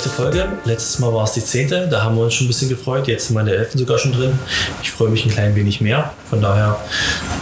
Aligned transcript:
elfte 0.00 0.22
Folge. 0.22 0.48
Letztes 0.64 0.98
Mal 0.98 1.12
war 1.12 1.24
es 1.24 1.32
die 1.32 1.44
zehnte. 1.44 1.86
Da 1.86 2.02
haben 2.02 2.16
wir 2.16 2.22
uns 2.22 2.32
schon 2.32 2.46
ein 2.46 2.48
bisschen 2.48 2.70
gefreut. 2.70 3.06
Jetzt 3.06 3.26
sind 3.26 3.36
wir 3.36 3.40
in 3.40 3.46
der 3.48 3.58
elften 3.58 3.76
sogar 3.78 3.98
schon 3.98 4.12
drin. 4.12 4.38
Ich 4.82 4.90
freue 4.90 5.10
mich 5.10 5.26
ein 5.26 5.30
klein 5.30 5.54
wenig 5.54 5.82
mehr. 5.82 6.14
Von 6.30 6.40
daher 6.40 6.80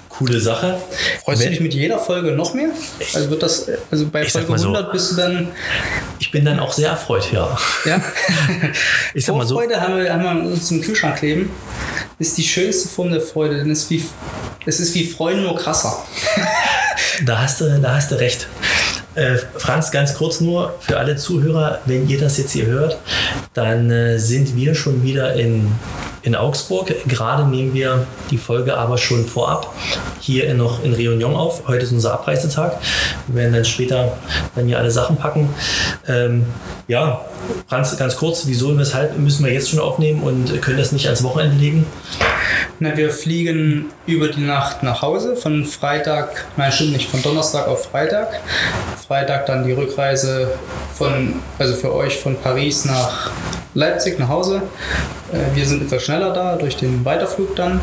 coole 0.09 0.41
Sache. 0.41 0.77
Freust 1.25 1.39
Wenn- 1.41 1.47
du 1.47 1.51
dich 1.53 1.61
mit 1.61 1.73
jeder 1.73 2.01
Folge 2.01 2.33
noch 2.33 2.55
mehr? 2.55 2.71
Also 3.15 3.31
wird 3.31 3.45
das, 3.45 3.69
also 3.93 4.09
bei 4.09 4.25
Folge 4.25 4.51
mal 4.51 4.59
so. 4.59 4.71
100 4.71 4.91
bist 4.91 5.13
du 5.13 5.17
dann, 5.17 5.49
Ich 6.19 6.33
bin 6.33 6.45
dann 6.45 6.59
auch 6.59 6.73
sehr 6.73 6.89
erfreut, 6.91 7.31
ja. 7.33 7.57
ja? 7.85 8.03
Ich 9.15 9.25
sag 9.25 9.37
mal 9.37 9.47
so. 9.47 9.55
Vorfreude 9.55 9.81
haben 9.81 9.97
wir, 9.97 10.13
haben 10.13 10.25
wir 10.25 10.51
uns 10.53 10.69
im 10.73 10.81
Kühlschrank 10.81 11.17
kleben. 11.19 11.51
Ist 12.19 12.37
die 12.39 12.43
schönste 12.43 12.89
Form 12.89 13.13
der 13.13 13.21
Freude, 13.21 13.59
denn 13.59 13.71
es 13.71 13.85
ist 13.85 13.91
wie, 13.91 14.05
es 14.67 14.81
ist 14.81 14.97
wie 14.97 15.07
Freuen 15.07 15.45
nur 15.45 15.57
krasser. 15.57 15.97
Da 17.25 17.41
hast 17.43 17.61
du, 17.61 17.79
da 17.81 17.95
hast 17.95 18.11
du 18.11 18.17
recht. 18.17 18.49
Äh, 19.15 19.37
Franz, 19.57 19.91
ganz 19.91 20.15
kurz 20.15 20.41
nur 20.41 20.75
für 20.81 20.99
alle 20.99 21.17
Zuhörer, 21.17 21.81
wenn 21.87 22.09
ihr 22.09 22.19
das 22.19 22.39
jetzt 22.39 22.53
hier 22.53 22.67
hört, 22.67 22.99
dann 23.55 23.91
äh, 23.91 24.19
sind 24.19 24.55
wir 24.55 24.75
schon 24.75 25.03
wieder 25.03 25.35
in, 25.35 25.73
in 26.29 26.37
Augsburg. 26.37 26.95
Gerade 27.09 27.45
nehmen 27.45 27.75
wir 27.75 28.07
die 28.31 28.39
Folge 28.39 28.77
aber 28.77 28.99
schon 28.99 29.25
vorab 29.25 29.75
hier 30.21 30.53
noch 30.55 30.85
in 30.85 30.95
Réunion 30.95 31.35
auf. 31.35 31.67
Heute 31.67 31.85
ist 31.85 31.93
unser 31.93 32.13
Abreisetag. 32.13 32.79
Wir 33.27 33.37
werden 33.37 33.55
dann 33.55 33.65
später 33.65 34.13
dann 34.55 34.67
hier 34.67 34.79
alle 34.79 34.91
Sachen 34.91 35.17
packen. 35.17 35.49
Ähm, 36.07 36.45
ja, 36.87 37.25
Franz, 37.67 37.97
ganz 37.97 38.17
kurz, 38.17 38.47
wieso 38.47 38.69
und 38.69 38.79
weshalb 38.79 39.19
müssen 39.19 39.45
wir 39.45 39.53
jetzt 39.53 39.71
schon 39.71 39.81
aufnehmen 39.81 40.23
und 40.23 40.61
können 40.61 40.79
das 40.79 40.93
nicht 40.93 41.07
ans 41.07 41.25
Wochenende 41.25 41.57
legen? 41.57 41.87
Na, 42.79 42.97
wir 42.97 43.11
fliegen 43.11 43.87
über 44.07 44.29
die 44.29 44.41
Nacht 44.41 44.83
nach 44.83 45.03
Hause 45.03 45.35
von 45.35 45.65
Freitag, 45.65 46.47
nein, 46.57 46.71
stimmt 46.71 46.93
nicht, 46.93 47.11
von 47.11 47.23
Donnerstag 47.23 47.67
auf 47.67 47.87
Freitag. 47.87 48.41
Freitag 49.07 49.47
dann 49.47 49.67
die 49.67 49.73
Rückreise 49.73 50.51
von, 50.95 51.37
also 51.59 51.75
für 51.75 51.95
euch 51.95 52.19
von 52.19 52.37
Paris 52.37 52.85
nach 52.85 53.31
Leipzig 53.75 54.19
nach 54.19 54.29
Hause. 54.29 54.63
Äh, 55.33 55.55
Wir 55.57 55.67
sind 55.67 55.83
etwas 55.83 56.03
schneller 56.03 56.33
da 56.33 56.57
durch 56.57 56.77
den 56.77 57.05
Weiterflug 57.05 57.55
dann. 57.57 57.81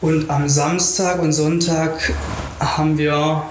Und 0.00 0.28
am 0.30 0.48
Samstag 0.48 1.20
und 1.20 1.32
Sonntag 1.32 2.12
haben 2.60 2.98
wir 2.98 3.42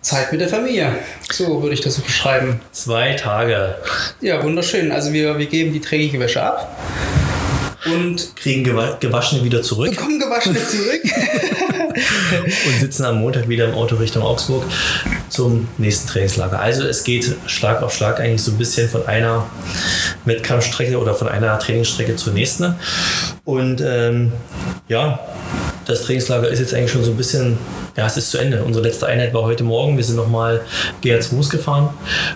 Zeit 0.00 0.32
mit 0.32 0.40
der 0.40 0.48
Familie. 0.48 0.94
So 1.32 1.62
würde 1.62 1.74
ich 1.74 1.80
das 1.80 1.96
so 1.96 2.02
beschreiben. 2.02 2.60
Zwei 2.72 3.14
Tage 3.14 3.76
Ja, 4.20 4.42
wunderschön. 4.42 4.92
Also 4.92 5.12
wir, 5.12 5.38
wir 5.38 5.46
geben 5.46 5.72
die 5.72 5.80
dreckige 5.80 6.18
Wäsche 6.20 6.42
ab 6.42 6.76
und 7.86 8.36
kriegen 8.36 8.62
gewa 8.64 8.96
gewaschene 9.00 9.42
wieder 9.44 9.62
zurück. 9.62 9.96
kommen 9.96 10.18
gewaschen 10.18 10.54
zurück. 10.54 11.02
und 12.66 12.80
sitzen 12.80 13.04
am 13.04 13.20
Montag 13.20 13.48
wieder 13.48 13.66
im 13.66 13.74
Auto 13.74 13.96
Richtung 13.96 14.22
Augsburg 14.22 14.64
zum 15.28 15.68
nächsten 15.78 16.08
Trainingslager. 16.08 16.60
Also 16.60 16.84
es 16.84 17.04
geht 17.04 17.34
Schlag 17.46 17.82
auf 17.82 17.94
Schlag 17.94 18.20
eigentlich 18.20 18.42
so 18.42 18.52
ein 18.52 18.58
bisschen 18.58 18.88
von 18.88 19.06
einer 19.06 19.46
Wettkampfstrecke 20.24 20.98
oder 20.98 21.14
von 21.14 21.28
einer 21.28 21.58
Trainingsstrecke 21.58 22.16
zur 22.16 22.32
nächsten. 22.32 22.74
Und 23.44 23.80
ähm, 23.80 24.32
ja, 24.88 25.20
das 25.86 26.02
Trainingslager 26.02 26.48
ist 26.48 26.60
jetzt 26.60 26.74
eigentlich 26.74 26.92
schon 26.92 27.04
so 27.04 27.10
ein 27.10 27.16
bisschen, 27.16 27.58
ja, 27.96 28.06
es 28.06 28.16
ist 28.16 28.30
zu 28.30 28.38
Ende. 28.38 28.62
Unsere 28.62 28.86
letzte 28.86 29.06
Einheit 29.06 29.34
war 29.34 29.42
heute 29.42 29.64
Morgen. 29.64 29.96
Wir 29.96 30.04
sind 30.04 30.16
nochmal 30.16 30.60
GH2 31.02 31.30
Fuß 31.30 31.50
gefahren. 31.50 31.90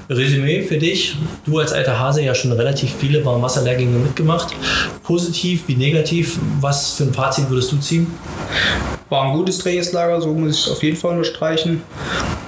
Resümee 0.09 0.63
für 0.63 0.79
dich. 0.79 1.17
Du 1.45 1.59
als 1.59 1.73
alter 1.73 1.99
Hase 1.99 2.23
ja 2.23 2.35
schon 2.35 2.53
relativ 2.53 2.95
viele 2.99 3.25
Warmwasserlehrgänge 3.25 3.99
mitgemacht. 3.99 4.55
Positiv 5.03 5.69
wie 5.69 5.77
negativ. 5.77 6.39
Was 6.61 6.93
für 6.93 7.05
ein 7.05 7.15
Fazit 7.15 7.49
würdest 7.49 7.71
du 7.73 7.77
ziehen? 7.77 8.07
War 9.15 9.27
ein 9.27 9.33
gutes 9.33 9.59
Trainingslager, 9.59 10.21
so 10.21 10.33
muss 10.33 10.57
ich 10.57 10.67
es 10.67 10.73
auf 10.73 10.83
jeden 10.83 10.97
Fall 10.97 11.13
unterstreichen. 11.13 11.83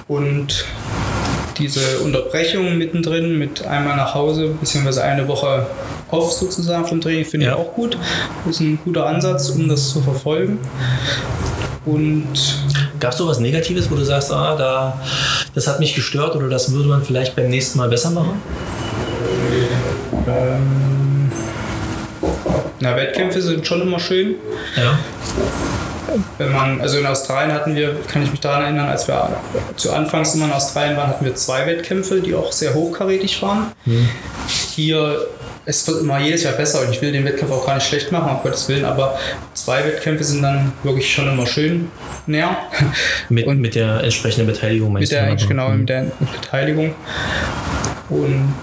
Und 0.09 0.65
diese 1.57 1.99
Unterbrechung 1.99 2.77
mittendrin 2.77 3.39
mit 3.39 3.65
einmal 3.65 3.95
nach 3.95 4.13
Hause, 4.13 4.49
beziehungsweise 4.59 5.01
eine 5.01 5.25
Woche 5.29 5.65
off 6.11 6.29
sozusagen 6.33 6.85
vom 6.85 6.99
Training, 6.99 7.23
finde 7.23 7.45
Ja. 7.45 7.53
ich 7.53 7.57
auch 7.59 7.73
gut. 7.73 7.97
Das 8.45 8.55
ist 8.55 8.59
ein 8.59 8.79
guter 8.83 9.05
Ansatz, 9.05 9.49
um 9.51 9.69
das 9.69 9.91
zu 9.91 10.01
verfolgen. 10.01 10.59
Und 11.85 12.27
Gab 12.99 13.13
es 13.13 13.17
sowas 13.17 13.39
Negatives, 13.39 13.89
wo 13.89 13.95
du 13.95 14.03
sagst, 14.03 14.33
ah, 14.33 14.57
da, 14.57 15.01
das 15.55 15.67
hat 15.69 15.79
mich 15.79 15.95
gestört 15.95 16.35
oder 16.35 16.49
das 16.49 16.73
würde 16.73 16.89
man 16.89 17.01
vielleicht 17.01 17.33
beim 17.37 17.49
nächsten 17.49 17.77
Mal 17.77 17.87
besser 17.87 18.09
machen? 18.09 18.41
ähm, 20.27 21.31
na, 22.81 22.93
Wettkämpfe 22.97 23.41
sind 23.41 23.65
schon 23.65 23.81
immer 23.83 23.99
schön. 24.01 24.35
Ja. 24.75 24.99
Wenn 26.37 26.51
man, 26.51 26.81
also 26.81 26.97
in 26.97 27.05
Australien 27.05 27.53
hatten 27.53 27.75
wir, 27.75 27.95
kann 28.07 28.23
ich 28.23 28.31
mich 28.31 28.39
daran 28.39 28.63
erinnern, 28.63 28.87
als 28.89 29.07
wir 29.07 29.29
zu 29.75 29.91
Anfangs 29.93 30.35
immer 30.35 30.45
in 30.45 30.51
Australien 30.51 30.97
waren, 30.97 31.07
hatten 31.09 31.25
wir 31.25 31.35
zwei 31.35 31.65
Wettkämpfe, 31.65 32.21
die 32.21 32.33
auch 32.35 32.51
sehr 32.51 32.73
hochkarätig 32.73 33.41
waren. 33.41 33.71
Hier, 34.75 35.27
es 35.65 35.85
wird 35.87 36.01
immer 36.01 36.19
jedes 36.19 36.43
Jahr 36.43 36.53
besser 36.53 36.81
und 36.81 36.91
ich 36.91 37.01
will 37.01 37.11
den 37.11 37.25
Wettkampf 37.25 37.51
auch 37.51 37.65
gar 37.65 37.75
nicht 37.75 37.87
schlecht 37.87 38.11
machen, 38.11 38.29
um 38.35 38.41
Gottes 38.43 38.67
Willen, 38.69 38.85
aber 38.85 39.17
zwei 39.53 39.83
Wettkämpfe 39.85 40.23
sind 40.23 40.41
dann 40.41 40.71
wirklich 40.83 41.11
schon 41.13 41.27
immer 41.27 41.45
schön 41.45 41.89
näher. 42.25 42.55
Mit, 43.29 43.47
mit 43.47 43.75
der 43.75 44.01
entsprechenden 44.03 44.47
Beteiligung 44.47 44.93
meinst 44.93 45.11
Mit 45.11 45.17
der, 45.17 45.25
du? 45.25 45.31
eigentlich 45.31 45.47
genau, 45.49 45.69
Mhm. 45.69 45.79
mit 45.79 45.89
der 45.89 46.05
Beteiligung. 46.41 46.95
Und 48.09 48.53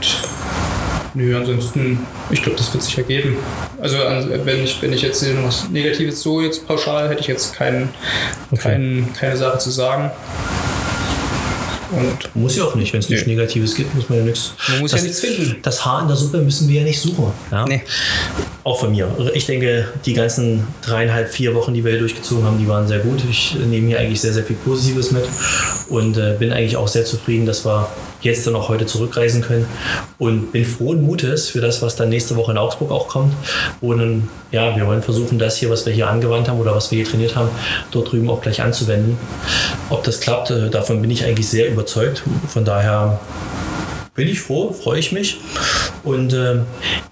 nö, 1.15 1.37
ansonsten, 1.37 2.01
ich 2.31 2.43
glaube, 2.43 2.59
das 2.59 2.73
wird 2.73 2.83
sich 2.83 2.99
ergeben. 2.99 3.37
Also 3.81 3.97
wenn 3.99 4.63
ich, 4.65 4.81
wenn 4.83 4.93
ich 4.93 5.03
jetzt 5.03 5.23
hier 5.23 5.35
noch 5.35 5.45
was 5.49 5.69
Negatives 5.71 6.21
so 6.23 6.41
jetzt 6.41 6.67
pauschal, 6.67 7.09
hätte 7.09 7.21
ich 7.21 7.27
jetzt 7.29 7.55
keinen, 7.55 7.89
Okay. 8.51 8.63
keinen, 8.63 9.13
keine 9.13 9.37
Sache 9.37 9.59
zu 9.59 9.71
sagen. 9.71 10.11
Und 11.93 12.35
Muss 12.35 12.57
ja 12.57 12.65
auch 12.65 12.75
nicht. 12.75 12.93
Wenn 12.93 13.01
es 13.01 13.09
nichts. 13.09 13.27
Negatives 13.27 13.75
gibt, 13.75 13.95
muss 13.95 14.09
man 14.09 14.19
ja 14.19 14.25
nichts. 14.25 14.55
Man 14.69 14.81
muss 14.81 14.91
das, 14.91 15.01
ja 15.01 15.07
nichts 15.07 15.21
finden. 15.21 15.57
Das 15.63 15.85
Haar 15.85 16.03
in 16.03 16.09
der 16.09 16.17
Suppe 16.17 16.39
müssen 16.39 16.69
wir 16.69 16.81
ja 16.81 16.85
nicht 16.85 17.01
suchen. 17.01 17.33
Ja? 17.53 17.65
Nee. 17.67 17.83
Auch 18.65 18.81
von 18.81 18.91
mir. 18.91 19.09
Ich 19.35 19.47
denke, 19.47 19.89
die 20.05 20.15
ganzen 20.15 20.67
dreieinhalb, 20.83 21.31
vier 21.31 21.55
Wochen, 21.55 21.73
die 21.75 21.85
wir 21.85 21.93
hier 21.93 22.01
durchgezogen 22.01 22.45
haben, 22.45 22.59
die 22.59 22.67
waren 22.67 22.89
sehr 22.89 22.99
gut. 23.01 23.23
Ich 23.31 23.55
nehme 23.55 23.89
hier 23.89 24.01
eigentlich 24.01 24.21
sehr, 24.21 24.33
sehr 24.33 24.43
viel 24.45 24.57
Positives 24.57 25.13
mit 25.13 25.25
und 25.89 26.17
äh, 26.17 26.35
bin 26.39 26.53
eigentlich 26.53 26.77
auch 26.77 26.89
sehr 26.89 27.05
zufrieden, 27.05 27.47
dass 27.47 27.65
wir 27.65 27.89
jetzt 28.25 28.47
dann 28.47 28.57
auch 28.57 28.69
heute 28.69 28.87
zurückreisen 28.87 29.43
können 29.43 29.67
und 30.19 30.53
bin 30.53 30.65
frohen 30.65 31.03
Mutes 31.03 31.49
für 31.49 31.61
das, 31.61 31.83
was 31.83 31.97
dann 31.97 32.09
nächste 32.09 32.37
Woche 32.37 32.53
in 32.53 32.59
Augsburg 32.59 32.91
auch 32.91 33.09
kommt. 33.09 33.35
Und 33.81 34.29
ja, 34.51 34.75
wir 34.77 34.87
wollen 34.87 35.03
versuchen, 35.03 35.39
das 35.39 35.57
hier, 35.57 35.71
was 35.71 35.87
wir 35.87 35.93
hier 35.93 36.09
angewandt 36.09 36.49
haben 36.49 36.61
oder 36.61 36.75
was 36.75 36.91
wir 36.91 36.97
hier 36.97 37.07
trainiert 37.07 37.37
haben, 37.37 37.49
dort 37.91 38.13
drüben 38.13 38.29
auch 38.31 38.41
gleich 38.41 38.63
anzuwenden. 38.63 39.19
Ob 39.91 40.05
das 40.05 40.21
klappt, 40.21 40.51
äh, 40.51 40.71
davon 40.71 41.01
bin 41.01 41.11
ich 41.11 41.25
eigentlich 41.25 41.49
sehr 41.49 41.69
überzeugt. 41.69 42.23
Von 42.49 42.65
daher 42.65 43.21
bin 44.15 44.29
ich 44.29 44.41
froh, 44.41 44.73
freue 44.73 44.99
ich 44.99 45.13
mich. 45.13 45.39
Und 46.03 46.33
ähm, 46.33 46.63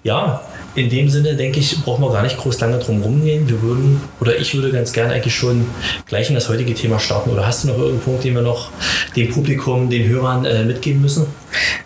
ja, 0.05 0.43
in 0.75 0.89
dem 0.89 1.09
Sinne 1.09 1.37
denke 1.37 1.61
ich, 1.61 1.83
brauchen 1.83 2.03
wir 2.03 2.13
gar 2.13 2.23
nicht 2.23 2.39
groß 2.39 2.59
lange 2.61 2.79
drum 2.79 3.03
rumgehen. 3.03 3.49
Wir 3.49 3.61
würden, 3.63 4.01
oder 4.21 4.39
ich 4.39 4.55
würde 4.55 4.71
ganz 4.71 4.93
gerne 4.93 5.13
eigentlich 5.13 5.35
schon 5.35 5.67
gleich 6.07 6.29
in 6.29 6.35
das 6.35 6.49
heutige 6.49 6.75
Thema 6.75 6.99
starten. 6.99 7.31
Oder 7.31 7.47
hast 7.47 7.65
du 7.65 7.69
noch 7.69 7.77
irgendeinen 7.77 8.03
Punkt, 8.03 8.25
den 8.25 8.35
wir 8.35 8.43
noch 8.43 8.71
dem 9.15 9.31
Publikum, 9.31 9.91
den 9.91 10.09
Hörern 10.09 10.45
äh, 10.45 10.65
mitgeben 10.65 11.03
müssen? 11.03 11.27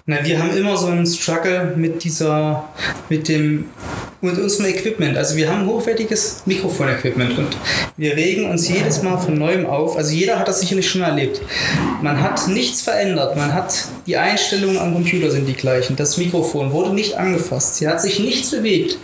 Na, 0.07 0.25
wir 0.25 0.39
haben 0.39 0.57
immer 0.57 0.77
so 0.77 0.87
einen 0.87 1.07
Struggle 1.07 1.73
mit 1.77 2.05
dieser, 2.05 2.69
mit 3.09 3.29
dem, 3.29 3.65
mit 4.27 4.39
unserem 4.39 4.67
Equipment. 4.67 5.17
Also 5.17 5.37
wir 5.37 5.51
haben 5.51 5.67
hochwertiges 5.67 6.43
Mikrofon-Equipment 6.47 7.39
und 7.39 7.57
wir 7.97 8.17
regen 8.17 8.51
uns 8.51 8.69
jedes 8.69 9.03
Mal 9.03 9.19
von 9.19 9.39
neuem 9.39 9.67
auf. 9.67 9.97
Also 9.97 10.13
jeder 10.13 10.39
hat 10.39 10.49
das 10.49 10.61
sicherlich 10.61 10.89
schon 10.89 11.03
erlebt. 11.03 11.41
Man 12.03 12.21
hat 12.21 12.49
nichts 12.49 12.83
verändert. 12.83 13.37
Man 13.37 13.55
hat 13.55 13.87
die 14.07 14.17
Einstellungen 14.17 14.79
am 14.79 14.93
Computer 14.93 15.31
sind 15.31 15.47
die 15.47 15.55
gleichen. 15.55 15.97
Das 15.97 16.17
Mikrofon 16.17 16.73
wurde 16.73 16.95
nicht 16.95 17.17
angefasst. 17.17 17.77
Sie 17.77 17.89
hat 17.89 18.01
sich 18.01 18.19
nichts 18.19 18.51
bewegt. 18.51 18.99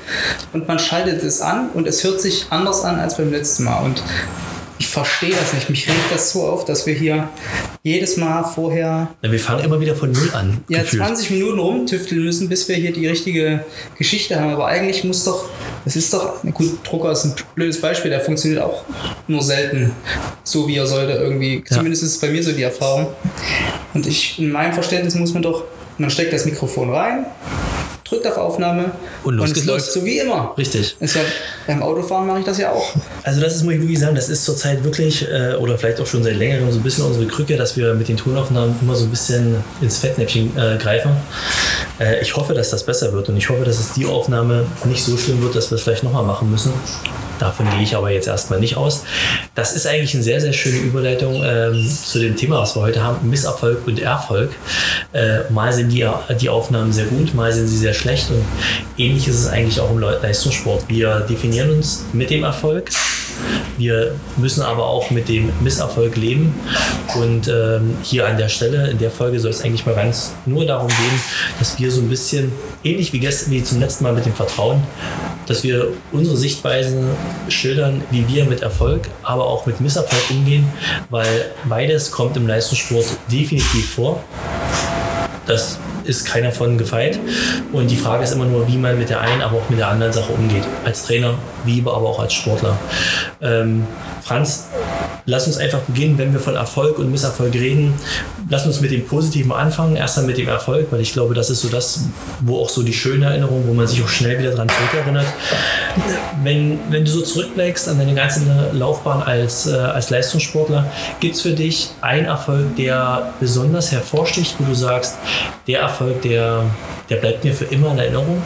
Und 0.53 0.69
man 0.69 0.78
schaltet 0.78 1.22
es 1.22 1.41
an 1.41 1.71
und 1.71 1.87
es 1.87 2.04
hört 2.04 2.21
sich 2.21 2.47
anders 2.50 2.84
an 2.84 2.99
als 2.99 3.16
beim 3.16 3.31
letzten 3.31 3.65
Mal. 3.65 3.84
Und 3.84 4.03
ich 4.82 4.88
verstehe 4.88 5.31
das 5.31 5.53
nicht. 5.53 5.70
Mich 5.70 5.87
regt 5.87 6.12
das 6.12 6.32
so 6.32 6.42
auf, 6.42 6.65
dass 6.65 6.86
wir 6.86 6.95
hier 6.95 7.28
jedes 7.84 8.16
Mal 8.16 8.42
vorher 8.42 9.15
Na, 9.22 9.30
wir 9.30 9.39
fangen 9.39 9.65
immer 9.65 9.78
wieder 9.78 9.95
von 9.95 10.10
Null 10.10 10.30
an. 10.33 10.65
ja, 10.68 10.80
gefühlt. 10.80 11.04
20 11.04 11.30
Minuten 11.30 11.60
rumtüfteln 11.60 12.24
müssen, 12.24 12.48
bis 12.48 12.68
wir 12.68 12.74
hier 12.74 12.92
die 12.92 13.06
richtige 13.06 13.65
Geschichte 13.97 14.41
haben. 14.41 14.51
Aber 14.51 14.66
eigentlich 14.66 15.04
muss 15.04 15.22
doch, 15.22 15.48
das 15.84 15.95
ist 15.95 16.12
doch, 16.12 16.42
gut, 16.53 16.80
Drucker 16.83 17.12
ist 17.12 17.24
ein 17.24 17.34
blödes 17.54 17.80
Beispiel, 17.80 18.10
der 18.10 18.22
funktioniert 18.22 18.60
auch 18.60 18.83
nur 19.28 19.41
selten 19.42 19.92
so, 20.42 20.66
wie 20.66 20.77
er 20.77 20.86
sollte 20.89 21.12
irgendwie. 21.12 21.62
Ja. 21.71 21.77
Zumindest 21.77 22.03
ist 22.03 22.16
es 22.16 22.18
bei 22.18 22.30
mir 22.30 22.42
so 22.42 22.51
die 22.51 22.62
Erfahrung. 22.62 23.06
Und 23.95 24.04
ich, 24.09 24.41
in 24.41 24.51
meinem 24.51 24.72
Verständnis 24.72 25.15
muss 25.15 25.33
man 25.33 25.45
doch, 25.45 25.62
man 25.97 26.10
steckt 26.10 26.33
das 26.33 26.45
Mikrofon 26.45 26.92
rein, 26.92 27.24
drückt 28.12 28.26
auf 28.26 28.36
Aufnahme 28.36 28.92
Und 29.24 29.34
los 29.34 29.48
es 29.48 29.54
geht's 29.54 29.66
läuft 29.66 29.86
los. 29.86 29.94
so 29.94 30.04
wie 30.04 30.18
immer. 30.18 30.54
Richtig. 30.56 30.97
Ist 31.00 31.14
ja, 31.14 31.22
beim 31.66 31.82
Autofahren 31.82 32.26
mache 32.26 32.41
ich 32.41 32.44
das 32.44 32.59
ja 32.59 32.70
auch. 32.70 32.94
Also 33.22 33.41
das 33.41 33.56
ist, 33.56 33.62
muss 33.64 33.74
ich 33.74 33.80
wirklich 33.80 33.98
sagen, 33.98 34.14
das 34.14 34.28
ist 34.28 34.44
zurzeit 34.44 34.84
wirklich, 34.84 35.26
äh, 35.28 35.54
oder 35.54 35.78
vielleicht 35.78 36.00
auch 36.00 36.06
schon 36.06 36.22
seit 36.22 36.36
längerem 36.36 36.70
so 36.70 36.78
ein 36.78 36.82
bisschen 36.82 37.04
unsere 37.04 37.26
Krücke, 37.26 37.56
dass 37.56 37.76
wir 37.76 37.94
mit 37.94 38.09
den 38.09 38.16
Tonaufnahmen 38.16 38.76
immer 38.82 38.94
so 38.94 39.04
ein 39.04 39.10
bisschen 39.10 39.56
ins 39.80 39.98
Fettnäpfchen 39.98 40.56
äh, 40.56 40.76
greifen. 40.78 41.12
Äh, 41.98 42.20
ich 42.20 42.36
hoffe, 42.36 42.54
dass 42.54 42.70
das 42.70 42.84
besser 42.84 43.12
wird 43.12 43.28
und 43.28 43.36
ich 43.36 43.48
hoffe, 43.48 43.64
dass 43.64 43.78
es 43.80 43.92
die 43.94 44.06
Aufnahme 44.06 44.66
nicht 44.84 45.04
so 45.04 45.16
schlimm 45.16 45.42
wird, 45.42 45.54
dass 45.56 45.70
wir 45.70 45.76
es 45.76 45.82
vielleicht 45.82 46.04
nochmal 46.04 46.24
machen 46.24 46.50
müssen. 46.50 46.72
Davon 47.42 47.68
gehe 47.71 47.83
ich 47.83 47.97
aber 47.97 48.10
jetzt 48.10 48.28
erstmal 48.28 48.60
nicht 48.60 48.77
aus. 48.77 49.03
Das 49.56 49.74
ist 49.74 49.84
eigentlich 49.84 50.15
eine 50.15 50.22
sehr, 50.22 50.41
sehr 50.41 50.53
schöne 50.53 50.78
Überleitung 50.78 51.42
ähm, 51.44 51.91
zu 52.04 52.21
dem 52.21 52.36
Thema, 52.36 52.60
was 52.60 52.77
wir 52.77 52.83
heute 52.83 53.03
haben, 53.03 53.28
Misserfolg 53.28 53.84
und 53.84 54.00
Erfolg. 54.00 54.53
Äh, 55.12 55.50
mal 55.50 55.72
sind 55.72 55.89
die, 55.89 56.09
die 56.41 56.48
Aufnahmen 56.48 56.92
sehr 56.92 57.06
gut, 57.06 57.34
mal 57.34 57.53
sind 57.53 57.66
sie 57.66 57.78
sehr 57.78 57.94
schlecht 57.94 58.30
und 58.30 58.44
ähnlich 58.97 59.27
ist 59.27 59.41
es 59.41 59.48
eigentlich 59.48 59.80
auch 59.80 59.91
im 59.91 59.98
Leistungssport. 59.98 60.84
Wir 60.86 61.18
definieren 61.28 61.71
uns 61.71 62.04
mit 62.12 62.30
dem 62.30 62.44
Erfolg, 62.44 62.91
wir 63.77 64.15
müssen 64.36 64.62
aber 64.62 64.86
auch 64.86 65.10
mit 65.10 65.28
dem 65.28 65.53
Misserfolg 65.60 66.16
leben. 66.16 66.54
Und 67.16 67.48
ähm, 67.48 67.97
hier 68.03 68.27
an 68.28 68.36
der 68.39 68.48
Stelle, 68.48 68.89
in 68.89 68.98
der 68.98 69.10
Folge, 69.10 69.41
soll 69.41 69.50
es 69.50 69.62
eigentlich 69.62 69.84
mal 69.86 69.94
ganz 69.94 70.34
nur 70.47 70.65
darum 70.65 70.89
gehen, 70.89 71.21
dass 71.59 71.78
wir 71.78 71.91
so 71.91 72.00
ein 72.00 72.09
bisschen, 72.09 72.53
ähnlich 72.84 73.12
wie 73.12 73.18
gestern, 73.18 73.50
wie 73.50 73.65
zum 73.65 73.80
letzten 73.80 74.04
Mal 74.04 74.12
mit 74.12 74.24
dem 74.24 74.34
Vertrauen, 74.34 74.83
dass 75.53 75.63
wir 75.63 75.89
unsere 76.13 76.34
Sichtweisen 76.34 77.10
schildern, 77.51 78.03
wie 78.10 78.27
wir 78.27 78.47
mit 78.47 78.63
Erfolg, 78.63 79.03
aber 79.22 79.45
auch 79.45 79.66
mit 79.66 79.83
Misserfolg 79.83 80.31
umgehen, 80.31 80.66
weil 81.10 81.51
beides 81.69 82.10
kommt 82.10 82.39
im 82.39 82.47
Leistungssport 82.47 83.04
definitiv 83.31 83.91
vor. 83.91 84.25
Das 85.47 85.78
ist 86.04 86.25
keiner 86.25 86.53
von 86.53 86.78
gefeit. 86.78 87.19
Und 87.71 87.91
die 87.91 87.97
Frage 87.97 88.25
ist 88.25 88.33
immer 88.33 88.47
nur, 88.47 88.66
wie 88.66 88.78
man 88.78 88.99
mit 88.99 89.10
der 89.10 89.21
einen, 89.21 89.43
aber 89.43 89.59
auch 89.59 89.69
mit 89.69 89.78
der 89.78 89.89
anderen 89.89 90.15
Sache 90.15 90.33
umgeht. 90.33 90.65
Als 90.87 91.04
Trainer, 91.04 91.34
wie 91.65 91.81
aber 91.81 91.93
auch 91.93 92.19
als 92.19 92.33
Sportler. 92.33 92.78
Ähm, 93.43 93.87
Franz, 94.24 94.69
lass 95.27 95.47
uns 95.47 95.59
einfach 95.59 95.80
beginnen, 95.80 96.16
wenn 96.19 96.33
wir 96.33 96.41
von 96.41 96.54
Erfolg 96.54 96.98
und 96.98 97.10
Misserfolg 97.10 97.54
reden. 97.54 97.95
Lass 98.48 98.66
uns 98.66 98.80
mit 98.80 98.92
dem 98.92 99.04
Positiven 99.04 99.53
anfangen. 99.53 99.97
Erst 99.97 100.19
einmal 100.19 100.30
mit 100.30 100.39
dem 100.39 100.48
Erfolg, 100.48 100.86
weil 100.91 101.01
ich 101.01 101.13
glaube, 101.13 101.34
das 101.34 101.51
ist 101.51 101.63
so 101.63 101.69
das, 101.69 102.04
wo 102.41 102.60
auch 102.60 102.69
so 102.69 102.83
die 102.83 102.92
schöne 102.92 103.27
Erinnerung, 103.27 103.65
wo 103.66 103.74
man 103.74 103.86
sich 103.86 104.03
auch 104.03 104.09
schnell 104.09 104.39
wieder 104.39 104.53
dran 104.53 104.69
zurückerinnert. 104.69 105.27
Wenn, 106.42 106.78
wenn 106.91 107.04
du 107.04 107.10
so 107.10 107.22
zurückblickst 107.22 107.89
an 107.89 107.98
deine 107.98 108.15
ganze 108.15 108.41
Laufbahn 108.72 109.22
als, 109.22 109.66
äh, 109.66 109.74
als 109.74 110.10
Leistungssportler, 110.10 110.86
gibt 111.21 111.34
es 111.34 111.42
für 111.42 111.53
dich 111.53 111.91
einen 112.01 112.27
Erfolg, 112.27 112.77
der 112.77 113.33
besonders 113.41 113.91
hervorsticht, 113.91 114.57
wo 114.59 114.65
du 114.65 114.75
sagst, 114.75 115.16
der 115.66 115.80
Erfolg, 115.80 116.22
der, 116.22 116.65
der 117.10 117.16
bleibt 117.16 117.45
mir 117.45 117.54
für 117.54 117.65
immer 117.66 117.92
in 117.92 117.98
Erinnerung? 117.98 118.42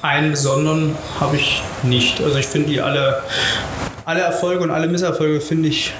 Einen 0.00 0.30
besonderen 0.30 0.96
habe 1.18 1.36
ich 1.36 1.60
nicht. 1.82 2.20
Also 2.20 2.38
ich 2.38 2.46
finde 2.46 2.68
die 2.68 2.80
alle 2.80 3.20
alle 4.08 4.22
Erfolge 4.22 4.64
und 4.64 4.70
alle 4.70 4.88
Misserfolge, 4.88 5.38
finde 5.38 5.68
ich, 5.68 5.92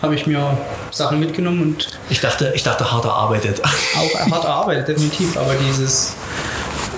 habe 0.00 0.14
ich 0.14 0.24
mir 0.28 0.56
Sachen 0.92 1.18
mitgenommen 1.18 1.62
und. 1.62 1.88
Ich 2.10 2.20
dachte, 2.20 2.52
ich 2.54 2.62
dachte 2.62 2.92
hart 2.92 3.04
erarbeitet. 3.04 3.60
Auch 3.96 4.30
hart 4.30 4.44
erarbeitet, 4.44 4.86
definitiv, 4.86 5.36
aber 5.36 5.52
dieses 5.68 6.14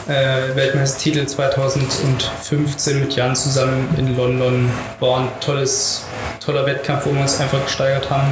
äh, 0.09 0.55
Weltmeistertitel 0.55 1.25
2015 1.25 3.01
mit 3.01 3.17
Jan 3.17 3.35
zusammen 3.35 3.89
in 3.97 4.15
London 4.15 4.71
war 5.01 5.21
ein 5.21 5.29
tolles, 5.41 6.05
toller 6.45 6.67
Wettkampf, 6.67 7.07
wo 7.07 7.15
wir 7.15 7.23
uns 7.23 7.41
einfach 7.41 7.65
gesteigert 7.65 8.11
haben. 8.11 8.31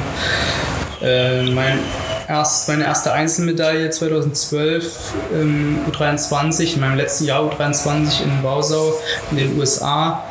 Äh, 1.01 1.41
mein 1.49 1.79
erst, 2.27 2.67
meine 2.67 2.83
erste 2.83 3.13
Einzelmedaille 3.13 3.89
2012 3.89 5.13
ähm, 5.33 5.79
U23, 5.91 6.75
in 6.75 6.81
meinem 6.81 6.97
letzten 6.97 7.25
Jahr 7.25 7.41
U23 7.41 8.23
in 8.23 8.43
Wausau 8.43 8.93
in 9.31 9.37
den 9.37 9.57
USA 9.57 10.23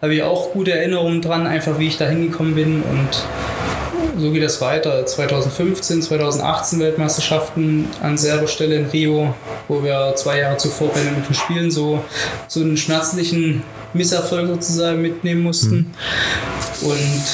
habe 0.00 0.14
ich 0.14 0.22
auch 0.22 0.52
gute 0.52 0.72
Erinnerungen 0.72 1.22
dran, 1.22 1.46
einfach 1.46 1.78
wie 1.78 1.88
ich 1.88 1.98
da 1.98 2.06
hingekommen 2.06 2.54
bin 2.54 2.82
und 2.82 3.08
so 4.18 4.32
geht 4.32 4.42
es 4.42 4.60
weiter. 4.60 5.06
2015, 5.06 6.02
2018 6.02 6.80
Weltmeisterschaften 6.80 7.86
an 8.02 8.18
selber 8.18 8.48
Stelle 8.48 8.76
in 8.76 8.86
Rio, 8.86 9.34
wo 9.68 9.82
wir 9.82 10.14
zwei 10.16 10.40
Jahre 10.40 10.56
zuvor 10.56 10.88
bei 10.88 11.00
den 11.00 11.10
Olympischen 11.10 11.34
Spielen 11.34 11.70
so, 11.70 12.02
so 12.48 12.60
einen 12.60 12.76
schmerzlichen 12.76 13.62
Misserfolg 13.92 14.48
sozusagen 14.48 15.00
mitnehmen 15.02 15.42
mussten. 15.42 15.92
Mhm. 16.82 16.90
Und 16.90 17.24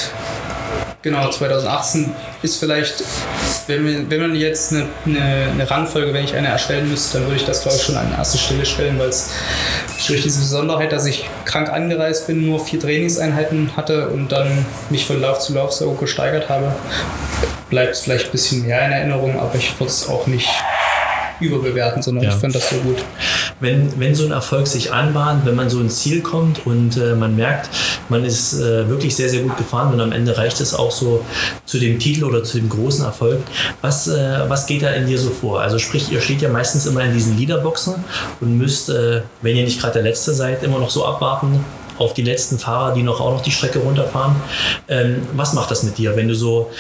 genau, 1.03 1.31
2018 1.31 2.13
ist 2.43 2.59
vielleicht, 2.59 3.05
wenn, 3.67 3.87
wir, 3.87 4.11
wenn 4.11 4.21
man 4.21 4.35
jetzt 4.35 4.73
eine, 4.73 4.87
eine, 5.07 5.51
eine 5.53 5.71
Rangfolge, 5.71 6.13
wenn 6.13 6.25
ich 6.25 6.35
eine 6.35 6.49
erstellen 6.49 6.89
müsste, 6.89 7.19
dann 7.19 7.27
würde 7.27 7.37
ich 7.37 7.45
das 7.45 7.63
glaube 7.63 7.77
ich 7.77 7.83
schon 7.83 7.97
an 7.97 8.13
erste 8.13 8.39
Stelle 8.39 8.65
stellen, 8.67 8.99
weil 8.99 9.09
es 9.09 9.31
durch 10.07 10.23
diese 10.23 10.41
Besonderheit, 10.41 10.93
dass 10.93 11.07
ich 11.07 11.29
krank 11.45 11.71
angereist 11.71 12.27
bin, 12.27 12.47
nur 12.47 12.65
vier 12.65 12.81
Trainingseinheiten 12.81 13.77
hatte 13.77 14.09
und 14.09 14.33
dann 14.33 14.67
mich 14.91 15.07
von 15.07 15.21
Lauf 15.21 15.39
zu 15.41 15.55
Lauf 15.55 15.73
so 15.73 15.93
gesteigert 15.93 16.49
habe, 16.49 16.75
bleibt 17.71 17.95
es 17.95 18.01
vielleicht 18.01 18.27
ein 18.27 18.33
bisschen 18.33 18.67
mehr 18.67 18.85
in 18.87 18.93
Erinnerung, 18.93 19.39
aber 19.39 19.55
ich 19.57 19.79
würde 19.79 19.91
es 19.91 20.09
auch 20.09 20.27
nicht 20.27 20.49
überbewerten, 21.41 22.03
sondern 22.03 22.25
ja. 22.25 22.31
ich 22.31 22.37
fand 22.37 22.55
das 22.55 22.71
so 22.71 22.77
gut. 22.77 22.97
Wenn, 23.61 23.99
wenn 23.99 24.15
so 24.15 24.25
ein 24.25 24.33
Erfolg 24.33 24.67
sich 24.67 24.93
anbahnt, 24.93 25.47
wenn 25.47 25.55
man 25.55 25.71
so 25.71 25.81
ins 25.81 26.01
Ziel 26.01 26.21
kommt 26.23 26.67
und 26.67 26.97
äh, 26.97 27.15
man 27.15 27.37
merkt, 27.37 27.71
man 28.09 28.25
ist 28.25 28.55
äh, 28.55 28.89
wirklich 28.89 29.15
sehr, 29.17 29.29
sehr 29.29 29.43
gut 29.43 29.57
gefahren 29.57 29.93
und 29.93 30.01
am 30.01 30.13
Ende 30.13 30.37
reicht 30.37 30.61
es 30.61 30.75
auch 30.75 30.91
so 30.91 31.25
zu 31.65 31.79
dem 31.79 31.99
Titel 31.99 32.25
oder 32.25 32.45
zu 32.45 32.59
dem 32.59 32.69
großen 32.69 33.05
Erfolg. 33.05 33.41
Was, 33.81 34.09
äh, 34.09 34.41
was 34.49 34.67
geht 34.67 34.83
da 34.83 34.91
in 34.91 35.07
dir 35.07 35.19
so 35.19 35.31
vor? 35.31 35.61
Also 35.61 35.79
sprich, 35.79 36.11
ihr 36.11 36.21
steht 36.21 36.43
ja 36.43 36.49
meistens 36.49 36.87
immer 36.87 37.03
in 37.03 37.13
diesen 37.13 37.37
Leaderboxen 37.39 37.95
und 38.41 38.59
müsst, 38.59 38.89
äh, 38.91 39.23
wenn 39.43 39.57
ihr 39.57 39.65
nicht 39.65 39.81
gerade 39.81 39.95
der 39.95 40.03
Letzte 40.03 40.35
seid, 40.35 40.63
immer 40.63 40.79
noch 40.79 40.91
so 40.91 41.05
abwarten, 41.05 41.65
auf 41.99 42.15
die 42.15 42.23
letzten 42.23 42.59
Fahrer, 42.59 42.95
die 42.95 43.03
noch 43.03 43.21
auch 43.21 43.33
noch 43.33 43.43
die 43.43 43.51
Strecke 43.51 43.79
runterfahren. 43.79 44.35
Ähm, 44.89 45.23
was 45.35 45.53
macht 45.55 45.71
das 45.71 45.83
mit 45.83 45.97
dir, 45.99 46.17
wenn 46.17 46.29
du 46.29 46.35
so 46.35 46.71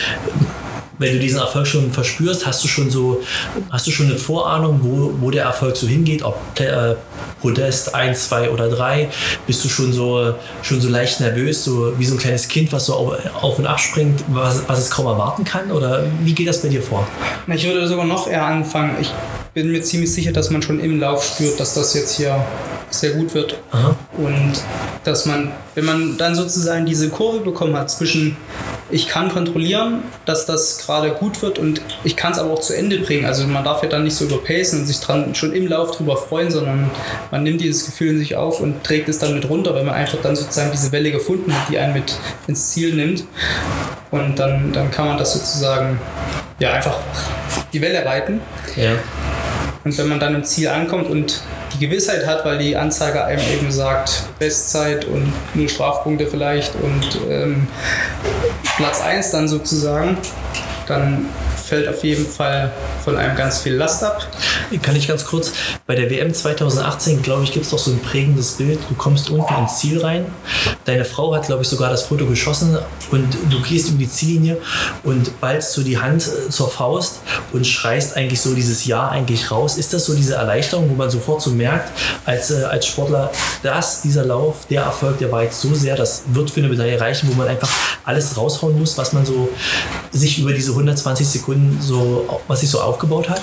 wenn 0.99 1.13
du 1.13 1.19
diesen 1.19 1.41
Erfolg 1.41 1.67
schon 1.67 1.93
verspürst, 1.93 2.47
hast 2.47 2.63
du 2.63 2.69
schon 2.69 2.91
so, 2.91 3.23
hast 3.71 3.87
du 3.87 3.91
schon 3.91 4.07
eine 4.07 4.17
Vorahnung, 4.17 4.81
wo, 4.83 5.13
wo 5.21 5.31
der 5.31 5.45
Erfolg 5.45 5.77
so 5.77 5.87
hingeht, 5.87 6.23
ob 6.23 6.39
äh, 6.61 6.95
Podest 7.41 7.95
1, 7.95 8.29
2 8.29 8.51
oder 8.51 8.69
3? 8.69 9.09
Bist 9.47 9.65
du 9.65 9.69
schon 9.69 9.93
so, 9.93 10.35
schon 10.63 10.81
so 10.81 10.89
leicht 10.89 11.21
nervös, 11.21 11.65
so 11.65 11.99
wie 11.99 12.05
so 12.05 12.15
ein 12.15 12.19
kleines 12.19 12.49
Kind, 12.49 12.73
was 12.73 12.87
so 12.87 12.95
auf, 12.95 13.19
auf 13.41 13.59
und 13.59 13.67
ab 13.67 13.81
springt, 13.81 14.23
was, 14.29 14.63
was 14.69 14.79
es 14.79 14.91
kaum 14.91 15.07
erwarten 15.07 15.45
kann? 15.45 15.71
Oder 15.71 16.05
wie 16.23 16.35
geht 16.35 16.49
das 16.49 16.63
bei 16.63 16.69
dir 16.69 16.83
vor? 16.83 17.07
Ich 17.47 17.67
würde 17.67 17.87
sogar 17.89 18.05
noch 18.05 18.29
eher 18.29 18.45
anfangen. 18.45 18.97
Ich 19.01 19.13
bin 19.53 19.71
mir 19.71 19.83
ziemlich 19.83 20.13
sicher, 20.13 20.33
dass 20.33 20.51
man 20.51 20.63
schon 20.63 20.81
im 20.81 21.01
Lauf 21.01 21.25
spürt, 21.25 21.59
dass 21.61 21.75
das 21.75 21.95
jetzt 21.95 22.17
hier 22.17 22.45
sehr 22.91 23.13
gut 23.13 23.35
wird. 23.35 23.59
Aha. 23.71 23.97
Und 24.17 24.53
dass 25.05 25.27
man, 25.27 25.53
wenn 25.75 25.85
man 25.85 26.17
dann 26.17 26.35
sozusagen 26.35 26.87
diese 26.87 27.09
Kurve 27.09 27.41
bekommen 27.41 27.77
hat 27.77 27.91
zwischen 27.91 28.37
ich 28.91 29.09
kann 29.09 29.31
kontrollieren, 29.31 30.03
dass 30.27 30.47
das 30.47 30.79
gerade 30.79 31.11
gut 31.11 31.41
wird 31.43 31.59
und 31.59 31.81
ich 32.05 32.17
kann 32.17 32.33
es 32.33 32.39
aber 32.39 32.53
auch 32.53 32.61
zu 32.61 32.77
Ende 32.77 32.99
bringen. 32.99 33.25
Also 33.25 33.47
man 33.47 33.65
darf 33.65 33.83
ja 33.83 33.89
dann 33.89 34.05
nicht 34.05 34.15
so 34.15 34.27
überpacen 34.27 34.81
und 34.81 34.87
sich 34.87 35.01
dran 35.01 35.35
schon 35.35 35.53
im 35.53 35.67
Lauf 35.67 35.97
drüber 35.97 36.17
freuen, 36.17 36.51
sondern 36.51 36.91
man 37.31 37.43
nimmt 37.43 37.61
dieses 37.61 37.87
Gefühl 37.87 38.11
in 38.11 38.19
sich 38.19 38.37
auf 38.37 38.61
und 38.61 38.85
trägt 38.85 39.09
es 39.09 39.19
dann 39.19 39.35
mit 39.35 39.49
runter, 39.49 39.75
wenn 39.75 39.87
man 39.87 39.95
einfach 39.95 40.19
dann 40.23 40.37
sozusagen 40.37 40.71
diese 40.73 40.93
Welle 40.93 41.11
gefunden 41.11 41.53
hat, 41.55 41.69
die 41.71 41.79
einen 41.79 41.95
mit 41.95 42.17
ins 42.47 42.71
Ziel 42.71 42.95
nimmt. 42.95 43.25
Und 44.11 44.39
dann, 44.39 44.73
dann 44.73 44.91
kann 44.91 45.09
man 45.09 45.19
das 45.19 45.33
sozusagen 45.33 45.99
ja 46.59 46.73
einfach 46.73 46.99
die 47.73 47.81
Welle 47.81 48.05
reiten. 48.05 48.41
Ja. 48.77 48.93
Und 49.85 49.97
wenn 49.99 50.09
man 50.09 50.21
dann 50.21 50.35
im 50.35 50.45
Ziel 50.45 50.69
ankommt 50.69 51.09
und 51.11 51.43
die 51.75 51.87
Gewissheit 51.87 52.27
hat, 52.27 52.45
weil 52.45 52.59
die 52.59 52.77
Anzeige 52.77 53.25
einem 53.25 53.43
eben 53.53 53.71
sagt, 53.71 54.25
Bestzeit 54.39 55.05
und 55.05 55.33
nur 55.55 55.69
Strafpunkte 55.69 56.27
vielleicht 56.27 56.75
und 56.77 57.21
ähm, 57.29 57.67
Platz 58.77 59.01
1 59.01 59.31
dann 59.33 59.49
sozusagen, 59.49 60.17
dann 60.87 61.27
fällt 61.65 61.89
auf 61.89 62.05
jeden 62.05 62.27
Fall 62.27 62.73
von 63.03 63.17
einem 63.17 63.37
ganz 63.37 63.59
viel 63.59 63.75
Last 63.75 64.05
ab. 64.05 64.27
Kann 64.83 64.97
ich 64.97 65.09
ganz 65.09 65.25
kurz, 65.25 65.53
bei 65.87 65.95
der 65.95 66.11
WM 66.11 66.33
2018, 66.33 67.23
glaube 67.23 67.45
ich, 67.45 67.53
gibt 67.53 67.65
es 67.65 67.71
doch 67.71 67.79
so 67.79 67.91
ein 67.91 68.01
prägendes 68.01 68.53
Bild. 68.53 68.79
Du 68.89 68.95
kommst 68.95 69.31
unten 69.31 69.55
ins 69.55 69.79
Ziel 69.79 70.01
rein. 70.01 70.27
Deine 70.85 71.05
Frau 71.05 71.35
hat, 71.35 71.47
glaube 71.47 71.63
ich, 71.63 71.69
sogar 71.69 71.91
das 71.91 72.03
Foto 72.03 72.27
geschossen 72.27 72.79
und 73.11 73.37
du 73.51 73.63
gehst 73.63 73.91
um 73.91 73.99
die 73.99 74.09
Ziellinie 74.09 74.59
und 75.03 75.41
ballst 75.41 75.73
so 75.73 75.83
die 75.83 75.99
Hand 75.99 76.27
äh, 76.27 76.51
zur 76.51 76.69
Faust 76.69 77.21
und 77.53 77.67
schreist 77.67 78.17
eigentlich 78.17 78.41
so 78.41 78.55
dieses 78.55 78.85
Ja 78.85 79.09
eigentlich 79.09 79.51
raus. 79.51 79.79
Ist 79.79 79.93
das 79.95 80.05
so 80.05 80.15
diese 80.15 80.35
Erleichterung, 80.35 80.91
wo 80.91 80.95
man 80.95 81.11
sofort 81.11 81.41
so 81.41 81.51
merkt, 81.51 81.91
als, 82.27 82.51
äh, 82.51 82.65
als 82.65 82.87
Sportler, 82.87 83.31
dass 83.63 84.03
dieser 84.03 84.25
Lauf, 84.25 84.67
der 84.69 84.83
Erfolg, 84.83 85.19
der 85.19 85.33
war 85.33 85.43
jetzt 85.43 85.61
so 85.61 85.75
sehr, 85.75 85.97
das 85.97 86.25
wird 86.29 86.51
für 86.51 86.61
eine 86.61 86.69
Medaille 86.69 87.01
reichen, 87.01 87.29
wo 87.31 87.35
man 87.35 87.49
einfach 87.49 87.71
alles 88.05 88.37
raushauen 88.37 88.79
muss, 88.79 88.99
was 88.99 89.13
man 89.13 89.25
so 89.25 89.49
sich 90.13 90.39
über 90.39 90.53
diese 90.53 90.71
120 90.73 91.27
Sekunden 91.27 91.54
so, 91.81 92.41
was 92.49 92.61
sich 92.61 92.71
so 92.71 92.81
aufgebaut 92.81 93.29
hat? 93.29 93.43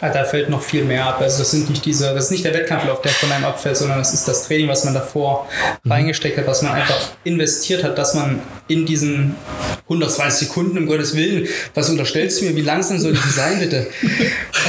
Ah, 0.00 0.10
da 0.10 0.24
fällt 0.24 0.50
noch 0.50 0.62
viel 0.62 0.84
mehr 0.84 1.06
ab. 1.06 1.20
Also 1.20 1.38
das 1.38 1.50
sind 1.50 1.68
nicht 1.70 1.84
diese, 1.84 2.14
das 2.14 2.26
ist 2.26 2.30
nicht 2.30 2.44
der 2.44 2.54
Wettkampflauf, 2.54 3.02
der 3.02 3.12
von 3.12 3.30
einem 3.32 3.44
abfällt, 3.44 3.76
sondern 3.76 3.98
das 3.98 4.12
ist 4.12 4.26
das 4.26 4.46
Training, 4.46 4.68
was 4.68 4.84
man 4.84 4.94
davor 4.94 5.48
mhm. 5.84 5.92
reingesteckt 5.92 6.38
hat, 6.38 6.46
was 6.46 6.62
man 6.62 6.72
einfach 6.72 6.98
investiert 7.24 7.84
hat, 7.84 7.98
dass 7.98 8.14
man 8.14 8.40
in 8.68 8.86
diesen 8.86 9.36
120 9.84 10.48
Sekunden, 10.48 10.78
um 10.78 10.86
Gottes 10.86 11.14
Willen, 11.14 11.48
was 11.74 11.90
unterstellst 11.90 12.40
du 12.40 12.46
mir? 12.46 12.56
Wie 12.56 12.62
langsam 12.62 12.98
soll 12.98 13.12
die 13.12 13.30
sein, 13.30 13.58
bitte? 13.58 13.86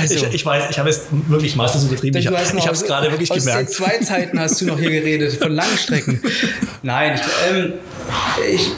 Also, 0.02 0.16
ich, 0.16 0.34
ich 0.34 0.46
weiß, 0.46 0.72
ich 0.72 0.80
habe 0.80 0.90
es 0.90 1.02
wirklich 1.12 1.56
maßlos 1.56 1.84
übertrieben. 1.84 2.18
Ich, 2.18 2.26
ich 2.26 2.32
habe 2.32 2.74
es 2.74 2.84
gerade 2.84 3.12
wirklich 3.12 3.32
aus 3.32 3.38
gemerkt. 3.38 3.70
Aus 3.70 3.76
zwei 3.76 4.00
Zeiten 4.00 4.40
hast 4.40 4.60
du 4.60 4.66
noch 4.66 4.80
hier 4.80 4.90
geredet, 4.90 5.34
von 5.34 5.52
Langstrecken. 5.52 6.20
Nein, 6.82 7.14
ich, 7.14 7.22
ähm, 7.56 7.74
ich, 8.52 8.72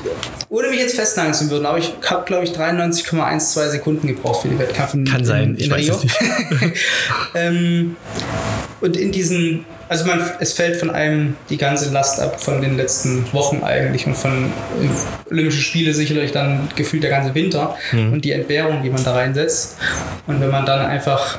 ohne 0.50 0.70
mich 0.70 0.79
jetzt 0.79 0.96
festnageln 0.96 1.34
zu 1.34 1.50
würden, 1.50 1.65
aber 1.65 1.77
ich 1.77 1.94
habe, 2.10 2.25
glaube 2.25 2.44
ich, 2.44 2.51
93,12 2.51 3.70
Sekunden 3.70 4.08
gebraucht 4.08 4.41
für 4.41 4.50
die 4.50 4.60
Wettkampf. 4.60 4.96
Kann 5.12 5.25
sein, 5.25 5.55
in, 5.55 5.60
ich 5.60 5.70
weiß 5.70 5.79
Rio. 5.79 5.96
es 5.96 6.03
nicht. 6.03 6.17
ähm, 7.36 7.96
und 8.82 8.98
in 8.98 9.12
diesen 9.12 9.65
also 9.88 10.05
man, 10.05 10.20
es 10.39 10.53
fällt 10.53 10.77
von 10.77 10.89
einem 10.89 11.36
die 11.50 11.58
ganze 11.58 11.91
Last 11.91 12.20
ab 12.20 12.41
von 12.41 12.62
den 12.62 12.75
letzten 12.75 13.32
Wochen 13.34 13.63
eigentlich 13.63 14.08
und 14.08 14.17
von 14.17 14.46
äh, 14.82 15.32
Olympische 15.32 15.62
Spiele 15.62 15.94
sicherlich 15.94 16.32
dann 16.32 16.67
gefühlt 16.75 17.03
der 17.03 17.12
ganze 17.12 17.36
Winter 17.36 17.75
mhm. 17.91 18.13
und 18.13 18.25
die 18.25 18.32
Entbehrung, 18.32 18.82
die 18.82 18.89
man 18.89 19.03
da 19.03 19.13
reinsetzt. 19.13 19.77
Und 20.25 20.41
wenn 20.41 20.50
man 20.50 20.65
dann 20.65 20.86
einfach 20.86 21.38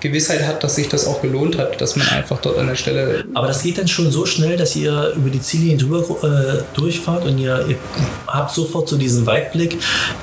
Gewissheit 0.00 0.46
hat, 0.46 0.62
dass 0.62 0.76
sich 0.76 0.88
das 0.88 1.06
auch 1.06 1.22
gelohnt 1.22 1.58
hat, 1.58 1.80
dass 1.80 1.96
man 1.96 2.08
einfach 2.08 2.40
dort 2.40 2.58
an 2.58 2.66
der 2.66 2.76
Stelle. 2.76 3.24
Aber 3.34 3.46
das 3.46 3.62
geht 3.62 3.78
dann 3.78 3.88
schon 3.88 4.10
so 4.10 4.26
schnell, 4.26 4.56
dass 4.56 4.76
ihr 4.76 5.12
über 5.16 5.30
die 5.30 5.40
Ziellinie 5.40 5.76
drüber 5.76 6.00
äh, 6.22 6.62
durchfahrt 6.74 7.24
und 7.24 7.38
ihr, 7.38 7.66
ihr, 7.68 7.76
habt 8.26 8.52
sofort 8.52 8.88
so 8.88 8.96
diesen 8.96 9.26
Weitblick. 9.26 9.78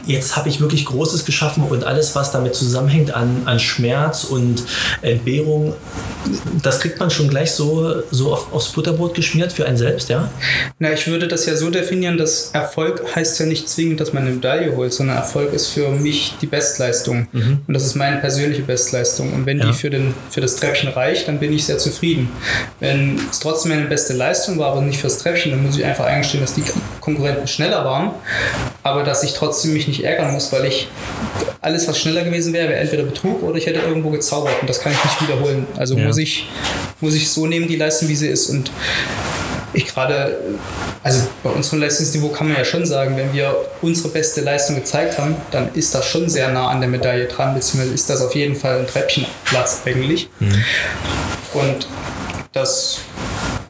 Jetzt 0.05 0.35
habe 0.35 0.49
ich 0.49 0.59
wirklich 0.59 0.85
Großes 0.85 1.25
geschaffen 1.25 1.63
und 1.63 1.83
alles, 1.83 2.15
was 2.15 2.31
damit 2.31 2.55
zusammenhängt 2.55 3.13
an, 3.13 3.43
an 3.45 3.59
Schmerz 3.59 4.23
und 4.25 4.63
Entbehrung, 5.01 5.73
das 6.61 6.79
kriegt 6.79 6.99
man 6.99 7.09
schon 7.09 7.29
gleich 7.29 7.51
so, 7.51 8.03
so 8.11 8.33
auf, 8.33 8.53
aufs 8.53 8.69
Butterbrot 8.69 9.13
geschmiert 9.13 9.51
für 9.51 9.65
einen 9.65 9.77
selbst, 9.77 10.09
ja? 10.09 10.29
Na, 10.79 10.93
ich 10.93 11.07
würde 11.07 11.27
das 11.27 11.45
ja 11.45 11.55
so 11.55 11.69
definieren, 11.69 12.17
dass 12.17 12.51
Erfolg 12.53 13.03
heißt 13.15 13.39
ja 13.39 13.45
nicht 13.45 13.67
zwingend, 13.67 13.99
dass 13.99 14.13
man 14.13 14.23
eine 14.23 14.35
Medaille 14.35 14.75
holt, 14.75 14.93
sondern 14.93 15.17
Erfolg 15.17 15.53
ist 15.53 15.67
für 15.67 15.89
mich 15.89 16.35
die 16.41 16.47
Bestleistung. 16.47 17.27
Mhm. 17.31 17.61
Und 17.67 17.73
das 17.73 17.85
ist 17.85 17.95
meine 17.95 18.17
persönliche 18.17 18.61
Bestleistung. 18.61 19.33
Und 19.33 19.45
wenn 19.45 19.62
ja. 19.63 19.71
die 19.71 19.77
für, 19.77 19.89
den, 19.89 20.13
für 20.29 20.41
das 20.41 20.55
Treppchen 20.55 20.89
reicht, 20.89 21.27
dann 21.27 21.39
bin 21.39 21.53
ich 21.53 21.65
sehr 21.65 21.77
zufrieden. 21.77 22.29
Wenn 22.79 23.19
es 23.29 23.39
trotzdem 23.39 23.71
meine 23.71 23.85
beste 23.85 24.13
Leistung 24.13 24.59
war, 24.59 24.71
aber 24.71 24.81
nicht 24.81 24.99
fürs 24.99 25.17
Treppchen, 25.17 25.51
dann 25.51 25.63
muss 25.63 25.77
ich 25.77 25.85
einfach 25.85 26.05
eingestehen, 26.05 26.41
dass 26.41 26.53
die 26.53 26.63
Konkurrenten 27.01 27.47
schneller 27.47 27.83
waren, 27.85 28.11
aber 28.83 29.03
dass 29.03 29.23
ich 29.23 29.33
trotzdem 29.33 29.73
mich 29.73 29.87
nicht 29.87 30.03
ärgern 30.03 30.31
muss, 30.33 30.51
weil 30.51 30.65
ich 30.65 30.87
alles, 31.61 31.87
was 31.87 31.97
schneller 31.99 32.23
gewesen 32.23 32.53
wäre, 32.53 32.69
wäre 32.69 32.79
entweder 32.79 33.03
Betrug 33.03 33.41
oder 33.43 33.57
ich 33.57 33.65
hätte 33.65 33.79
irgendwo 33.79 34.09
gezaubert 34.09 34.55
und 34.61 34.69
das 34.69 34.79
kann 34.79 34.91
ich 34.91 35.03
nicht 35.03 35.21
wiederholen. 35.21 35.65
Also 35.77 35.97
ja. 35.97 36.05
muss, 36.05 36.17
ich, 36.17 36.49
muss 36.99 37.15
ich 37.15 37.29
so 37.29 37.47
nehmen, 37.47 37.67
die 37.67 37.77
Leistung, 37.77 38.09
wie 38.09 38.15
sie 38.15 38.27
ist. 38.27 38.49
Und 38.49 38.69
ich 39.73 39.87
gerade, 39.87 40.37
also 41.03 41.21
bei 41.43 41.49
unserem 41.49 41.79
Leistungsniveau 41.79 42.29
kann 42.29 42.47
man 42.47 42.57
ja 42.57 42.65
schon 42.65 42.85
sagen, 42.85 43.17
wenn 43.17 43.33
wir 43.33 43.55
unsere 43.81 44.09
beste 44.09 44.41
Leistung 44.41 44.75
gezeigt 44.75 45.17
haben, 45.17 45.35
dann 45.51 45.73
ist 45.73 45.93
das 45.95 46.05
schon 46.05 46.29
sehr 46.29 46.49
nah 46.49 46.67
an 46.69 46.79
der 46.79 46.89
Medaille 46.89 47.25
dran, 47.25 47.53
beziehungsweise 47.53 47.93
ist 47.93 48.09
das 48.09 48.21
auf 48.21 48.35
jeden 48.35 48.55
Fall 48.55 48.79
ein 48.79 48.87
Treppchenplatz 48.87 49.81
eigentlich. 49.85 50.29
Mhm. 50.39 50.63
Und 51.53 51.87
das, 52.51 52.99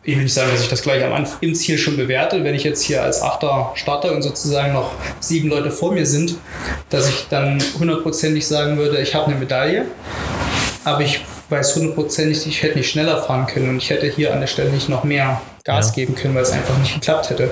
ich 0.04 0.16
will 0.16 0.24
nicht 0.24 0.34
sagen, 0.34 0.52
dass 0.52 0.62
ich 0.62 0.68
das 0.68 0.82
gleich 0.82 1.04
am 1.04 1.14
Anfang 1.14 1.38
im 1.42 1.56
Ziel 1.56 1.78
schon 1.78 1.98
bewerte, 1.98 2.44
wenn 2.44 2.54
ich 2.54 2.64
jetzt 2.64 2.84
hier 2.84 3.02
als 3.02 3.22
Achter 3.22 3.72
starte 3.76 4.12
und 4.12 4.22
sozusagen 4.22 4.74
noch 4.74 4.92
sieben 5.20 5.50
Leute 5.50 5.72
vor 5.72 5.94
mir 5.94 6.06
sind, 6.06 6.36
dass 6.90 7.08
ich 7.08 7.28
dann 7.30 7.64
hundertprozentig 7.80 8.46
sagen 8.46 8.78
würde, 8.78 9.00
ich 9.00 9.16
habe 9.16 9.28
eine 9.28 9.36
Medaille, 9.36 9.86
aber 10.84 11.02
ich 11.02 11.22
weiß 11.50 11.76
hundertprozentig, 11.76 12.46
ich 12.48 12.64
hätte 12.64 12.78
nicht 12.78 12.90
schneller 12.90 13.22
fahren 13.22 13.48
können 13.48 13.70
und 13.70 13.78
ich 13.78 13.90
hätte 13.90 14.08
hier 14.08 14.34
an 14.34 14.42
der 14.42 14.48
Stelle 14.48 14.70
nicht 14.70 14.90
noch 14.90 15.04
mehr 15.04 15.42
Gas 15.63 15.89
ja. 15.89 15.93
geben 15.96 16.15
können, 16.15 16.36
weil 16.36 16.43
es 16.43 16.51
einfach 16.51 16.77
nicht 16.79 16.93
geklappt 16.93 17.29
hätte. 17.29 17.50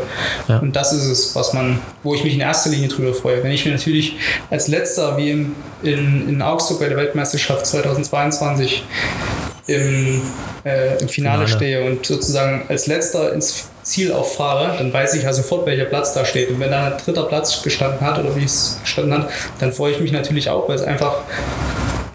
Ja. 0.49 0.59
Und 0.59 0.75
das 0.75 0.91
ist 0.91 1.05
es, 1.05 1.33
was 1.33 1.53
man, 1.53 1.79
wo 2.03 2.13
ich 2.13 2.23
mich 2.25 2.33
in 2.33 2.41
erster 2.41 2.69
Linie 2.69 2.89
drüber 2.89 3.13
freue. 3.13 3.41
Wenn 3.41 3.51
ich 3.51 3.65
mir 3.65 3.71
natürlich 3.71 4.17
als 4.49 4.67
letzter, 4.67 5.15
wie 5.17 5.31
in, 5.31 5.55
in, 5.81 6.27
in 6.27 6.41
Augsburg 6.41 6.81
bei 6.81 6.89
der 6.89 6.97
Weltmeisterschaft 6.97 7.65
2022 7.65 8.83
im, 9.67 10.21
äh, 10.65 10.97
im 10.99 11.07
Finale, 11.07 11.09
Finale, 11.09 11.47
stehe 11.47 11.85
und 11.85 12.05
sozusagen 12.05 12.65
als 12.67 12.87
letzter 12.87 13.31
ins 13.31 13.69
Ziel 13.83 14.11
auffahre, 14.11 14.77
dann 14.77 14.91
weiß 14.91 15.13
ich 15.13 15.23
ja 15.23 15.31
sofort, 15.31 15.65
welcher 15.65 15.85
Platz 15.85 16.13
da 16.13 16.25
steht. 16.25 16.49
Und 16.49 16.59
wenn 16.59 16.71
da 16.71 16.87
ein 16.87 16.97
dritter 16.97 17.23
Platz 17.23 17.63
gestanden 17.63 18.01
hat 18.01 18.19
oder 18.19 18.35
wie 18.35 18.43
es 18.43 18.77
gestanden 18.81 19.13
hat, 19.13 19.29
dann 19.59 19.71
freue 19.71 19.93
ich 19.93 20.01
mich 20.01 20.11
natürlich 20.11 20.49
auch, 20.49 20.67
weil 20.67 20.75
es 20.75 20.83
einfach 20.83 21.21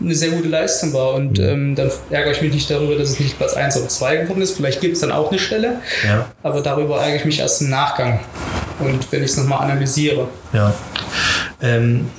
eine 0.01 0.15
sehr 0.15 0.31
gute 0.31 0.49
Leistung 0.49 0.93
war. 0.93 1.15
Und 1.15 1.39
mhm. 1.39 1.45
ähm, 1.45 1.75
dann 1.75 1.91
ärgere 2.11 2.33
ich 2.33 2.43
mich 2.43 2.53
nicht 2.53 2.71
darüber, 2.71 2.97
dass 2.97 3.11
es 3.11 3.21
nicht 3.21 3.37
Platz 3.39 3.55
1 3.55 3.77
oder 3.77 3.89
2 3.89 4.17
geworden 4.17 4.43
ist. 4.43 4.57
Vielleicht 4.57 4.81
gibt 4.81 4.95
es 4.95 5.01
dann 5.01 5.13
auch 5.13 5.31
eine 5.31 5.39
Stelle, 5.39 5.81
ja. 6.07 6.27
aber 6.43 6.61
darüber 6.61 7.01
ärgere 7.01 7.17
ich 7.17 7.25
mich 7.25 7.41
erst 7.41 7.63
im 7.63 7.71
Nachgang. 7.71 8.21
Und 8.79 9.11
wenn 9.11 9.23
ich 9.23 9.31
es 9.31 9.37
nochmal 9.37 9.71
analysiere. 9.71 10.29
Ja. 10.53 10.75
Ähm, 11.63 12.11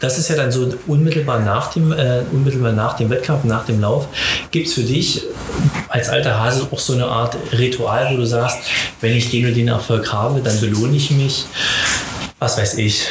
das 0.00 0.18
ist 0.18 0.28
ja 0.28 0.36
dann 0.36 0.52
so 0.52 0.72
unmittelbar 0.86 1.40
nach 1.40 1.72
dem, 1.72 1.92
äh, 1.92 2.20
unmittelbar 2.30 2.72
nach 2.72 2.96
dem 2.96 3.08
Wettkampf, 3.08 3.44
nach 3.44 3.64
dem 3.64 3.80
Lauf. 3.80 4.08
Gibt 4.50 4.68
es 4.68 4.74
für 4.74 4.82
dich 4.82 5.22
als 5.88 6.10
alter 6.10 6.38
Hase 6.38 6.66
auch 6.70 6.78
so 6.78 6.92
eine 6.92 7.06
Art 7.06 7.36
Ritual, 7.52 8.12
wo 8.12 8.16
du 8.18 8.26
sagst, 8.26 8.58
wenn 9.00 9.12
ich 9.12 9.30
den 9.30 9.46
und 9.46 9.54
den 9.54 9.68
Erfolg 9.68 10.12
habe, 10.12 10.40
dann 10.40 10.60
belohne 10.60 10.96
ich 10.96 11.10
mich? 11.10 11.46
Was 12.42 12.58
weiß 12.58 12.78
ich, 12.78 13.06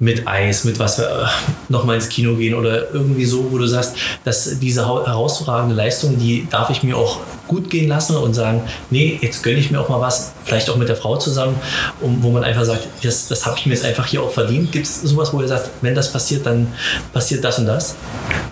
mit 0.00 0.26
Eis, 0.26 0.64
mit 0.64 0.80
was 0.80 0.98
wir 0.98 1.06
äh, 1.06 1.26
nochmal 1.68 1.94
ins 1.94 2.08
Kino 2.08 2.34
gehen 2.34 2.54
oder 2.54 2.92
irgendwie 2.92 3.24
so, 3.24 3.52
wo 3.52 3.58
du 3.58 3.66
sagst, 3.68 3.94
dass 4.24 4.58
diese 4.58 4.88
herausragende 4.88 5.76
Leistung, 5.76 6.18
die 6.18 6.48
darf 6.50 6.70
ich 6.70 6.82
mir 6.82 6.96
auch 6.96 7.20
gut 7.48 7.70
gehen 7.70 7.88
lassen 7.88 8.16
und 8.16 8.34
sagen, 8.34 8.62
nee, 8.90 9.18
jetzt 9.20 9.42
gönne 9.42 9.58
ich 9.58 9.70
mir 9.70 9.80
auch 9.80 9.88
mal 9.88 10.00
was, 10.00 10.32
vielleicht 10.44 10.70
auch 10.70 10.76
mit 10.76 10.88
der 10.88 10.96
Frau 10.96 11.16
zusammen, 11.16 11.56
um, 12.00 12.22
wo 12.22 12.30
man 12.30 12.44
einfach 12.44 12.64
sagt, 12.64 12.86
das, 13.02 13.28
das 13.28 13.46
habe 13.46 13.58
ich 13.58 13.66
mir 13.66 13.74
jetzt 13.74 13.84
einfach 13.84 14.06
hier 14.06 14.22
auch 14.22 14.30
verdient. 14.30 14.72
Gibt 14.72 14.86
es 14.86 15.02
sowas, 15.02 15.32
wo 15.32 15.40
ihr 15.40 15.48
sagt, 15.48 15.70
wenn 15.82 15.94
das 15.94 16.12
passiert, 16.12 16.46
dann 16.46 16.72
passiert 17.12 17.44
das 17.44 17.58
und 17.58 17.66
das? 17.66 17.96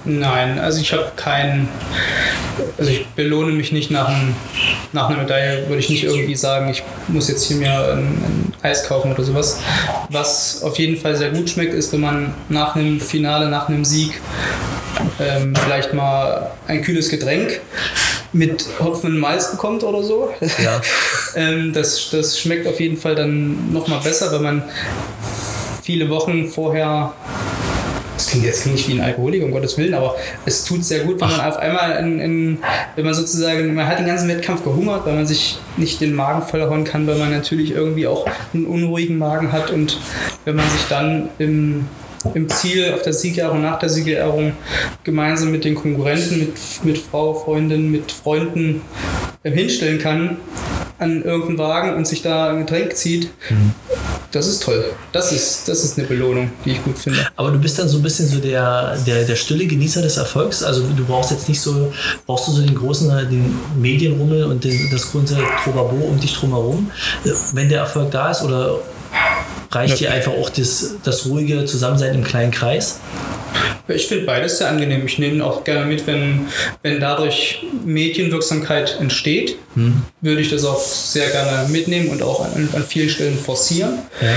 Nein, 0.05 0.59
also 0.59 0.81
ich 0.81 0.93
habe 0.93 1.13
keinen, 1.17 1.69
also 2.77 2.91
ich 2.91 3.07
belohne 3.09 3.53
mich 3.53 3.73
nicht 3.73 3.91
nach, 3.91 4.09
einem, 4.09 4.35
nach 4.93 5.09
einer 5.09 5.19
Medaille, 5.19 5.69
würde 5.69 5.79
ich 5.79 5.89
nicht 5.89 6.05
irgendwie 6.05 6.35
sagen, 6.35 6.69
ich 6.71 6.83
muss 7.09 7.29
jetzt 7.29 7.45
hier 7.45 7.57
mir 7.57 7.93
ein, 7.93 7.99
ein 7.99 8.53
Eis 8.63 8.85
kaufen 8.85 9.13
oder 9.13 9.23
sowas. 9.23 9.59
Was 10.11 10.63
auf 10.63 10.79
jeden 10.79 10.97
Fall 10.97 11.17
sehr 11.17 11.31
gut 11.31 11.49
schmeckt, 11.51 11.73
ist, 11.73 11.93
wenn 11.93 12.01
man 12.01 12.35
nach 12.49 12.75
einem 12.75 13.01
Finale, 13.01 13.49
nach 13.49 13.69
einem 13.69 13.85
Sieg 13.85 14.21
ähm, 15.21 15.55
vielleicht 15.55 15.95
mal 15.95 16.51
ein 16.67 16.83
kühles 16.83 17.09
Getränk 17.09 17.61
mit 18.33 18.67
Hopfen 18.81 19.12
und 19.15 19.19
Malz 19.19 19.51
bekommt 19.51 19.85
oder 19.85 20.03
so. 20.03 20.31
Ja. 20.62 20.81
ähm, 21.35 21.73
das, 21.73 22.11
das 22.11 22.39
schmeckt 22.39 22.67
auf 22.67 22.81
jeden 22.81 22.97
Fall 22.97 23.15
dann 23.15 23.73
nochmal 23.73 24.01
besser, 24.01 24.33
wenn 24.33 24.43
man 24.43 24.62
viele 25.83 26.09
Wochen 26.09 26.49
vorher 26.49 27.12
das 28.23 28.31
klingt 28.31 28.45
jetzt 28.45 28.67
nicht 28.67 28.89
wie 28.89 28.93
ein 28.93 29.01
Alkoholiker, 29.01 29.47
um 29.47 29.51
Gottes 29.51 29.77
Willen, 29.79 29.95
aber 29.95 30.15
es 30.47 30.65
tut 30.65 30.85
sehr 30.85 31.01
gut, 31.01 31.21
wenn 31.21 31.29
man 31.29 31.41
auf 31.41 31.57
einmal, 31.57 31.97
in, 31.97 32.21
in, 32.21 32.59
wenn 32.95 33.05
man 33.05 33.15
sozusagen, 33.15 33.75
man 33.75 33.89
hat 33.89 33.99
den 33.99 34.07
ganzen 34.07 34.29
Wettkampf 34.29 34.62
gehungert, 34.62 35.05
weil 35.07 35.15
man 35.15 35.27
sich 35.27 35.59
nicht 35.77 36.01
den 36.01 36.15
Magen 36.15 36.43
vollhauen 36.43 36.85
kann, 36.85 37.07
weil 37.09 37.17
man 37.17 37.33
natürlich 37.33 37.73
irgendwie 37.73 38.07
auch 38.07 38.27
einen 38.55 38.67
unruhigen 38.67 39.19
Magen 39.19 39.51
hat 39.51 39.71
und 39.71 39.99
wenn 40.45 40.55
man 40.55 40.69
sich 40.71 40.83
dann 40.89 41.31
im, 41.39 41.89
im 42.35 42.49
Ziel 42.49 42.93
auf 42.95 43.02
der 43.02 43.12
Siegerehrung, 43.12 43.62
nach 43.62 43.79
der 43.79 43.88
Siegerehrung 43.88 44.52
gemeinsam 45.05 45.50
mit 45.50 45.64
den 45.64 45.75
Konkurrenten, 45.75 46.38
mit, 46.38 46.55
mit 46.85 46.99
Frau, 46.99 47.35
Freundin, 47.35 47.91
mit 47.91 48.11
Freunden 48.12 48.83
hinstellen 49.43 49.99
kann 49.99 50.37
an 50.99 51.25
irgendeinen 51.25 51.59
Wagen 51.59 51.95
und 51.95 52.07
sich 52.07 52.23
da 52.23 52.50
ein 52.50 52.61
Getränk 52.61 52.95
zieht, 52.95 53.31
mhm. 53.50 53.73
Das 54.33 54.47
ist 54.47 54.62
toll. 54.62 54.83
Das 55.12 55.31
ist, 55.31 55.69
das 55.69 55.85
ist 55.85 55.99
eine 55.99 56.09
Belohnung, 56.09 56.50
die 56.64 56.71
ich 56.71 56.83
gut 56.83 56.99
finde. 56.99 57.19
Aber 57.37 57.50
du 57.50 57.59
bist 57.59 57.79
dann 57.79 57.87
so 57.87 57.99
ein 57.99 58.02
bisschen 58.02 58.26
so 58.26 58.38
der, 58.38 58.97
der, 59.07 59.25
der 59.25 59.37
stille 59.37 59.67
Genießer 59.67 60.00
des 60.00 60.17
Erfolgs. 60.17 60.62
Also 60.62 60.85
du 60.97 61.05
brauchst 61.05 61.31
jetzt 61.31 61.50
nicht 61.50 61.61
so, 61.61 61.93
brauchst 62.25 62.49
du 62.49 62.52
so 62.52 62.62
den 62.62 62.75
großen, 62.75 63.11
den 63.29 63.55
Medienrummel 63.79 64.45
und 64.45 64.64
den, 64.64 64.88
das 64.91 65.12
große 65.12 65.37
Trobabo 65.62 65.97
um 65.97 66.19
dich 66.19 66.33
drumherum, 66.33 66.91
wenn 67.52 67.69
der 67.69 67.81
Erfolg 67.81 68.11
da 68.11 68.31
ist 68.31 68.43
oder 68.43 68.79
reicht 69.75 70.00
dir 70.00 70.12
einfach 70.12 70.33
auch 70.33 70.50
das, 70.50 70.97
das 71.02 71.26
ruhige 71.26 71.64
Zusammensein 71.64 72.14
im 72.14 72.25
kleinen 72.25 72.50
Kreis? 72.50 73.00
Ich 73.88 74.07
finde 74.07 74.25
beides 74.25 74.59
sehr 74.59 74.69
angenehm. 74.69 75.05
Ich 75.07 75.19
nehme 75.19 75.45
auch 75.45 75.64
gerne 75.64 75.85
mit, 75.85 76.07
wenn, 76.07 76.47
wenn 76.83 77.00
dadurch 77.00 77.64
Medienwirksamkeit 77.85 78.99
entsteht, 79.00 79.57
hm. 79.75 80.02
würde 80.21 80.41
ich 80.41 80.50
das 80.50 80.64
auch 80.64 80.81
sehr 80.81 81.29
gerne 81.31 81.69
mitnehmen 81.69 82.09
und 82.09 82.23
auch 82.23 82.45
an, 82.45 82.69
an 82.73 82.85
vielen 82.85 83.09
Stellen 83.09 83.38
forcieren. 83.38 83.99
Ja. 84.21 84.29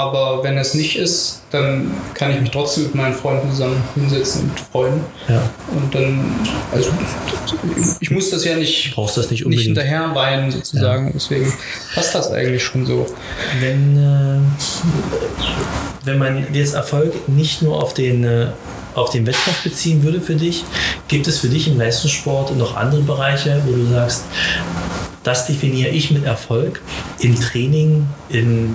Aber 0.00 0.42
wenn 0.42 0.56
es 0.56 0.74
nicht 0.74 0.96
ist, 0.96 1.42
dann 1.50 1.92
kann 2.14 2.30
ich 2.30 2.40
mich 2.40 2.50
trotzdem 2.50 2.84
mit 2.84 2.94
meinen 2.94 3.14
Freunden 3.14 3.50
zusammen 3.50 3.82
hinsetzen 3.94 4.42
und 4.42 4.60
freuen. 4.60 5.00
Ja. 5.28 5.42
Und 5.74 5.94
dann, 5.94 6.34
also 6.72 6.90
ich 8.00 8.10
muss 8.10 8.30
das 8.30 8.44
ja 8.44 8.56
nicht, 8.56 8.94
Brauchst 8.94 9.18
das 9.18 9.30
nicht, 9.30 9.46
nicht 9.46 9.64
hinterher 9.64 10.14
weinen 10.14 10.50
sozusagen. 10.50 11.08
Ja. 11.08 11.12
Deswegen 11.14 11.52
passt 11.94 12.14
das 12.14 12.30
eigentlich 12.30 12.62
schon 12.62 12.86
so. 12.86 13.06
Wenn, 13.60 13.96
äh, 13.98 14.38
wenn 16.06 16.18
man 16.18 16.46
jetzt 16.54 16.74
Erfolg 16.74 17.28
nicht 17.28 17.60
nur 17.60 17.82
auf 17.82 17.92
den 17.92 18.24
äh, 18.24 18.46
auf 18.94 19.10
den 19.10 19.24
Wettkampf 19.24 19.62
beziehen 19.62 20.02
würde 20.02 20.20
für 20.20 20.34
dich, 20.34 20.64
gibt 21.06 21.28
es 21.28 21.38
für 21.38 21.48
dich 21.48 21.68
im 21.68 21.78
Leistungssport 21.78 22.56
noch 22.56 22.76
andere 22.76 23.02
Bereiche, 23.02 23.62
wo 23.64 23.72
du 23.72 23.86
sagst, 23.86 24.24
das 25.22 25.46
definiere 25.46 25.90
ich 25.90 26.10
mit 26.10 26.24
Erfolg 26.24 26.80
im 27.20 27.38
Training, 27.38 28.06
in, 28.30 28.74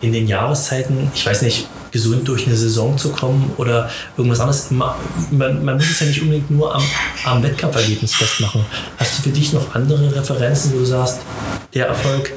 in 0.00 0.12
den 0.12 0.26
Jahreszeiten, 0.26 1.10
ich 1.14 1.26
weiß 1.26 1.42
nicht, 1.42 1.68
gesund 1.90 2.26
durch 2.28 2.46
eine 2.46 2.56
Saison 2.56 2.96
zu 2.96 3.10
kommen 3.10 3.52
oder 3.56 3.90
irgendwas 4.16 4.40
anderes. 4.40 4.70
Man, 4.70 5.64
man 5.64 5.76
muss 5.76 5.90
es 5.90 6.00
ja 6.00 6.06
nicht 6.06 6.22
unbedingt 6.22 6.50
nur 6.50 6.74
am, 6.74 6.82
am 7.24 7.42
Wettkampfergebnis 7.42 8.14
festmachen. 8.14 8.64
Hast 8.96 9.18
du 9.18 9.22
für 9.22 9.30
dich 9.30 9.52
noch 9.52 9.74
andere 9.74 10.14
Referenzen, 10.14 10.72
wo 10.72 10.78
du 10.78 10.84
sagst, 10.84 11.18
der 11.74 11.88
Erfolg, 11.88 12.32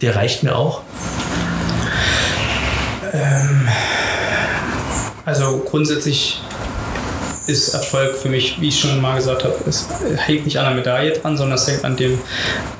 der 0.00 0.16
reicht 0.16 0.42
mir 0.42 0.56
auch? 0.56 0.82
Ähm, 3.12 3.68
also 5.24 5.58
grundsätzlich 5.58 6.40
ist 7.46 7.72
Erfolg 7.74 8.16
für 8.16 8.28
mich, 8.28 8.60
wie 8.60 8.68
ich 8.68 8.78
schon 8.78 9.00
mal 9.00 9.16
gesagt 9.16 9.44
habe, 9.44 9.54
es 9.66 9.86
hängt 10.16 10.44
nicht 10.44 10.58
an 10.58 10.66
der 10.66 10.74
Medaille 10.74 11.12
dran, 11.12 11.36
sondern 11.36 11.56
es 11.56 11.66
hängt 11.66 11.84
an, 11.84 11.96
dem, 11.96 12.18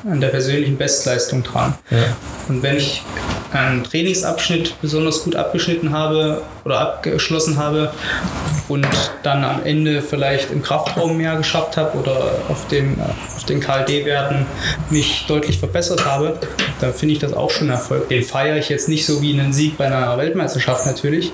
an 0.04 0.20
der 0.20 0.28
persönlichen 0.28 0.76
Bestleistung 0.76 1.42
dran. 1.42 1.74
Ja. 1.90 2.16
Und 2.48 2.62
wenn 2.62 2.76
ich 2.76 3.02
einen 3.52 3.84
Trainingsabschnitt 3.84 4.80
besonders 4.80 5.24
gut 5.24 5.36
abgeschnitten 5.36 5.92
habe 5.92 6.42
oder 6.64 6.80
abgeschlossen 6.80 7.56
habe 7.56 7.92
und 8.68 8.86
dann 9.22 9.44
am 9.44 9.64
Ende 9.64 10.02
vielleicht 10.02 10.50
im 10.50 10.62
Kraftraum 10.62 11.16
mehr 11.16 11.36
geschafft 11.36 11.76
habe 11.76 11.96
oder 11.98 12.32
auf, 12.48 12.66
dem, 12.68 13.00
auf 13.36 13.44
den 13.44 13.60
KLD-Werten 13.60 14.46
mich 14.90 15.24
deutlich 15.26 15.58
verbessert 15.58 16.04
habe, 16.04 16.38
dann 16.80 16.92
finde 16.92 17.14
ich 17.14 17.20
das 17.20 17.32
auch 17.32 17.50
schon 17.50 17.70
Erfolg. 17.70 18.08
Den 18.08 18.22
feiere 18.22 18.56
ich 18.56 18.68
jetzt 18.68 18.88
nicht 18.88 19.06
so 19.06 19.22
wie 19.22 19.38
einen 19.38 19.52
Sieg 19.52 19.78
bei 19.78 19.86
einer 19.86 20.16
Weltmeisterschaft 20.18 20.84
natürlich, 20.84 21.32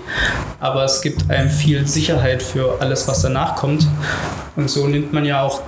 aber 0.61 0.85
es 0.85 1.03
gibt 1.03 1.29
einem 1.31 1.51
viel 1.51 1.87
Sicherheit 1.87 2.43
für 2.43 2.81
alles, 2.81 3.09
was 3.09 3.23
danach 3.23 3.57
kommt. 3.57 3.87
Und 4.57 4.71
so 4.71 4.87
nimmt 4.87 5.13
man 5.13 5.25
ja 5.25 5.43
auch 5.43 5.63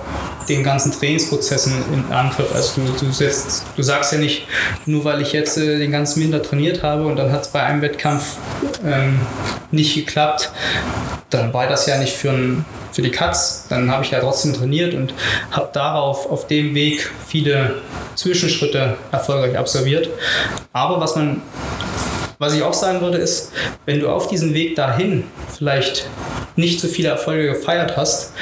den 0.49 0.63
ganzen 0.63 0.91
Trainingsprozessen 0.91 1.73
in 1.93 2.11
Angriff. 2.11 2.53
Also 2.53 2.81
du, 2.81 3.05
du, 3.05 3.11
setzt, 3.11 3.65
du 3.75 3.83
sagst 3.83 4.13
ja 4.13 4.17
nicht, 4.17 4.47
nur 4.85 5.03
weil 5.03 5.21
ich 5.21 5.33
jetzt 5.33 5.57
äh, 5.57 5.77
den 5.77 5.91
ganzen 5.91 6.21
Winter 6.21 6.41
trainiert 6.41 6.83
habe 6.83 7.05
und 7.05 7.17
dann 7.17 7.31
hat 7.31 7.41
es 7.41 7.47
bei 7.49 7.63
einem 7.63 7.81
Wettkampf 7.81 8.37
ähm, 8.85 9.19
nicht 9.71 9.95
geklappt, 9.95 10.51
dann 11.29 11.53
war 11.53 11.67
das 11.67 11.85
ja 11.85 11.97
nicht 11.97 12.15
für, 12.15 12.31
ein, 12.31 12.65
für 12.91 13.01
die 13.01 13.11
Katz. 13.11 13.65
Dann 13.69 13.91
habe 13.91 14.03
ich 14.03 14.11
ja 14.11 14.19
trotzdem 14.19 14.53
trainiert 14.53 14.93
und 14.93 15.13
habe 15.51 15.69
darauf 15.73 16.29
auf 16.29 16.47
dem 16.47 16.73
Weg 16.73 17.11
viele 17.27 17.81
Zwischenschritte 18.15 18.97
erfolgreich 19.11 19.57
absolviert. 19.57 20.09
Aber 20.71 21.01
was 21.01 21.15
man 21.15 21.41
was 22.39 22.53
ich 22.53 22.61
auch 22.61 22.73
sagen 22.73 23.01
würde, 23.01 23.17
ist, 23.17 23.51
wenn 23.85 23.99
du 23.99 24.09
auf 24.09 24.27
diesem 24.27 24.53
Weg 24.53 24.75
dahin 24.75 25.23
vielleicht 25.55 26.07
nicht 26.55 26.79
so 26.79 26.87
viele 26.87 27.09
Erfolge 27.09 27.47
gefeiert 27.47 27.97
hast, 27.97 28.33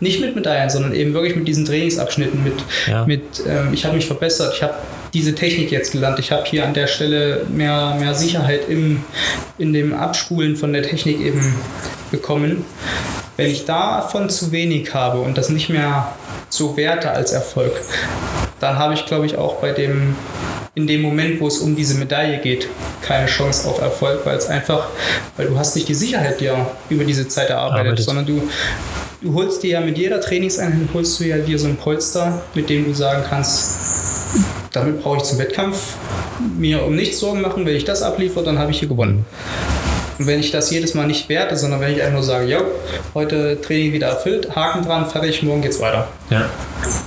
nicht 0.00 0.20
mit 0.20 0.34
Medaillen, 0.34 0.70
sondern 0.70 0.94
eben 0.94 1.14
wirklich 1.14 1.36
mit 1.36 1.48
diesen 1.48 1.64
Trainingsabschnitten, 1.64 2.42
mit, 2.42 2.54
ja. 2.86 3.04
mit 3.06 3.22
ähm, 3.46 3.70
ich 3.72 3.84
habe 3.84 3.96
mich 3.96 4.06
verbessert, 4.06 4.54
ich 4.54 4.62
habe 4.62 4.74
diese 5.12 5.34
Technik 5.34 5.70
jetzt 5.70 5.92
gelernt, 5.92 6.18
ich 6.18 6.32
habe 6.32 6.44
hier 6.44 6.64
an 6.64 6.74
der 6.74 6.86
Stelle 6.86 7.46
mehr, 7.48 7.96
mehr 7.98 8.14
Sicherheit 8.14 8.68
im, 8.68 9.02
in 9.58 9.72
dem 9.72 9.94
Abspulen 9.94 10.56
von 10.56 10.72
der 10.72 10.82
Technik 10.82 11.20
eben 11.20 11.54
bekommen. 12.10 12.64
Wenn 13.36 13.50
ich 13.50 13.64
davon 13.64 14.30
zu 14.30 14.52
wenig 14.52 14.94
habe 14.94 15.20
und 15.20 15.36
das 15.38 15.48
nicht 15.48 15.68
mehr 15.68 16.12
so 16.48 16.76
werte 16.76 17.10
als 17.10 17.32
Erfolg, 17.32 17.72
dann 18.60 18.78
habe 18.78 18.94
ich, 18.94 19.06
glaube 19.06 19.26
ich, 19.26 19.36
auch 19.36 19.56
bei 19.56 19.72
dem 19.72 20.14
in 20.74 20.86
dem 20.86 21.02
Moment, 21.02 21.40
wo 21.40 21.46
es 21.46 21.58
um 21.58 21.76
diese 21.76 21.94
Medaille 21.94 22.38
geht, 22.38 22.68
keine 23.00 23.26
Chance 23.26 23.68
auf 23.68 23.80
Erfolg, 23.80 24.20
weil 24.24 24.36
es 24.36 24.46
einfach, 24.46 24.88
weil 25.36 25.46
du 25.46 25.58
hast 25.58 25.76
nicht 25.76 25.88
die 25.88 25.94
Sicherheit 25.94 26.40
dir 26.40 26.66
über 26.90 27.04
diese 27.04 27.28
Zeit 27.28 27.50
erarbeitet, 27.50 27.86
Arbeitet. 27.86 28.04
sondern 28.04 28.26
du, 28.26 28.42
du 29.22 29.34
holst 29.34 29.62
dir 29.62 29.70
ja 29.70 29.80
mit 29.80 29.96
jeder 29.96 30.20
Trainingseinheit, 30.20 30.88
holst 30.92 31.20
du 31.20 31.24
ja 31.24 31.38
dir 31.38 31.58
so 31.58 31.68
ein 31.68 31.76
Polster, 31.76 32.42
mit 32.54 32.68
dem 32.68 32.86
du 32.86 32.92
sagen 32.92 33.22
kannst, 33.28 34.34
damit 34.72 35.00
brauche 35.00 35.18
ich 35.18 35.22
zum 35.22 35.38
Wettkampf 35.38 35.94
mir 36.58 36.84
um 36.84 36.96
nichts 36.96 37.20
Sorgen 37.20 37.40
machen, 37.40 37.64
wenn 37.64 37.76
ich 37.76 37.84
das 37.84 38.02
abliefere, 38.02 38.44
dann 38.44 38.58
habe 38.58 38.72
ich 38.72 38.80
hier 38.80 38.88
gewonnen. 38.88 39.24
Und 40.18 40.26
wenn 40.26 40.40
ich 40.40 40.50
das 40.50 40.70
jedes 40.70 40.94
Mal 40.94 41.06
nicht 41.06 41.28
werte, 41.28 41.56
sondern 41.56 41.80
wenn 41.80 41.92
ich 41.92 42.00
einfach 42.00 42.14
nur 42.14 42.22
sage, 42.22 42.46
ja, 42.46 42.60
heute 43.14 43.60
Training 43.60 43.92
wieder 43.92 44.08
erfüllt, 44.08 44.54
Haken 44.54 44.84
dran, 44.84 45.08
fertig, 45.08 45.42
morgen 45.42 45.62
geht's 45.62 45.80
weiter. 45.80 46.08
Ja. 46.30 46.48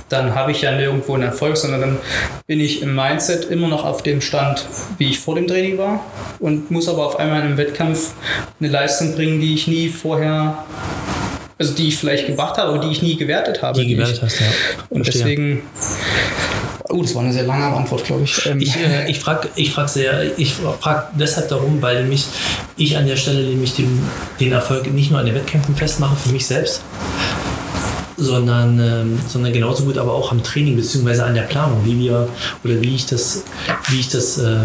Dann 0.08 0.34
habe 0.34 0.52
ich 0.52 0.62
ja 0.62 0.72
nirgendwo 0.72 1.14
einen 1.14 1.24
Erfolg, 1.24 1.56
sondern 1.56 1.80
dann 1.80 1.98
bin 2.46 2.60
ich 2.60 2.82
im 2.82 2.94
Mindset 2.94 3.46
immer 3.46 3.68
noch 3.68 3.84
auf 3.84 4.02
dem 4.02 4.20
Stand, 4.20 4.66
wie 4.96 5.10
ich 5.10 5.18
vor 5.18 5.34
dem 5.34 5.46
Training 5.46 5.78
war 5.78 6.00
und 6.38 6.70
muss 6.70 6.88
aber 6.88 7.06
auf 7.06 7.18
einmal 7.18 7.44
im 7.44 7.56
Wettkampf 7.56 8.12
eine 8.60 8.68
Leistung 8.68 9.14
bringen, 9.14 9.40
die 9.40 9.54
ich 9.54 9.66
nie 9.66 9.88
vorher 9.88 10.64
also 11.60 11.74
die 11.74 11.88
ich 11.88 11.96
vielleicht 11.96 12.28
gebracht 12.28 12.56
habe, 12.56 12.68
aber 12.68 12.78
die 12.78 12.92
ich 12.92 13.02
nie 13.02 13.16
gewertet 13.16 13.62
habe. 13.62 13.80
Die 13.80 13.88
gewertet 13.88 14.22
hast, 14.22 14.38
ja. 14.38 14.46
Und 14.90 15.04
deswegen 15.06 15.62
Oh, 16.90 17.02
das 17.02 17.14
war 17.14 17.22
eine 17.22 17.32
sehr 17.32 17.42
lange 17.42 17.66
Antwort, 17.66 18.04
glaube 18.04 18.24
ich. 18.24 18.46
Ähm. 18.46 18.60
Ich, 18.60 18.74
äh, 18.76 19.10
ich 19.10 19.18
frage 19.18 19.48
ich 19.56 19.70
frag 19.72 19.88
sehr, 19.88 20.38
ich 20.38 20.54
frage 20.54 21.08
deshalb 21.18 21.48
darum, 21.48 21.82
weil 21.82 22.02
nämlich 22.02 22.26
ich 22.76 22.96
an 22.96 23.06
der 23.06 23.16
Stelle 23.16 23.42
nämlich 23.42 23.74
den, 23.74 24.02
den 24.40 24.52
Erfolg 24.52 24.90
nicht 24.92 25.10
nur 25.10 25.20
an 25.20 25.26
den 25.26 25.34
Wettkämpfen 25.34 25.76
festmache 25.76 26.16
für 26.16 26.30
mich 26.30 26.46
selbst, 26.46 26.82
sondern, 28.18 28.78
ähm, 28.80 29.18
sondern 29.26 29.52
genauso 29.52 29.84
gut 29.84 29.96
aber 29.96 30.12
auch 30.12 30.32
am 30.32 30.42
Training 30.42 30.76
bzw. 30.76 31.20
an 31.20 31.34
der 31.34 31.42
Planung, 31.42 31.80
wie 31.84 31.98
wir 31.98 32.28
oder 32.64 32.80
wie 32.80 32.96
ich 32.96 33.06
das, 33.06 33.44
wie 33.88 34.00
ich 34.00 34.08
das 34.08 34.38
äh, 34.38 34.58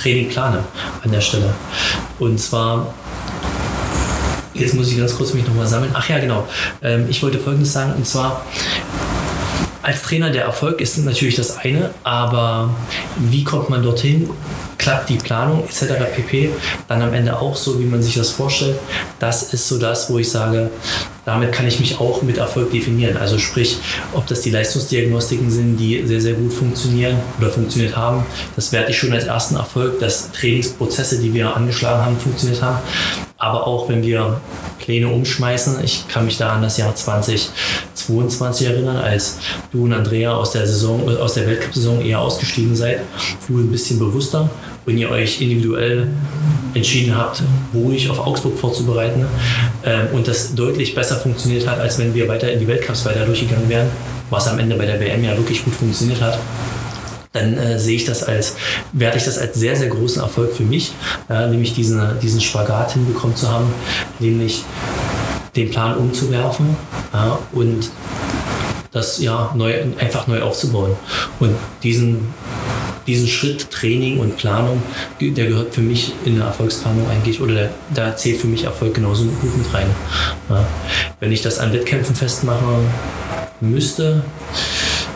Training 0.00 0.28
plane 0.28 0.64
an 1.04 1.12
der 1.12 1.20
Stelle. 1.20 1.54
Und 2.18 2.40
zwar 2.40 2.94
Jetzt 4.54 4.74
muss 4.74 4.90
ich 4.90 4.98
ganz 4.98 5.16
kurz 5.16 5.34
mich 5.34 5.46
nochmal 5.46 5.68
sammeln. 5.68 5.92
Ach 5.94 6.08
ja, 6.08 6.18
genau. 6.18 6.48
Ähm, 6.82 7.06
ich 7.08 7.22
wollte 7.22 7.38
Folgendes 7.38 7.72
sagen, 7.72 7.92
und 7.96 8.06
zwar, 8.06 8.44
als 9.82 10.02
Trainer 10.02 10.30
der 10.30 10.42
Erfolg 10.42 10.80
ist 10.80 10.98
natürlich 10.98 11.36
das 11.36 11.58
eine, 11.58 11.90
aber 12.02 12.74
wie 13.16 13.44
kommt 13.44 13.70
man 13.70 13.84
dorthin? 13.84 14.28
Klappt 14.88 15.10
die 15.10 15.18
Planung 15.18 15.64
etc. 15.64 15.82
pp. 16.16 16.48
Dann 16.88 17.02
am 17.02 17.12
Ende 17.12 17.38
auch 17.38 17.54
so, 17.54 17.78
wie 17.78 17.84
man 17.84 18.02
sich 18.02 18.14
das 18.14 18.30
vorstellt. 18.30 18.78
Das 19.18 19.52
ist 19.52 19.68
so 19.68 19.78
das, 19.78 20.08
wo 20.08 20.18
ich 20.18 20.30
sage, 20.30 20.70
damit 21.26 21.52
kann 21.52 21.66
ich 21.66 21.78
mich 21.78 22.00
auch 22.00 22.22
mit 22.22 22.38
Erfolg 22.38 22.70
definieren. 22.70 23.18
Also 23.18 23.36
sprich, 23.36 23.76
ob 24.14 24.26
das 24.28 24.40
die 24.40 24.48
Leistungsdiagnostiken 24.48 25.50
sind, 25.50 25.76
die 25.76 26.06
sehr, 26.06 26.22
sehr 26.22 26.32
gut 26.32 26.54
funktionieren 26.54 27.18
oder 27.38 27.50
funktioniert 27.50 27.98
haben, 27.98 28.24
das 28.56 28.72
werte 28.72 28.92
ich 28.92 28.98
schon 28.98 29.12
als 29.12 29.24
ersten 29.24 29.56
Erfolg, 29.56 30.00
dass 30.00 30.32
Trainingsprozesse, 30.32 31.18
die 31.18 31.34
wir 31.34 31.54
angeschlagen 31.54 32.06
haben, 32.06 32.18
funktioniert 32.18 32.62
haben. 32.62 32.78
Aber 33.36 33.66
auch 33.66 33.90
wenn 33.90 34.02
wir 34.02 34.40
Pläne 34.78 35.08
umschmeißen, 35.08 35.84
ich 35.84 36.08
kann 36.08 36.24
mich 36.24 36.38
da 36.38 36.54
an 36.54 36.62
das 36.62 36.78
Jahr 36.78 36.94
2022 36.94 38.66
erinnern, 38.66 38.96
als 38.96 39.36
du 39.70 39.84
und 39.84 39.92
Andrea 39.92 40.34
aus 40.34 40.52
der 40.52 40.66
Saison, 40.66 41.06
aus 41.18 41.34
der 41.34 41.46
Weltcup-Saison 41.46 42.00
eher 42.00 42.20
ausgestiegen 42.20 42.74
seid, 42.74 43.00
wohl 43.48 43.60
ein 43.60 43.70
bisschen 43.70 43.98
bewusster, 43.98 44.48
wenn 44.86 44.98
ihr 44.98 45.10
euch 45.10 45.40
individuell 45.40 46.08
entschieden 46.74 47.16
habt, 47.16 47.42
ruhig 47.74 48.08
auf 48.10 48.18
Augsburg 48.18 48.58
vorzubereiten 48.58 49.26
ähm, 49.84 50.08
und 50.12 50.28
das 50.28 50.54
deutlich 50.54 50.94
besser 50.94 51.16
funktioniert 51.16 51.66
hat, 51.66 51.80
als 51.80 51.98
wenn 51.98 52.14
wir 52.14 52.28
weiter 52.28 52.50
in 52.50 52.60
die 52.60 52.68
Weltcups 52.68 53.04
weiter 53.04 53.24
durchgegangen 53.24 53.68
wären, 53.68 53.88
was 54.30 54.48
am 54.48 54.58
Ende 54.58 54.76
bei 54.76 54.86
der 54.86 55.00
WM 55.00 55.24
ja 55.24 55.36
wirklich 55.36 55.64
gut 55.64 55.74
funktioniert 55.74 56.20
hat 56.20 56.38
dann 57.32 57.56
äh, 57.58 57.78
sehe 57.78 57.96
ich 57.96 58.04
das 58.04 58.24
als, 58.24 58.56
werte 58.92 59.18
ich 59.18 59.24
das 59.24 59.38
als 59.38 59.54
sehr, 59.54 59.76
sehr 59.76 59.88
großen 59.88 60.22
Erfolg 60.22 60.52
für 60.52 60.62
mich, 60.62 60.92
äh, 61.28 61.46
nämlich 61.48 61.74
diesen, 61.74 62.00
diesen 62.20 62.40
Spagat 62.40 62.92
hinbekommen 62.92 63.36
zu 63.36 63.50
haben, 63.50 63.72
nämlich 64.18 64.64
den 65.54 65.70
Plan 65.70 65.96
umzuwerfen 65.96 66.76
ja, 67.12 67.38
und 67.52 67.90
das 68.92 69.20
ja 69.20 69.52
neu, 69.54 69.74
einfach 69.98 70.26
neu 70.26 70.42
aufzubauen. 70.42 70.92
Und 71.40 71.54
diesen, 71.82 72.32
diesen 73.08 73.26
Schritt 73.26 73.70
Training 73.70 74.20
und 74.20 74.36
Planung, 74.36 74.80
der 75.20 75.46
gehört 75.46 75.74
für 75.74 75.80
mich 75.80 76.12
in 76.24 76.36
der 76.36 76.46
Erfolgsplanung 76.46 77.08
eigentlich, 77.10 77.40
oder 77.40 77.70
da 77.92 78.14
zählt 78.14 78.40
für 78.40 78.46
mich 78.46 78.64
Erfolg 78.64 78.94
genauso 78.94 79.24
gut 79.24 79.56
mit 79.56 79.74
rein. 79.74 79.88
Ja. 80.48 80.64
Wenn 81.18 81.32
ich 81.32 81.42
das 81.42 81.58
an 81.58 81.72
Wettkämpfen 81.72 82.14
festmachen 82.14 82.86
müsste, 83.60 84.22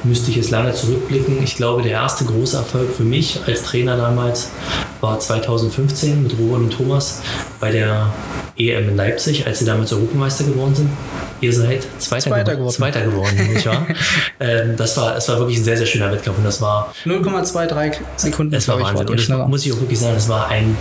müsste 0.05 0.31
ich 0.31 0.37
jetzt 0.39 0.51
lange 0.51 0.73
zurückblicken. 0.73 1.43
Ich 1.45 1.57
glaube, 1.57 1.83
der 1.83 1.93
erste 1.93 2.25
große 2.25 2.57
Erfolg 2.57 2.93
für 2.97 3.05
mich 3.05 3.41
als 3.47 3.63
Trainer 3.63 3.97
damals 3.97 4.51
war 5.01 5.19
2015 5.19 6.23
mit 6.23 6.39
Robert 6.39 6.61
und 6.61 6.73
Thomas 6.73 7.21
bei 7.61 7.71
der 7.71 8.13
EM 8.57 8.89
in 8.89 8.97
Leipzig, 8.97 9.47
als 9.47 9.61
sie 9.61 9.65
damals 9.65 9.93
Europameister 9.93 10.45
geworden 10.45 10.75
sind. 10.75 10.91
Ihr 11.43 11.53
seid 11.53 11.85
Zweiter, 11.99 12.31
Zweiter 12.31 12.55
geworden. 12.55 12.73
Zweiter 12.73 13.01
geworden, 13.03 13.53
nicht 13.53 13.67
wahr? 13.67 13.85
ähm, 14.41 14.77
das, 14.77 14.97
war, 14.97 15.15
das 15.15 15.29
war 15.29 15.41
wirklich 15.41 15.59
ein 15.59 15.65
sehr, 15.65 15.77
sehr 15.77 15.87
schöner 15.87 16.13
Wettkampf 16.13 16.39
und 16.39 16.45
das 16.45 16.63
war 16.63 16.95
0,23 17.05 17.97
Sekunden. 18.17 18.55
Es 18.55 18.69
war 18.69 18.81
Wahnsinn 18.81 19.09
und 19.09 19.19
das 19.19 19.49
muss 19.49 19.67
ich 19.67 19.73
auch 19.73 19.81
wirklich 19.81 19.99
sagen, 19.99 20.17
es 20.17 20.29
war 20.29 20.49
ein 20.49 20.77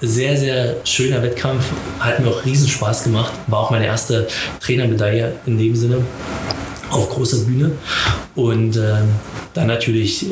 sehr, 0.00 0.38
sehr 0.38 0.76
schöner 0.84 1.22
Wettkampf. 1.22 1.66
Hat 2.00 2.18
mir 2.18 2.30
auch 2.30 2.44
riesen 2.46 2.66
Spaß 2.66 3.04
gemacht. 3.04 3.32
War 3.46 3.60
auch 3.60 3.70
meine 3.70 3.84
erste 3.84 4.26
Trainermedaille 4.60 5.34
in 5.44 5.58
dem 5.58 5.76
Sinne 5.76 5.98
auf 6.90 7.10
großer 7.10 7.38
Bühne. 7.38 7.72
Und 8.34 8.76
äh, 8.76 8.96
dann 9.54 9.66
natürlich 9.68 10.26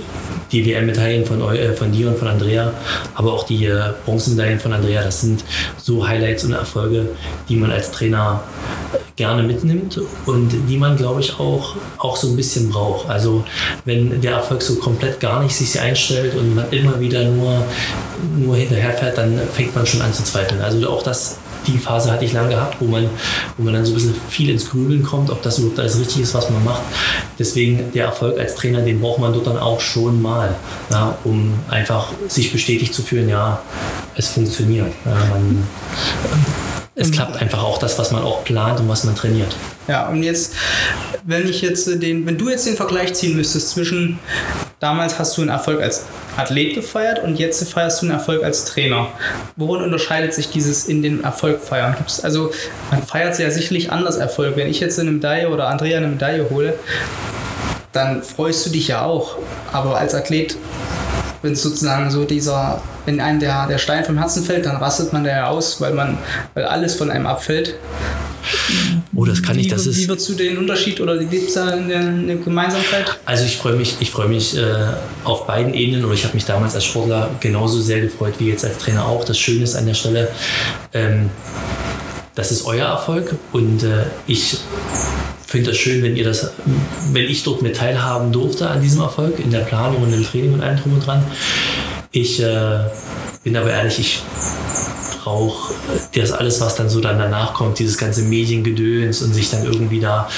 die 0.50 0.66
WM-Medaillen 0.66 1.24
von, 1.24 1.40
äh, 1.54 1.72
von 1.72 1.92
dir 1.92 2.08
und 2.08 2.18
von 2.18 2.28
Andrea, 2.28 2.72
aber 3.14 3.32
auch 3.32 3.44
die 3.44 3.66
äh, 3.66 3.92
Bronzemedaillen 4.04 4.58
von 4.58 4.72
Andrea. 4.72 5.02
Das 5.02 5.20
sind 5.20 5.44
so 5.76 6.06
Highlights 6.06 6.44
und 6.44 6.52
Erfolge, 6.52 7.08
die 7.48 7.56
man 7.56 7.70
als 7.70 7.90
Trainer 7.92 8.42
gerne 9.16 9.42
mitnimmt 9.42 10.00
und 10.26 10.50
die 10.68 10.76
man, 10.76 10.96
glaube 10.96 11.20
ich, 11.20 11.38
auch, 11.38 11.76
auch 11.98 12.16
so 12.16 12.28
ein 12.28 12.36
bisschen 12.36 12.70
braucht. 12.70 13.08
Also 13.08 13.44
wenn 13.84 14.20
der 14.20 14.32
Erfolg 14.32 14.62
so 14.62 14.76
komplett 14.76 15.20
gar 15.20 15.42
nicht 15.42 15.54
sich 15.54 15.78
einstellt 15.78 16.34
und 16.34 16.54
man 16.54 16.70
immer 16.70 16.98
wieder 16.98 17.24
nur, 17.24 17.62
nur 18.36 18.56
hinterherfährt, 18.56 19.18
dann 19.18 19.38
fängt 19.52 19.74
man 19.76 19.86
schon 19.86 20.00
an 20.02 20.12
zu 20.12 20.24
zweifeln. 20.24 20.60
Also 20.60 20.88
auch 20.88 21.02
das 21.02 21.38
die 21.66 21.78
Phase 21.78 22.10
hatte 22.10 22.24
ich 22.24 22.32
lange 22.32 22.50
gehabt, 22.50 22.76
wo 22.80 22.86
man, 22.86 23.08
wo 23.56 23.64
man 23.64 23.74
dann 23.74 23.84
so 23.84 23.92
ein 23.92 23.94
bisschen 23.94 24.14
viel 24.28 24.50
ins 24.50 24.68
Grübeln 24.68 25.02
kommt, 25.02 25.30
ob 25.30 25.42
das 25.42 25.58
überhaupt 25.58 25.78
alles 25.78 25.98
richtig 25.98 26.22
ist, 26.22 26.34
was 26.34 26.50
man 26.50 26.64
macht. 26.64 26.82
Deswegen 27.38 27.92
der 27.92 28.06
Erfolg 28.06 28.38
als 28.38 28.54
Trainer, 28.54 28.80
den 28.80 29.00
braucht 29.00 29.20
man 29.20 29.32
dort 29.32 29.46
dann 29.46 29.58
auch 29.58 29.80
schon 29.80 30.20
mal, 30.20 30.54
ja, 30.90 31.16
um 31.24 31.54
einfach 31.68 32.12
sich 32.28 32.52
bestätigt 32.52 32.94
zu 32.94 33.02
fühlen, 33.02 33.28
ja, 33.28 33.62
es 34.16 34.28
funktioniert. 34.28 34.92
Ja, 35.04 35.12
man, 35.30 35.66
es 36.94 37.10
klappt 37.10 37.40
einfach 37.40 37.62
auch 37.62 37.78
das, 37.78 37.98
was 37.98 38.10
man 38.10 38.22
auch 38.22 38.44
plant 38.44 38.80
und 38.80 38.88
was 38.88 39.04
man 39.04 39.14
trainiert. 39.14 39.56
Ja, 39.88 40.08
und 40.08 40.22
jetzt, 40.22 40.54
wenn 41.24 41.48
ich 41.48 41.62
jetzt 41.62 41.86
den, 42.02 42.26
wenn 42.26 42.36
du 42.36 42.50
jetzt 42.50 42.66
den 42.66 42.76
Vergleich 42.76 43.14
ziehen 43.14 43.34
müsstest 43.34 43.70
zwischen 43.70 44.18
damals 44.78 45.18
hast 45.18 45.36
du 45.36 45.42
einen 45.42 45.50
Erfolg 45.50 45.80
als 45.80 46.04
Athlet 46.36 46.74
gefeiert 46.74 47.22
und 47.22 47.38
jetzt 47.38 47.66
feierst 47.72 48.02
du 48.02 48.06
einen 48.06 48.14
Erfolg 48.14 48.42
als 48.42 48.64
Trainer. 48.64 49.08
Worin 49.56 49.82
unterscheidet 49.82 50.34
sich 50.34 50.50
dieses 50.50 50.86
in 50.86 51.02
den 51.02 51.24
Erfolg 51.24 51.60
feiern? 51.60 51.94
Gibt's, 51.96 52.20
also 52.20 52.52
man 52.90 53.02
feiert 53.02 53.38
ja 53.38 53.50
sicherlich 53.50 53.90
anders 53.90 54.16
Erfolg. 54.16 54.56
Wenn 54.56 54.68
ich 54.68 54.80
jetzt 54.80 54.98
eine 54.98 55.12
Medaille 55.12 55.48
oder 55.48 55.68
Andrea 55.68 55.98
eine 55.98 56.08
Medaille 56.08 56.50
hole, 56.50 56.74
dann 57.92 58.22
freust 58.22 58.66
du 58.66 58.70
dich 58.70 58.88
ja 58.88 59.04
auch. 59.04 59.36
Aber 59.72 59.96
als 59.98 60.14
Athlet, 60.14 60.56
wenn 61.42 61.56
sozusagen 61.56 62.10
so 62.10 62.24
dieser, 62.24 62.80
wenn 63.04 63.20
einem 63.20 63.40
der, 63.40 63.66
der 63.66 63.78
Stein 63.78 64.04
vom 64.04 64.18
Herzen 64.18 64.44
fällt, 64.44 64.64
dann 64.66 64.76
rastet 64.76 65.12
man 65.12 65.24
da 65.24 65.30
ja 65.30 65.46
aus, 65.48 65.80
weil 65.80 65.92
man, 65.92 66.18
weil 66.54 66.64
alles 66.64 66.94
von 66.94 67.10
einem 67.10 67.26
abfällt. 67.26 67.74
Oh, 69.14 69.24
das 69.24 69.42
kann 69.42 69.56
wie, 69.56 69.62
ich, 69.62 69.68
das 69.68 69.86
wie 69.86 69.90
ist. 69.90 70.08
würdest 70.08 70.28
du 70.28 70.34
den 70.34 70.58
Unterschied 70.58 71.00
oder 71.00 71.18
gibt 71.18 71.48
es 71.48 71.54
da 71.54 71.66
eine, 71.66 71.94
eine 71.94 72.36
Gemeinsamkeit? 72.36 73.18
Also 73.24 73.44
ich 73.44 73.56
freue 73.56 73.74
mich, 73.74 73.96
ich 74.00 74.10
freue 74.10 74.28
mich 74.28 74.56
äh, 74.56 74.62
auf 75.24 75.46
beiden 75.46 75.74
Ebenen 75.74 76.04
und 76.04 76.14
ich 76.14 76.24
habe 76.24 76.34
mich 76.34 76.44
damals 76.44 76.74
als 76.74 76.84
Sportler 76.84 77.30
genauso 77.40 77.80
sehr 77.80 78.00
gefreut 78.00 78.34
wie 78.38 78.48
jetzt 78.48 78.64
als 78.64 78.78
Trainer 78.78 79.06
auch. 79.06 79.24
Das 79.24 79.38
Schöne 79.38 79.64
ist 79.64 79.76
an 79.76 79.86
der 79.86 79.94
Stelle, 79.94 80.28
ähm, 80.92 81.30
das 82.34 82.50
ist 82.50 82.64
euer 82.64 82.86
Erfolg 82.86 83.34
und 83.52 83.82
äh, 83.82 84.04
ich 84.26 84.58
finde 85.52 85.70
es 85.72 85.76
schön, 85.76 86.02
wenn 86.02 86.16
ihr 86.16 86.24
das, 86.24 86.50
wenn 87.12 87.28
ich 87.28 87.42
dort 87.42 87.60
mit 87.60 87.76
teilhaben 87.76 88.32
durfte 88.32 88.68
an 88.68 88.80
diesem 88.80 89.02
Erfolg, 89.02 89.38
in 89.38 89.50
der 89.50 89.60
Planung 89.60 90.02
und 90.02 90.12
im 90.14 90.24
Training 90.24 90.54
und 90.54 90.62
allem 90.62 90.78
drum 90.78 90.94
und 90.94 91.06
dran. 91.06 91.22
Ich 92.10 92.42
äh, 92.42 92.78
bin 93.44 93.54
aber 93.54 93.70
ehrlich, 93.70 93.98
ich 93.98 94.22
brauche 95.22 95.72
das 96.14 96.32
alles, 96.32 96.60
was 96.60 96.74
dann 96.74 96.88
so 96.88 97.00
dann 97.00 97.18
danach 97.18 97.54
kommt, 97.54 97.78
dieses 97.78 97.96
ganze 97.96 98.22
Mediengedöns 98.22 99.22
und 99.22 99.32
sich 99.32 99.50
dann 99.50 99.64
irgendwie 99.64 100.00
da, 100.00 100.28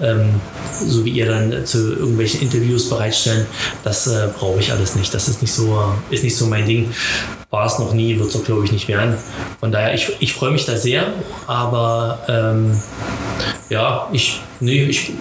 ähm, 0.00 0.40
so 0.86 1.04
wie 1.04 1.10
ihr 1.10 1.26
dann 1.26 1.66
zu 1.66 1.94
irgendwelchen 1.94 2.40
Interviews 2.40 2.88
bereitstellen, 2.88 3.46
das 3.84 4.06
äh, 4.06 4.28
brauche 4.38 4.60
ich 4.60 4.72
alles 4.72 4.96
nicht. 4.96 5.12
Das 5.12 5.28
ist 5.28 5.42
nicht 5.42 5.52
so, 5.52 5.82
ist 6.10 6.24
nicht 6.24 6.36
so 6.36 6.46
mein 6.46 6.66
Ding. 6.66 6.92
War 7.50 7.66
es 7.66 7.78
noch 7.78 7.92
nie, 7.92 8.18
wird 8.18 8.28
es 8.28 8.36
auch, 8.36 8.44
glaube 8.44 8.64
ich, 8.64 8.72
nicht 8.72 8.88
werden. 8.88 9.16
Von 9.58 9.72
daher, 9.72 9.92
ich, 9.92 10.10
ich 10.20 10.32
freue 10.32 10.52
mich 10.52 10.64
da 10.64 10.76
sehr, 10.76 11.12
aber 11.46 12.20
ähm, 12.28 12.80
ja, 13.68 14.08
ich, 14.12 14.40
nee, 14.60 14.84
ich 14.84 15.12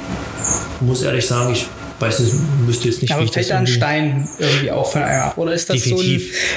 muss 0.80 1.02
ehrlich 1.02 1.26
sagen, 1.26 1.52
ich 1.52 1.66
weiß 2.00 2.20
es, 2.20 2.36
wüsste 2.66 2.88
jetzt 2.88 3.02
nicht, 3.02 3.12
Aber 3.12 3.28
fällt 3.28 3.50
da 3.50 3.58
ein 3.58 3.68
Stein 3.68 4.30
irgendwie 4.38 4.72
auch 4.72 4.90
von 4.90 5.02
einem 5.02 5.24
ab? 5.24 5.38
Oder 5.38 5.54
ist 5.54 5.70
das 5.70 5.84
so, 5.84 6.02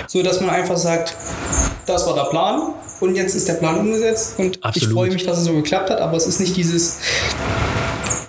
so, 0.06 0.22
dass 0.22 0.40
man 0.40 0.50
einfach 0.50 0.76
sagt, 0.76 1.16
das 1.86 2.06
war 2.06 2.14
der 2.14 2.24
Plan 2.24 2.74
und 3.00 3.14
jetzt 3.14 3.34
ist 3.34 3.48
der 3.48 3.54
Plan 3.54 3.78
umgesetzt 3.78 4.34
und 4.38 4.56
ich 4.56 4.64
Absolut. 4.64 4.94
freue 4.94 5.10
mich, 5.10 5.24
dass 5.24 5.38
es 5.38 5.44
so 5.44 5.52
geklappt 5.52 5.90
hat, 5.90 6.00
aber 6.00 6.16
es 6.16 6.26
ist 6.26 6.40
nicht 6.40 6.56
dieses, 6.56 6.98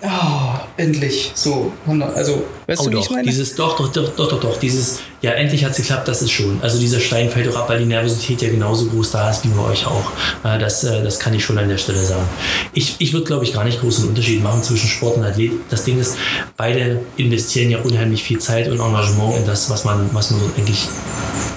ah, 0.02 0.60
endlich, 0.76 1.32
so, 1.34 1.72
also, 2.14 2.44
weißt 2.66 2.80
Oh 2.80 2.84
du, 2.84 2.90
wie 2.90 2.94
doch, 2.94 3.02
ich 3.02 3.10
meine? 3.10 3.22
dieses, 3.22 3.54
doch, 3.54 3.76
doch, 3.76 3.92
doch, 3.92 4.08
doch, 4.16 4.28
doch, 4.28 4.40
doch, 4.40 4.58
dieses, 4.58 5.00
ja, 5.22 5.30
endlich 5.32 5.64
hat 5.64 5.70
es 5.70 5.78
geklappt, 5.78 6.08
das 6.08 6.20
ist 6.20 6.32
schon. 6.32 6.58
Also 6.62 6.78
dieser 6.78 7.00
Stein 7.00 7.30
fällt 7.30 7.46
doch 7.46 7.56
ab, 7.56 7.68
weil 7.68 7.78
die 7.78 7.86
Nervosität 7.86 8.42
ja 8.42 8.50
genauso 8.50 8.86
groß 8.86 9.12
da 9.12 9.30
ist 9.30 9.44
wie 9.44 9.48
bei 9.48 9.62
euch 9.62 9.86
auch. 9.86 10.10
Äh, 10.44 10.58
Das, 10.58 10.84
äh, 10.84 11.02
das 11.02 11.18
kann 11.18 11.32
ich 11.32 11.42
schon 11.44 11.56
an 11.56 11.68
der 11.68 11.78
Stelle 11.78 12.04
sagen. 12.04 12.28
Ich, 12.74 12.96
ich 12.98 13.12
würde, 13.14 13.24
glaube 13.24 13.44
ich, 13.44 13.54
gar 13.54 13.64
nicht 13.64 13.80
großen 13.80 14.06
Unterschied 14.06 14.42
machen 14.42 14.62
zwischen 14.62 14.88
Sport 14.88 15.16
und 15.16 15.24
Athlet. 15.24 15.52
Das 15.70 15.84
Ding 15.84 15.98
ist, 15.98 16.16
beide 16.58 17.00
investieren 17.16 17.70
ja 17.70 17.78
unheimlich 17.80 18.22
viel 18.22 18.38
Zeit 18.38 18.68
und 18.68 18.80
Engagement 18.80 19.36
in 19.38 19.46
das, 19.46 19.70
was 19.70 19.84
man, 19.84 20.10
was 20.12 20.30
man 20.30 20.40
so 20.40 20.46
eigentlich 20.58 20.88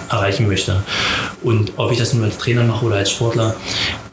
erreichen 0.09 0.47
möchte. 0.47 0.83
Und 1.43 1.73
ob 1.77 1.91
ich 1.91 1.97
das 1.97 2.13
nun 2.13 2.23
als 2.23 2.37
Trainer 2.37 2.63
mache 2.63 2.85
oder 2.85 2.97
als 2.97 3.11
Sportler, 3.11 3.55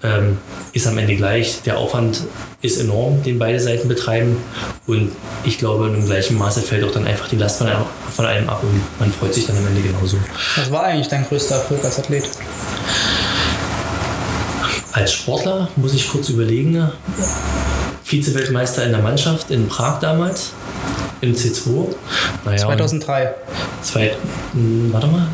ähm, 0.02 0.38
ist 0.72 0.86
am 0.86 0.98
Ende 0.98 1.14
gleich. 1.16 1.62
Der 1.62 1.78
Aufwand 1.78 2.22
ist 2.60 2.80
enorm, 2.80 3.22
den 3.22 3.38
beide 3.38 3.60
Seiten 3.60 3.86
betreiben. 3.88 4.36
Und 4.86 5.12
ich 5.44 5.58
glaube, 5.58 5.86
in 5.86 6.04
gleichem 6.04 6.36
Maße 6.36 6.62
fällt 6.62 6.84
auch 6.84 6.90
dann 6.90 7.06
einfach 7.06 7.28
die 7.28 7.36
Last 7.36 7.58
von 7.58 7.68
einem, 7.68 7.84
von 8.14 8.26
einem 8.26 8.48
ab 8.48 8.62
und 8.62 8.80
man 8.98 9.12
freut 9.12 9.34
sich 9.34 9.46
dann 9.46 9.56
am 9.56 9.66
Ende 9.66 9.82
genauso. 9.82 10.16
Was 10.56 10.70
war 10.70 10.84
eigentlich 10.84 11.08
dein 11.08 11.24
größter 11.26 11.56
Erfolg 11.56 11.84
als 11.84 11.98
Athlet? 11.98 12.28
Als 14.92 15.12
Sportler 15.12 15.68
muss 15.76 15.94
ich 15.94 16.08
kurz 16.08 16.28
überlegen. 16.28 16.90
Vize-Weltmeister 18.04 18.84
in 18.84 18.92
der 18.92 19.00
Mannschaft 19.00 19.50
in 19.50 19.66
Prag 19.66 19.98
damals, 19.98 20.50
im 21.24 21.34
C2. 21.34 21.94
Naja, 22.44 22.58
2003, 22.58 23.34
Zwei, 23.82 24.16
hm, 24.52 24.92
warte 24.92 25.06
mal. 25.06 25.28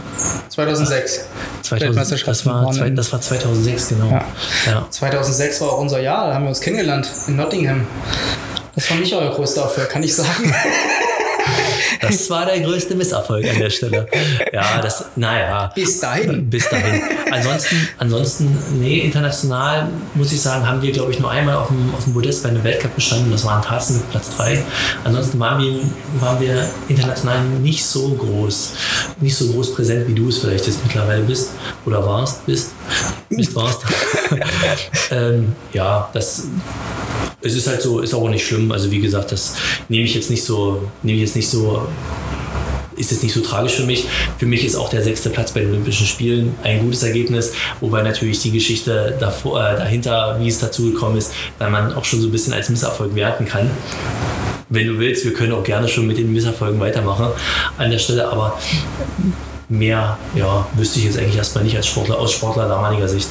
2006. 0.49 1.27
2000, 1.63 1.81
Weltmeisterschaft 1.89 2.29
das, 2.29 2.47
war, 2.47 2.73
zwei, 2.73 2.91
das 2.91 3.13
war 3.13 3.21
2006, 3.21 3.89
genau. 3.89 4.11
Ja. 4.11 4.25
Ja. 4.67 4.87
2006 4.91 5.61
war 5.61 5.73
auch 5.73 5.79
unser 5.79 6.01
Jahr, 6.01 6.29
da 6.29 6.35
haben 6.35 6.45
wir 6.45 6.49
uns 6.49 6.61
kennengelernt 6.61 7.09
in 7.29 7.37
Nottingham. 7.37 7.87
Das 8.75 8.91
war 8.91 8.97
nicht 8.99 9.13
euer 9.15 9.31
größter 9.31 9.63
Erfolg, 9.63 9.89
kann 9.89 10.03
ich 10.03 10.15
sagen. 10.15 10.55
Das 12.01 12.31
war 12.31 12.47
der 12.47 12.61
größte 12.61 12.95
Misserfolg 12.95 13.49
an 13.49 13.59
der 13.59 13.71
Stelle. 13.71 14.07
Ja, 14.53 14.81
das, 14.81 15.07
naja. 15.17 15.73
Bis 15.75 16.01
dahin. 16.01 16.49
Bis 16.49 16.69
dahin. 16.69 17.03
Ansonsten, 17.31 17.89
ansonsten, 17.99 18.59
nee, 18.79 19.01
international 19.01 19.89
muss 20.15 20.33
ich 20.33 20.41
sagen, 20.41 20.67
haben 20.67 20.83
wir, 20.83 20.93
glaube 20.93 21.13
ich, 21.13 21.21
nur 21.21 21.31
einmal 21.31 21.57
auf 21.57 21.69
dem, 21.69 21.95
auf 21.95 22.05
dem 22.05 22.15
Podest 22.15 22.43
bei 22.43 22.49
einem 22.49 22.63
Weltcup 22.65 22.95
bestanden. 22.95 23.31
Das 23.31 23.45
war 23.45 23.57
in 23.59 23.65
Tarzen 23.65 23.97
mit 23.97 24.11
Platz 24.11 24.37
3. 24.37 24.63
Ansonsten 25.05 25.39
waren 25.39 25.63
wir, 25.63 25.81
waren 26.21 26.41
wir 26.41 26.69
international 26.89 27.43
nicht 27.45 27.85
so 27.85 28.11
groß, 28.11 28.73
nicht 29.21 29.37
so 29.37 29.53
groß 29.53 29.75
präsent, 29.75 30.09
wie 30.09 30.15
du 30.15 30.29
es 30.29 30.39
vielleicht 30.39 30.67
jetzt 30.67 30.85
mittlerweile 30.85 31.23
bist 31.23 31.51
oder 31.87 32.05
warst, 32.05 32.47
bist, 32.47 32.73
bist, 33.29 33.55
warst. 33.55 33.83
ähm, 35.11 35.55
ja, 35.73 36.09
das, 36.13 36.45
es 37.43 37.55
ist 37.55 37.67
halt 37.67 37.81
so, 37.83 38.01
ist 38.01 38.15
auch 38.15 38.29
nicht 38.29 38.47
schlimm. 38.47 38.71
Also 38.73 38.91
wie 38.91 39.01
gesagt, 39.01 39.33
das 39.33 39.55
nehme 39.89 40.05
ich 40.05 40.15
jetzt 40.15 40.31
nicht 40.31 40.45
so, 40.45 40.89
nehme 41.03 41.17
ich 41.17 41.25
jetzt 41.25 41.37
nicht 41.37 41.49
so 41.49 41.87
ist 43.01 43.13
es 43.13 43.23
nicht 43.23 43.33
so 43.33 43.41
tragisch 43.41 43.73
für 43.73 43.85
mich. 43.85 44.07
Für 44.39 44.47
mich 44.47 44.65
ist 44.65 44.77
auch 44.77 44.91
der 44.91 45.03
sechste 45.03 45.31
Platz 45.31 45.53
bei 45.53 45.61
den 45.61 45.71
Olympischen 45.71 46.07
Spielen 46.07 46.55
ein 46.63 46.81
gutes 46.81 47.03
Ergebnis, 47.03 47.53
wobei 47.81 48.03
natürlich 48.03 48.41
die 48.41 48.51
Geschichte 48.51 49.17
davor, 49.19 49.59
äh, 49.59 49.77
dahinter, 49.77 50.37
wie 50.39 50.49
es 50.49 50.61
dazu 50.61 50.93
gekommen 50.93 51.17
ist, 51.17 51.33
dann 51.59 51.73
man 51.73 51.95
auch 51.95 52.05
schon 52.05 52.21
so 52.21 52.29
ein 52.29 52.33
bisschen 52.33 52.53
als 52.53 52.69
Misserfolg 52.69 53.15
werten 53.15 53.47
kann. 53.47 53.71
Wenn 54.69 54.87
du 54.87 54.99
willst, 54.99 55.25
wir 55.25 55.33
können 55.33 55.53
auch 55.53 55.65
gerne 55.65 55.89
schon 55.89 56.07
mit 56.07 56.19
den 56.19 56.33
Misserfolgen 56.33 56.79
weitermachen 56.79 57.29
an 57.79 57.91
der 57.91 57.99
Stelle, 57.99 58.29
aber 58.29 58.59
mehr 59.69 60.19
ja, 60.35 60.67
wüsste 60.75 60.99
ich 60.99 61.07
jetzt 61.07 61.19
eigentlich 61.19 61.37
erstmal 61.37 61.65
nicht 61.65 61.77
als 61.77 61.87
Sportler 61.87 62.19
aus 62.19 62.33
Sportler 62.33 62.69
damaliger 62.69 63.09
Sicht. 63.09 63.29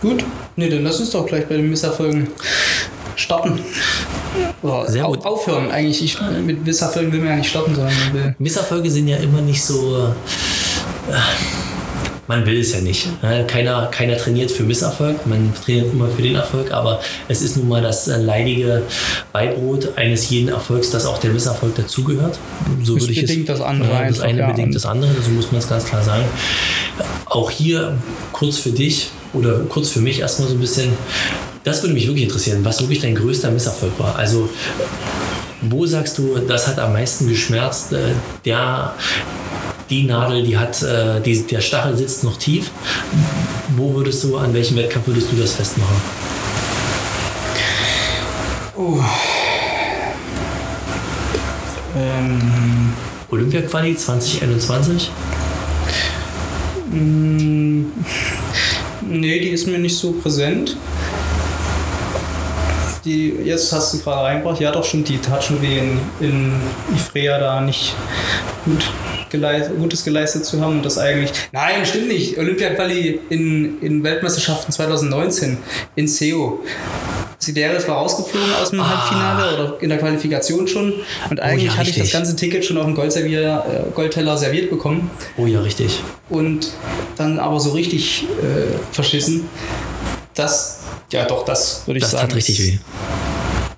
Gut. 0.00 0.24
Nee, 0.56 0.68
dann 0.68 0.84
lass 0.84 1.00
uns 1.00 1.10
doch 1.10 1.26
gleich 1.26 1.46
bei 1.46 1.56
den 1.56 1.68
Misserfolgen 1.70 2.28
starten. 3.16 3.58
Oder 4.62 4.90
Sehr 4.90 5.04
gut. 5.04 5.24
Aufhören. 5.24 5.70
Eigentlich, 5.70 6.02
ich, 6.04 6.18
mit 6.44 6.64
Misserfolgen 6.64 7.12
will 7.12 7.20
man 7.20 7.28
ja 7.30 7.36
nicht 7.36 7.50
starten, 7.50 7.74
sondern 7.74 7.92
man 7.94 8.14
will. 8.14 8.34
Misserfolge 8.38 8.90
sind 8.90 9.08
ja 9.08 9.16
immer 9.18 9.40
nicht 9.40 9.62
so. 9.64 10.08
Äh, 11.08 11.12
man 12.26 12.46
will 12.46 12.58
es 12.60 12.72
ja 12.72 12.80
nicht. 12.80 13.06
ne? 13.22 13.44
Keiner, 13.46 13.86
keiner 13.88 14.16
trainiert 14.16 14.50
für 14.50 14.62
Misserfolg, 14.62 15.26
man 15.26 15.52
trainiert 15.62 15.92
immer 15.92 16.08
für 16.08 16.22
den 16.22 16.34
Erfolg, 16.36 16.72
aber 16.72 17.00
es 17.28 17.42
ist 17.42 17.58
nun 17.58 17.68
mal 17.68 17.82
das 17.82 18.08
äh, 18.08 18.16
leidige 18.16 18.82
Beibrot 19.32 19.96
eines 19.98 20.30
jeden 20.30 20.48
Erfolgs, 20.48 20.90
dass 20.90 21.04
auch 21.04 21.18
der 21.18 21.30
Misserfolg 21.32 21.74
dazugehört. 21.74 22.38
So 22.82 22.96
Es 22.96 23.02
würde 23.02 23.12
ich 23.12 23.18
es. 23.22 23.28
bedingt 23.28 23.48
das 23.50 23.60
andere 23.60 23.92
Ja, 23.92 24.08
das 24.08 24.20
eine 24.20 24.38
ja. 24.38 24.50
bedingt 24.50 24.74
das 24.74 24.86
andere, 24.86 25.10
so 25.22 25.30
muss 25.32 25.52
man 25.52 25.60
es 25.60 25.68
ganz 25.68 25.84
klar 25.84 26.02
sagen. 26.02 26.24
Auch 27.26 27.50
hier 27.50 27.98
kurz 28.32 28.56
für 28.56 28.70
dich 28.70 29.10
oder 29.34 29.60
kurz 29.68 29.90
für 29.90 30.00
mich 30.00 30.20
erstmal 30.20 30.48
so 30.48 30.54
ein 30.54 30.60
bisschen. 30.60 30.92
Das 31.64 31.82
würde 31.82 31.94
mich 31.94 32.06
wirklich 32.06 32.24
interessieren, 32.24 32.64
was 32.64 32.80
wirklich 32.80 33.00
dein 33.00 33.14
größter 33.14 33.50
Misserfolg 33.50 33.98
war. 33.98 34.16
Also 34.16 34.48
wo 35.62 35.86
sagst 35.86 36.18
du, 36.18 36.36
das 36.46 36.66
hat 36.66 36.78
am 36.78 36.92
meisten 36.92 37.28
geschmerzt? 37.28 37.92
Äh, 37.92 38.12
Der, 38.44 38.94
die 39.90 40.04
Nadel, 40.04 40.42
die 40.42 40.58
hat, 40.58 40.82
äh, 40.82 41.20
die, 41.20 41.42
der 41.46 41.60
Stachel 41.60 41.96
sitzt 41.96 42.24
noch 42.24 42.36
tief. 42.36 42.70
Wo 43.76 43.94
würdest 43.94 44.22
du, 44.24 44.36
an 44.36 44.52
welchem 44.52 44.76
Wettkampf 44.76 45.06
würdest 45.06 45.32
du 45.32 45.36
das 45.36 45.52
festmachen? 45.54 45.96
Oh. 48.76 48.98
Ähm, 51.96 52.92
Olympia-Quali 53.30 53.96
2021? 53.96 55.10
mh, 56.90 57.84
nee, 59.08 59.38
die 59.40 59.50
ist 59.50 59.66
mir 59.66 59.78
nicht 59.78 59.96
so 59.96 60.12
präsent. 60.12 60.76
Die, 63.04 63.34
jetzt 63.44 63.70
hast 63.72 63.92
du 63.92 63.98
gerade 63.98 64.22
reingebracht, 64.22 64.60
ja 64.60 64.72
doch 64.72 64.84
stimmt, 64.84 65.08
die 65.08 65.18
tat 65.18 65.44
schon 65.44 65.60
weh 65.60 65.78
in, 65.78 66.00
in 66.20 66.52
Ifrea 66.96 67.38
da 67.38 67.60
nicht 67.60 67.94
gut 68.64 68.90
geleistet, 69.28 69.78
Gutes 69.78 70.04
geleistet 70.04 70.44
zu 70.44 70.60
haben 70.60 70.78
und 70.78 70.86
das 70.86 70.96
eigentlich. 70.96 71.32
Nein, 71.52 71.84
stimmt 71.84 72.08
nicht. 72.08 72.38
Olympia-Quali 72.38 73.20
in, 73.28 73.80
in 73.80 74.02
Weltmeisterschaften 74.02 74.72
2019 74.72 75.58
in 75.96 76.08
Seo. 76.08 76.60
Sideris 77.44 77.86
war 77.88 77.96
rausgeflogen 77.98 78.52
aus 78.60 78.70
dem 78.70 78.80
Ah. 78.80 78.88
Halbfinale 78.88 79.54
oder 79.54 79.82
in 79.82 79.88
der 79.88 79.98
Qualifikation 79.98 80.66
schon. 80.68 80.92
Und 81.30 81.40
eigentlich 81.40 81.70
ja, 81.72 81.76
hatte 81.76 81.90
ich 81.90 81.96
das 81.98 82.10
ganze 82.12 82.34
Ticket 82.36 82.64
schon 82.64 82.76
auf 82.78 82.84
dem 82.86 82.94
Goldservier, 82.94 83.64
äh, 83.88 83.90
Goldteller 83.94 84.36
serviert 84.36 84.70
bekommen 84.70 85.10
Oh 85.36 85.46
ja, 85.46 85.60
richtig. 85.60 86.00
und 86.30 86.68
dann 87.16 87.38
aber 87.38 87.60
so 87.60 87.70
richtig 87.70 88.24
äh, 88.42 88.74
verschissen. 88.92 89.48
das, 90.34 90.80
ja 91.12 91.24
doch, 91.24 91.44
das 91.44 91.82
würde 91.86 91.98
ich 91.98 92.02
das 92.02 92.12
sagen. 92.12 92.22
Das 92.22 92.30
tat 92.30 92.36
richtig 92.36 92.60
weh. 92.60 92.78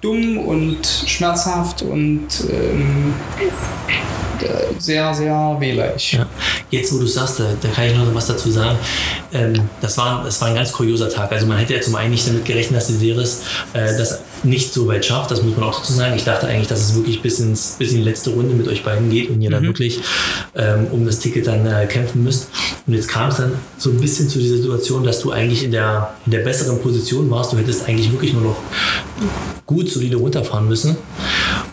Dumm 0.00 0.38
und 0.38 0.87
schmerzhaft 1.07 1.83
und 1.83 2.29
ähm, 2.50 3.14
sehr, 4.79 5.14
sehr 5.14 5.57
wehleidig. 5.59 6.12
Ja. 6.12 6.27
Jetzt, 6.70 6.92
wo 6.92 6.99
du 6.99 7.07
sagst, 7.07 7.40
da, 7.40 7.44
da, 7.61 7.68
kann 7.68 7.87
ich 7.87 7.96
noch 7.96 8.14
was 8.14 8.27
dazu 8.27 8.51
sagen. 8.51 8.79
Ähm, 9.33 9.55
das, 9.81 9.96
war, 9.99 10.25
das 10.25 10.40
war 10.40 10.49
ein 10.49 10.55
ganz 10.55 10.72
kurioser 10.72 11.09
Tag. 11.09 11.33
Also 11.33 11.46
man 11.46 11.59
hätte 11.59 11.75
ja 11.75 11.81
zum 11.81 11.94
einen 11.94 12.11
nicht 12.11 12.27
damit 12.27 12.44
gerechnet, 12.44 12.81
dass 12.81 12.88
die 12.88 12.94
Series 12.94 13.42
äh, 13.72 13.96
das 13.96 14.20
nicht 14.42 14.72
so 14.72 14.87
weit 14.88 15.05
schafft. 15.05 15.31
Das 15.31 15.42
muss 15.42 15.57
man 15.57 15.68
auch 15.68 15.79
dazu 15.79 15.92
sagen. 15.92 16.14
Ich 16.16 16.25
dachte 16.25 16.46
eigentlich, 16.46 16.68
dass 16.68 16.81
es 16.81 16.94
wirklich 16.94 17.22
bis, 17.22 17.40
ins, 17.40 17.77
bis 17.79 17.92
in 17.92 17.99
die 17.99 18.03
letzte 18.03 18.31
Runde 18.31 18.55
mit 18.55 18.68
euch 18.68 18.83
beiden 18.83 19.11
geht 19.11 19.31
und 19.31 19.40
ihr 19.40 19.51
mhm. 19.51 19.55
dann 19.55 19.62
wirklich 19.64 20.01
ähm, 20.55 20.88
um 20.90 21.07
das 21.07 21.18
Ticket 21.18 21.46
dann 21.46 21.66
äh, 21.66 21.87
kämpfen 21.87 22.25
müsst. 22.25 22.49
Und 22.87 22.94
jetzt 22.94 23.09
kam 23.09 23.29
es 23.31 23.37
dann 23.37 23.53
so 23.79 23.90
ein 23.90 24.01
bisschen 24.01 24.29
zu 24.29 24.38
dieser 24.38 24.57
Situation, 24.57 25.05
dass 25.05 25.20
du 25.20 25.33
eigentlich 25.33 25.64
in 25.64 25.72
der, 25.72 26.14
in 26.25 26.33
der 26.33 26.40
besseren 26.40 26.81
Position 26.81 27.31
warst. 27.31 27.53
Du 27.53 27.59
hättest 27.59 27.88
eigentlich 27.88 28.11
wirklich 28.11 28.33
nur 28.33 28.42
noch 28.42 28.57
gut 29.66 29.90
solide 29.90 30.16
runterfahren 30.16 30.68
müssen. 30.68 30.96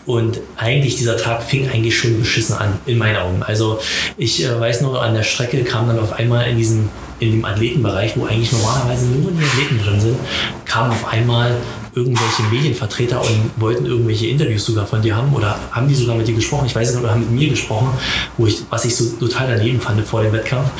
Und 0.06 0.40
eigentlich 0.56 0.96
dieser 0.96 1.16
Tag 1.16 1.42
fing 1.42 1.68
eigentlich 1.68 1.96
schon 1.96 2.18
beschissen 2.18 2.56
an, 2.56 2.78
in 2.86 2.98
meinen 2.98 3.16
Augen. 3.16 3.42
Also 3.42 3.78
ich 4.16 4.44
äh, 4.44 4.60
weiß 4.60 4.82
noch, 4.82 5.00
an 5.00 5.14
der 5.14 5.22
Strecke 5.22 5.64
kam 5.64 5.88
dann 5.88 5.98
auf 5.98 6.12
einmal 6.12 6.48
in 6.48 6.58
diesem 6.58 6.90
in 7.20 7.30
dem 7.30 7.44
Athletenbereich, 7.44 8.16
wo 8.16 8.26
eigentlich 8.26 8.52
normalerweise 8.52 9.06
nur 9.06 9.30
die 9.30 9.44
Athleten 9.44 9.78
drin 9.78 10.00
sind, 10.00 10.16
kam 10.64 10.90
auf 10.90 11.06
einmal 11.06 11.54
irgendwelche 11.94 12.42
Medienvertreter 12.50 13.20
und 13.20 13.50
wollten 13.56 13.86
irgendwelche 13.86 14.26
Interviews 14.26 14.64
sogar 14.64 14.86
von 14.86 15.02
dir 15.02 15.16
haben 15.16 15.32
oder 15.34 15.58
haben 15.70 15.88
die 15.88 15.94
sogar 15.94 16.16
mit 16.16 16.26
dir 16.26 16.34
gesprochen? 16.34 16.66
Ich 16.66 16.74
weiß 16.74 16.90
nicht, 16.90 17.00
oder 17.00 17.10
haben 17.10 17.20
mit 17.20 17.30
mir 17.30 17.48
gesprochen, 17.48 17.90
wo 18.36 18.46
ich, 18.46 18.62
was 18.70 18.84
ich 18.84 18.96
so 18.96 19.04
total 19.18 19.48
daneben 19.48 19.80
fand 19.80 20.04
vor 20.06 20.22
dem 20.22 20.32
Wettkampf. 20.32 20.70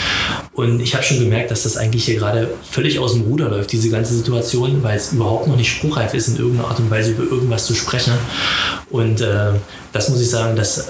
Und 0.53 0.81
ich 0.81 0.95
habe 0.95 1.05
schon 1.05 1.19
gemerkt, 1.19 1.51
dass 1.51 1.65
das 1.65 1.77
eigentlich 1.77 2.05
hier 2.05 2.17
gerade 2.17 2.49
völlig 2.69 2.99
aus 2.99 3.13
dem 3.13 3.23
Ruder 3.23 3.49
läuft, 3.49 3.73
diese 3.73 3.91
ganze 3.91 4.15
Situation, 4.15 4.83
weil 4.83 4.97
es 4.97 5.13
überhaupt 5.13 5.49
noch 5.49 5.57
nicht 5.57 5.71
spruchreif 5.71 6.15
ist, 6.15 6.29
in 6.29 6.37
irgendeiner 6.37 6.69
Art 6.69 6.79
und 6.79 6.91
Weise 6.91 7.13
über 7.13 7.25
irgendwas 7.25 7.67
zu 7.67 7.75
sprechen. 7.75 8.13
Und 8.91 9.21
äh, 9.21 9.53
das 9.93 10.09
muss 10.09 10.21
ich 10.21 10.31
sagen, 10.31 10.55
dass 10.55 10.89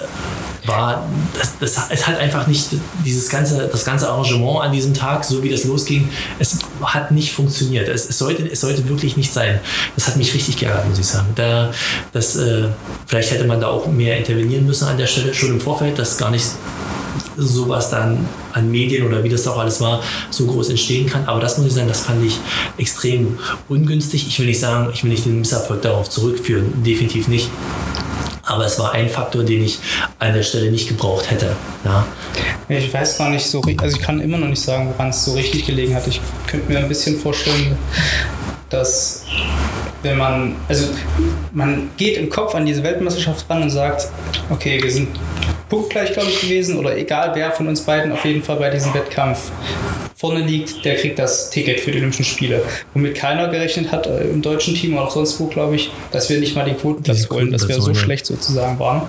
war, 0.66 1.07
das, 1.38 1.59
das, 1.59 1.90
es 1.90 2.07
hat 2.07 2.18
einfach 2.18 2.46
nicht 2.46 2.68
dieses 3.05 3.29
ganze, 3.29 3.68
das 3.68 3.85
ganze 3.85 4.09
Arrangement 4.09 4.64
an 4.64 4.72
diesem 4.72 4.94
Tag, 4.94 5.24
so 5.24 5.42
wie 5.42 5.50
das 5.50 5.64
losging, 5.64 6.09
es 6.38 6.59
hat 6.83 7.11
nicht 7.11 7.33
funktioniert. 7.33 7.88
Es, 7.88 8.09
es, 8.09 8.18
sollte, 8.18 8.48
es 8.50 8.61
sollte 8.61 8.88
wirklich 8.88 9.16
nicht 9.16 9.33
sein. 9.33 9.61
Das 9.94 10.07
hat 10.07 10.16
mich 10.16 10.33
richtig 10.35 10.57
geärgert, 10.57 10.88
muss 10.88 10.98
ich 10.98 11.07
sagen. 11.07 11.29
Da, 11.35 11.70
das, 12.12 12.37
äh, 12.37 12.68
vielleicht 13.07 13.31
hätte 13.31 13.44
man 13.44 13.61
da 13.61 13.68
auch 13.68 13.87
mehr 13.87 14.16
intervenieren 14.16 14.66
müssen 14.66 14.88
an 14.88 14.96
der 14.96 15.07
Stelle, 15.07 15.35
schon 15.35 15.50
im 15.50 15.61
Vorfeld, 15.61 15.98
dass 15.98 16.16
gar 16.16 16.31
nicht 16.31 16.46
sowas 17.37 17.90
dann 17.90 18.29
an 18.53 18.70
Medien 18.70 19.07
oder 19.07 19.22
wie 19.24 19.29
das 19.29 19.46
auch 19.46 19.59
alles 19.59 19.81
war, 19.81 20.03
so 20.31 20.46
groß 20.46 20.70
entstehen 20.70 21.07
kann. 21.07 21.27
Aber 21.27 21.40
das 21.40 21.59
muss 21.59 21.68
ich 21.68 21.72
sagen, 21.74 21.88
das 21.88 22.03
fand 22.03 22.24
ich 22.24 22.38
extrem 22.79 23.38
ungünstig. 23.68 24.27
Ich 24.27 24.38
will 24.38 24.46
nicht 24.46 24.61
sagen, 24.61 24.90
ich 24.94 25.03
will 25.03 25.11
nicht 25.11 25.24
den 25.24 25.40
Misserfolg 25.40 25.83
darauf 25.83 26.09
zurückführen, 26.09 26.83
definitiv 26.85 27.29
nicht. 27.29 27.50
Aber 28.47 28.67
es 28.67 28.79
war 28.79 28.93
ein 28.93 29.09
Faktor, 29.09 29.43
den 29.45 29.65
ich 29.65 29.79
an 30.19 30.35
der 30.35 30.43
Stelle 30.43 30.71
nicht 30.71 30.89
gebraucht 30.89 31.31
hätte. 31.31 31.57
Ja. 31.85 32.07
Ich 32.69 32.93
weiß 32.93 33.19
gar 33.19 33.31
nicht 33.31 33.47
so, 33.47 33.63
also 33.79 33.97
ich 33.97 34.03
kann 34.03 34.21
immer 34.21 34.39
noch 34.39 34.49
nicht 34.49 34.63
sagen, 34.63 34.93
woran 34.93 35.11
es 35.11 35.25
so 35.25 35.33
richtig 35.33 35.67
gelegen 35.67 35.95
hat. 35.95 36.07
Ich 36.07 36.21
könnte 36.47 36.71
mir 36.71 36.79
ein 36.79 36.89
bisschen 36.89 37.19
vorstellen, 37.19 37.77
dass 38.71 39.25
wenn 40.03 40.19
man, 40.19 40.57
also 40.69 40.89
man 41.53 41.91
geht 41.97 42.17
im 42.19 42.29
Kopf 42.29 42.55
an 42.55 42.67
diese 42.67 42.83
Weltmeisterschaft 42.83 43.49
ran 43.49 43.63
und 43.63 43.71
sagt, 43.71 44.09
okay, 44.51 44.83
wir 44.83 44.91
sind 44.91 45.09
punktgleich, 45.69 46.13
glaube 46.13 46.29
ich, 46.29 46.41
gewesen 46.41 46.79
oder 46.79 46.97
egal 46.97 47.33
wer 47.35 47.51
von 47.51 47.67
uns 47.69 47.81
beiden 47.81 48.13
auf 48.13 48.25
jeden 48.25 48.43
Fall 48.43 48.57
bei 48.57 48.71
diesem 48.71 48.93
Wettkampf 48.93 49.51
vorne 50.25 50.41
liegt, 50.41 50.87
der 50.87 50.97
kriegt 50.97 51.19
das 51.19 51.51
Ticket 51.51 51.81
für 51.81 51.91
die 51.91 51.99
Olympischen 51.99 52.25
Spiele. 52.25 52.63
Womit 52.95 53.15
keiner 53.15 53.49
gerechnet 53.49 53.93
hat 53.93 54.07
äh, 54.07 54.23
im 54.23 54.41
deutschen 54.41 54.75
Team 54.75 54.95
oder 54.95 55.05
auch 55.05 55.11
sonst 55.11 55.39
wo, 55.39 55.49
glaube 55.49 55.77
ich, 55.77 55.91
dass 56.13 56.31
wir 56.31 56.39
nicht 56.39 56.57
mal 56.57 56.65
den 56.65 56.79
Quotenplatz 56.79 57.29
holen, 57.29 57.53
dass 57.53 57.69
wir 57.69 57.79
so 57.79 57.91
ja. 57.91 57.95
schlecht 57.95 58.25
sozusagen 58.25 58.79
waren. 58.79 59.03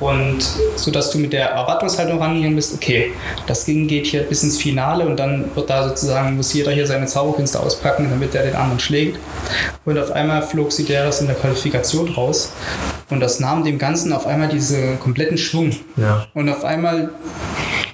Und 0.00 0.46
so 0.76 0.90
dass 0.90 1.10
du 1.10 1.18
mit 1.18 1.32
der 1.32 1.48
Erwartungshaltung 1.48 2.18
rangegangen 2.18 2.54
bist, 2.56 2.74
okay, 2.74 3.10
das 3.46 3.64
Ding 3.64 3.88
geht 3.88 4.06
hier 4.06 4.22
bis 4.22 4.42
ins 4.42 4.58
Finale 4.58 5.06
und 5.06 5.16
dann 5.16 5.46
wird 5.54 5.70
da 5.70 5.88
sozusagen, 5.88 6.36
muss 6.36 6.52
jeder 6.52 6.72
hier 6.72 6.86
seine 6.86 7.06
Zauberkünste 7.06 7.58
auspacken, 7.58 8.08
damit 8.10 8.34
er 8.34 8.44
den 8.44 8.54
anderen 8.54 8.80
schlägt. 8.80 9.18
Und 9.86 9.98
auf 9.98 10.12
einmal 10.12 10.42
flog 10.42 10.72
Sideris 10.72 11.22
in 11.22 11.26
der 11.26 11.36
Qualifikation 11.36 12.10
raus 12.10 12.52
und 13.08 13.20
das 13.20 13.40
nahm 13.40 13.64
dem 13.64 13.78
Ganzen 13.78 14.12
auf 14.12 14.26
einmal 14.26 14.48
diesen 14.48 15.00
kompletten 15.00 15.38
Schwung. 15.38 15.74
Ja. 15.96 16.26
Und 16.34 16.50
auf 16.50 16.64
einmal 16.64 17.10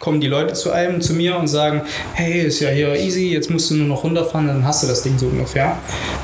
kommen 0.04 0.20
die 0.20 0.28
Leute 0.28 0.52
zu 0.52 0.70
einem, 0.70 1.00
zu 1.00 1.14
mir 1.14 1.36
und 1.36 1.48
sagen, 1.48 1.82
hey, 2.12 2.42
ist 2.42 2.60
ja 2.60 2.68
hier 2.68 2.94
easy, 2.94 3.32
jetzt 3.32 3.50
musst 3.50 3.70
du 3.70 3.74
nur 3.74 3.86
noch 3.86 4.04
runterfahren, 4.04 4.46
dann 4.46 4.64
hast 4.64 4.82
du 4.82 4.86
das 4.86 5.02
Ding 5.02 5.18
so 5.18 5.26
ungefähr. 5.26 5.78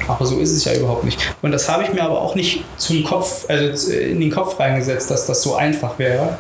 Aber 0.07 0.27
so 0.27 0.39
ist 0.39 0.53
es 0.53 0.65
ja 0.65 0.75
überhaupt 0.75 1.05
nicht. 1.05 1.19
Und 1.41 1.53
das 1.53 1.69
habe 1.69 1.85
ich 1.85 1.93
mir 1.93 2.03
aber 2.03 2.21
auch 2.21 2.35
nicht 2.35 2.63
zum 2.77 3.03
Kopf, 3.05 3.47
also 3.49 3.91
in 3.91 4.21
den 4.21 4.31
Kopf 4.31 4.61
reingesetzt, 4.61 5.11
dass 5.11 5.27
das 5.27 5.43
so 5.43 5.55
einfach 5.55 5.99
wäre 5.99 6.37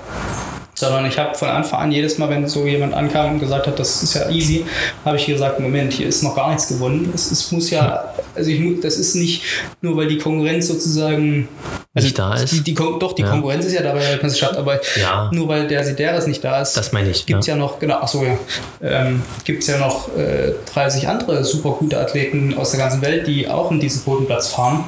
sondern 0.80 1.06
ich 1.06 1.18
habe 1.18 1.34
von 1.34 1.48
Anfang 1.48 1.80
an 1.80 1.92
jedes 1.92 2.18
Mal, 2.18 2.28
wenn 2.30 2.48
so 2.48 2.66
jemand 2.66 2.94
ankam 2.94 3.34
und 3.34 3.38
gesagt 3.38 3.66
hat, 3.66 3.78
das 3.78 4.02
ist 4.02 4.14
ja 4.14 4.28
easy, 4.30 4.64
habe 5.04 5.16
ich 5.16 5.26
gesagt, 5.26 5.60
Moment, 5.60 5.92
hier 5.92 6.08
ist 6.08 6.22
noch 6.22 6.34
gar 6.34 6.48
nichts 6.48 6.68
gewonnen. 6.68 7.12
Es, 7.14 7.30
es 7.30 7.52
muss 7.52 7.70
ja, 7.70 8.12
also 8.34 8.50
ich, 8.50 8.80
das 8.80 8.96
ist 8.96 9.14
nicht 9.14 9.42
nur, 9.82 9.96
weil 9.96 10.08
die 10.08 10.18
Konkurrenz 10.18 10.66
sozusagen 10.66 11.48
also 11.94 12.06
nicht 12.06 12.18
da 12.18 12.34
ist. 12.34 12.52
Die, 12.52 12.60
die, 12.62 12.74
doch, 12.74 13.12
die 13.14 13.22
ja. 13.22 13.30
Konkurrenz 13.30 13.66
ist 13.66 13.74
ja 13.74 13.82
dabei 13.82 14.00
der 14.00 14.10
Weltmeisterschaft, 14.10 14.56
aber 14.56 14.80
ja. 14.96 15.28
nur 15.32 15.48
weil 15.48 15.66
der 15.66 15.84
Sideris 15.84 16.26
nicht 16.26 16.42
da 16.42 16.62
ist, 16.62 16.76
das 16.76 16.92
meine 16.92 17.10
ich. 17.10 17.26
Gibt 17.26 17.40
es 17.40 17.46
ja. 17.46 17.54
ja. 17.54 17.58
noch, 17.60 17.78
genau, 17.78 17.96
achso, 17.96 18.24
ja, 18.24 18.38
ähm, 18.80 19.22
gibt 19.44 19.62
es 19.62 19.68
ja 19.68 19.78
noch 19.78 20.08
äh, 20.16 20.52
30 20.72 21.08
andere 21.08 21.44
super 21.44 21.70
gute 21.72 22.00
Athleten 22.00 22.56
aus 22.56 22.70
der 22.70 22.80
ganzen 22.80 23.02
Welt, 23.02 23.26
die 23.26 23.48
auch 23.48 23.70
in 23.70 23.80
diesen 23.80 24.02
Bodenplatz 24.02 24.48
fahren. 24.48 24.84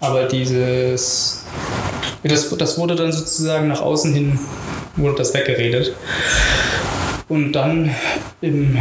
Aber 0.00 0.24
dieses, 0.24 1.44
das, 2.22 2.48
das 2.56 2.78
wurde 2.78 2.96
dann 2.96 3.12
sozusagen 3.12 3.68
nach 3.68 3.80
außen 3.80 4.12
hin 4.12 4.38
wurde 4.98 5.16
das 5.16 5.34
weggeredet. 5.34 5.94
Und 7.28 7.52
dann 7.52 7.94
im, 8.40 8.78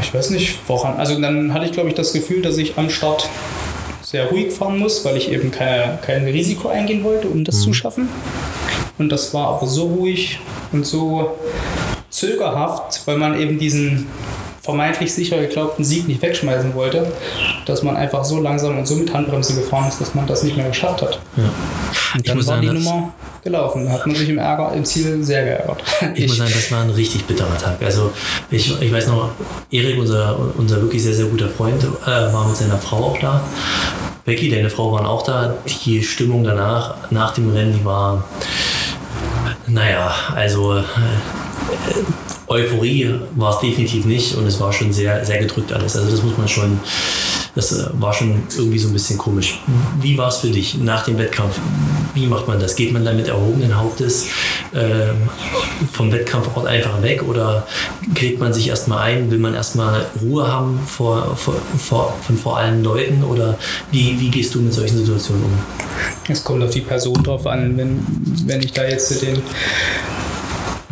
ich 0.00 0.14
weiß 0.14 0.30
nicht, 0.30 0.58
woran, 0.66 0.96
also 0.96 1.20
dann 1.20 1.52
hatte 1.52 1.66
ich 1.66 1.72
glaube 1.72 1.88
ich 1.90 1.94
das 1.94 2.12
Gefühl, 2.12 2.42
dass 2.42 2.56
ich 2.56 2.78
am 2.78 2.88
Start 2.88 3.28
sehr 4.02 4.26
ruhig 4.26 4.52
fahren 4.52 4.78
muss, 4.78 5.04
weil 5.04 5.16
ich 5.16 5.30
eben 5.30 5.50
keine, 5.50 5.98
kein 6.00 6.24
Risiko 6.24 6.68
eingehen 6.68 7.02
wollte, 7.04 7.28
um 7.28 7.44
das 7.44 7.56
mhm. 7.56 7.62
zu 7.62 7.72
schaffen. 7.74 8.08
Und 8.98 9.10
das 9.10 9.34
war 9.34 9.48
aber 9.48 9.66
so 9.66 9.86
ruhig 9.88 10.38
und 10.72 10.86
so 10.86 11.36
zögerhaft, 12.08 13.02
weil 13.06 13.18
man 13.18 13.38
eben 13.38 13.58
diesen 13.58 14.06
vermeintlich 14.66 15.14
sicher 15.14 15.38
geglaubten 15.38 15.84
Sieg 15.84 16.08
nicht 16.08 16.20
wegschmeißen 16.20 16.74
wollte, 16.74 17.10
dass 17.64 17.82
man 17.82 17.96
einfach 17.96 18.24
so 18.24 18.40
langsam 18.40 18.76
und 18.76 18.86
so 18.86 18.96
mit 18.96 19.14
Handbremse 19.14 19.54
gefahren 19.54 19.88
ist, 19.88 20.00
dass 20.00 20.14
man 20.14 20.26
das 20.26 20.42
nicht 20.42 20.56
mehr 20.56 20.68
geschafft 20.68 21.02
hat. 21.02 21.20
Ja. 21.36 21.44
Und 22.14 22.28
dann 22.28 22.36
war 22.36 22.42
sagen, 22.42 22.62
die 22.62 22.68
Nummer 22.68 23.12
gelaufen. 23.44 23.86
Da 23.86 23.92
hat 23.92 24.06
man 24.06 24.16
sich 24.16 24.28
im 24.28 24.38
Ärger, 24.38 24.72
im 24.74 24.84
Ziel 24.84 25.22
sehr 25.22 25.44
geärgert. 25.44 25.82
Ich, 26.14 26.24
ich, 26.24 26.28
muss 26.28 26.36
sagen, 26.36 26.50
das 26.52 26.70
war 26.72 26.82
ein 26.82 26.90
richtig 26.90 27.24
bitterer 27.24 27.56
Tag. 27.56 27.80
Also 27.82 28.12
ich, 28.50 28.80
ich 28.82 28.92
weiß 28.92 29.06
noch, 29.06 29.30
Erik, 29.70 29.98
unser, 29.98 30.36
unser 30.58 30.82
wirklich 30.82 31.02
sehr, 31.02 31.14
sehr 31.14 31.26
guter 31.26 31.48
Freund, 31.48 31.82
äh, 31.84 32.06
war 32.06 32.46
mit 32.48 32.56
seiner 32.56 32.78
Frau 32.78 32.98
auch 33.04 33.18
da. 33.18 33.40
Becky, 34.24 34.50
deine 34.50 34.68
Frau, 34.68 34.92
waren 34.92 35.06
auch 35.06 35.22
da. 35.22 35.54
Die 35.84 36.02
Stimmung 36.02 36.42
danach, 36.42 37.10
nach 37.10 37.34
dem 37.34 37.52
Rennen, 37.52 37.78
die 37.78 37.84
war, 37.84 38.24
naja, 39.68 40.12
also 40.34 40.78
äh, 40.78 40.82
Euphorie 42.48 43.14
war 43.34 43.54
es 43.54 43.60
definitiv 43.60 44.04
nicht 44.04 44.36
und 44.36 44.46
es 44.46 44.60
war 44.60 44.72
schon 44.72 44.92
sehr, 44.92 45.24
sehr 45.24 45.38
gedrückt 45.38 45.72
alles. 45.72 45.96
Also 45.96 46.10
das 46.10 46.22
muss 46.22 46.38
man 46.38 46.46
schon, 46.46 46.78
das 47.54 47.72
äh, 47.72 47.88
war 47.94 48.12
schon 48.12 48.42
irgendwie 48.56 48.78
so 48.78 48.88
ein 48.88 48.92
bisschen 48.92 49.18
komisch. 49.18 49.60
Wie 50.00 50.16
war 50.16 50.28
es 50.28 50.38
für 50.38 50.48
dich 50.48 50.78
nach 50.78 51.04
dem 51.04 51.18
Wettkampf? 51.18 51.58
Wie 52.14 52.26
macht 52.26 52.46
man 52.46 52.60
das? 52.60 52.76
Geht 52.76 52.92
man 52.92 53.04
dann 53.04 53.16
mit 53.16 53.26
erhobenen 53.26 53.76
Hauptes 53.76 54.26
ähm, 54.74 55.28
vom 55.92 56.12
Wettkampfort 56.12 56.66
einfach 56.66 57.02
weg 57.02 57.22
oder 57.26 57.66
kriegt 58.14 58.38
man 58.38 58.52
sich 58.52 58.68
erstmal 58.68 59.02
ein? 59.02 59.30
Will 59.30 59.38
man 59.38 59.54
erstmal 59.54 60.06
Ruhe 60.22 60.46
haben 60.46 60.78
vor, 60.86 61.36
vor, 61.36 61.54
vor, 61.78 62.16
von 62.24 62.36
vor 62.36 62.58
allen 62.58 62.84
Leuten 62.84 63.24
oder 63.24 63.58
wie, 63.90 64.20
wie 64.20 64.30
gehst 64.30 64.54
du 64.54 64.60
mit 64.60 64.72
solchen 64.72 64.98
Situationen 64.98 65.44
um? 65.44 65.58
Es 66.28 66.44
kommt 66.44 66.62
auf 66.62 66.70
die 66.70 66.80
Person 66.80 67.22
drauf 67.22 67.46
an. 67.46 67.76
Wenn, 67.76 68.00
wenn 68.46 68.60
ich 68.60 68.72
da 68.72 68.84
jetzt 68.84 69.22
den 69.22 69.42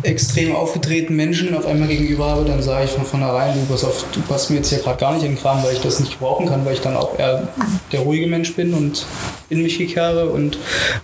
extrem 0.05 0.55
aufgetretenen 0.55 1.15
Menschen 1.15 1.55
auf 1.55 1.65
einmal 1.65 1.87
gegenüber 1.87 2.27
habe, 2.27 2.45
dann 2.45 2.61
sage 2.61 2.85
ich 2.85 2.91
von 2.91 3.05
vornherein, 3.05 3.53
du 3.53 3.65
pass 3.73 3.83
auf, 3.83 4.05
du 4.11 4.21
passt 4.21 4.49
mir 4.49 4.57
jetzt 4.57 4.69
hier 4.69 4.79
gerade 4.79 4.99
gar 4.99 5.13
nicht 5.13 5.23
in 5.23 5.31
den 5.31 5.41
Kram, 5.41 5.63
weil 5.63 5.73
ich 5.73 5.81
das 5.81 5.99
nicht 5.99 6.13
gebrauchen 6.13 6.47
kann, 6.47 6.65
weil 6.65 6.73
ich 6.73 6.81
dann 6.81 6.95
auch 6.95 7.17
eher 7.17 7.47
der 7.91 8.01
ruhige 8.01 8.27
Mensch 8.27 8.55
bin 8.55 8.73
und 8.73 9.05
in 9.49 9.61
mich 9.61 9.77
gekehre 9.77 10.29
und 10.29 10.57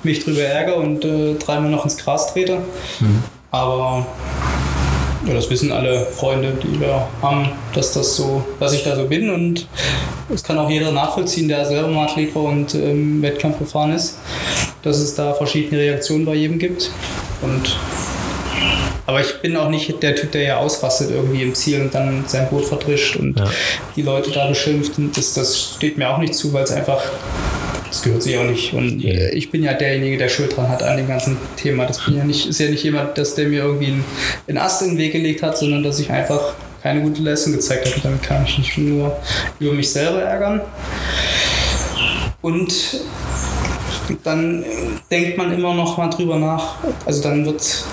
mich 0.04 0.24
drüber 0.24 0.44
ärgere 0.44 0.78
und 0.78 1.04
äh, 1.04 1.36
dreimal 1.36 1.72
noch 1.72 1.84
ins 1.84 1.98
Gras 1.98 2.34
trete. 2.34 2.60
Mhm. 3.00 3.24
Aber 3.52 4.06
ja, 5.28 5.34
das 5.34 5.50
wissen 5.50 5.72
alle 5.72 6.06
Freunde, 6.06 6.54
die 6.64 6.80
wir 6.80 7.08
haben, 7.22 7.50
dass 7.74 7.94
das 7.94 8.16
so, 8.16 8.44
dass 8.60 8.74
ich 8.74 8.84
da 8.84 8.96
so 8.96 9.06
bin 9.06 9.30
und 9.30 9.68
das 10.30 10.44
kann 10.44 10.58
auch 10.58 10.70
jeder 10.70 10.92
nachvollziehen, 10.92 11.48
der 11.48 11.66
selber 11.66 11.90
mal 11.90 12.06
Athlet 12.06 12.34
war 12.34 12.44
und 12.44 12.74
im 12.74 12.82
ähm, 12.82 13.22
Wettkampf 13.22 13.60
gefahren 13.60 13.94
ist, 13.94 14.18
dass 14.82 14.98
es 14.98 15.14
da 15.16 15.34
verschiedene 15.34 15.80
Reaktionen 15.80 16.26
bei 16.26 16.36
jedem 16.36 16.58
gibt 16.58 16.92
und 17.42 17.78
Aber 19.06 19.22
ich 19.22 19.42
bin 19.42 19.58
auch 19.58 19.70
nicht 19.70 20.02
der 20.02 20.16
Typ, 20.16 20.32
der 20.32 20.42
ja 20.44 20.58
ausrastet 20.58 21.10
irgendwie 21.12 21.42
im 21.42 21.56
Ziel 21.56 21.82
und 21.82 21.94
dann 21.94 22.26
sein 22.28 22.50
Boot 22.50 22.66
verdrischt 22.66 23.16
und 23.16 23.40
ja. 23.40 23.50
die 23.96 24.02
Leute 24.04 24.32
da 24.32 24.48
beschimpft. 24.48 24.98
Und 24.98 25.18
das, 25.18 25.34
das 25.34 25.76
steht 25.76 25.98
mir 25.98 26.10
auch 26.10 26.20
nicht 26.20 26.34
zu, 26.36 26.54
weil 26.54 26.64
es 26.64 26.72
einfach 26.72 27.02
das 27.92 28.04
gehört 28.04 28.24
sich 28.24 28.38
auch 28.38 28.46
nicht. 28.46 28.74
Und 28.74 29.04
yeah. 29.04 29.34
ich 29.34 29.52
bin 29.52 29.64
ja 29.64 29.74
derjenige, 29.74 30.18
der 30.18 30.30
Schuld 30.30 30.56
dran 30.56 30.70
hat 30.70 30.82
an 30.82 30.96
dem 30.96 31.10
ganzen 31.10 31.36
Thema. 31.58 31.86
Das 31.86 32.06
bin 32.06 32.16
ja 32.16 32.24
nicht, 32.24 32.48
ist 32.48 32.58
ja 32.58 32.70
nicht 32.70 32.84
jemand, 32.86 33.18
dass 33.18 33.36
der 33.36 33.50
mir 33.50 33.64
irgendwie 33.64 34.02
einen, 34.48 34.58
Ast 34.58 34.82
in 34.82 34.92
den 34.92 34.98
Weg 34.98 35.12
gelegt 35.12 35.44
hat, 35.44 35.58
sondern 35.58 35.84
dass 35.84 36.00
ich 36.00 36.10
einfach 36.10 36.54
keine 36.82 37.02
gute 37.02 37.22
Leistung 37.22 37.52
gezeigt 37.52 37.88
habe. 37.88 38.00
Damit 38.02 38.24
kann 38.24 38.46
ich 38.46 38.58
nicht 38.58 38.78
nur 38.78 39.18
über 39.60 39.74
mich 39.74 39.92
selber 39.92 40.22
ärgern. 40.22 40.62
Und 42.42 43.02
dann 44.24 44.64
denkt 45.12 45.38
man 45.38 45.54
immer 45.54 45.74
noch 45.74 45.98
mal 45.98 46.10
drüber 46.10 46.38
nach. 46.38 46.76
Also 47.06 47.22
dann 47.22 47.46
wird, 47.46 47.84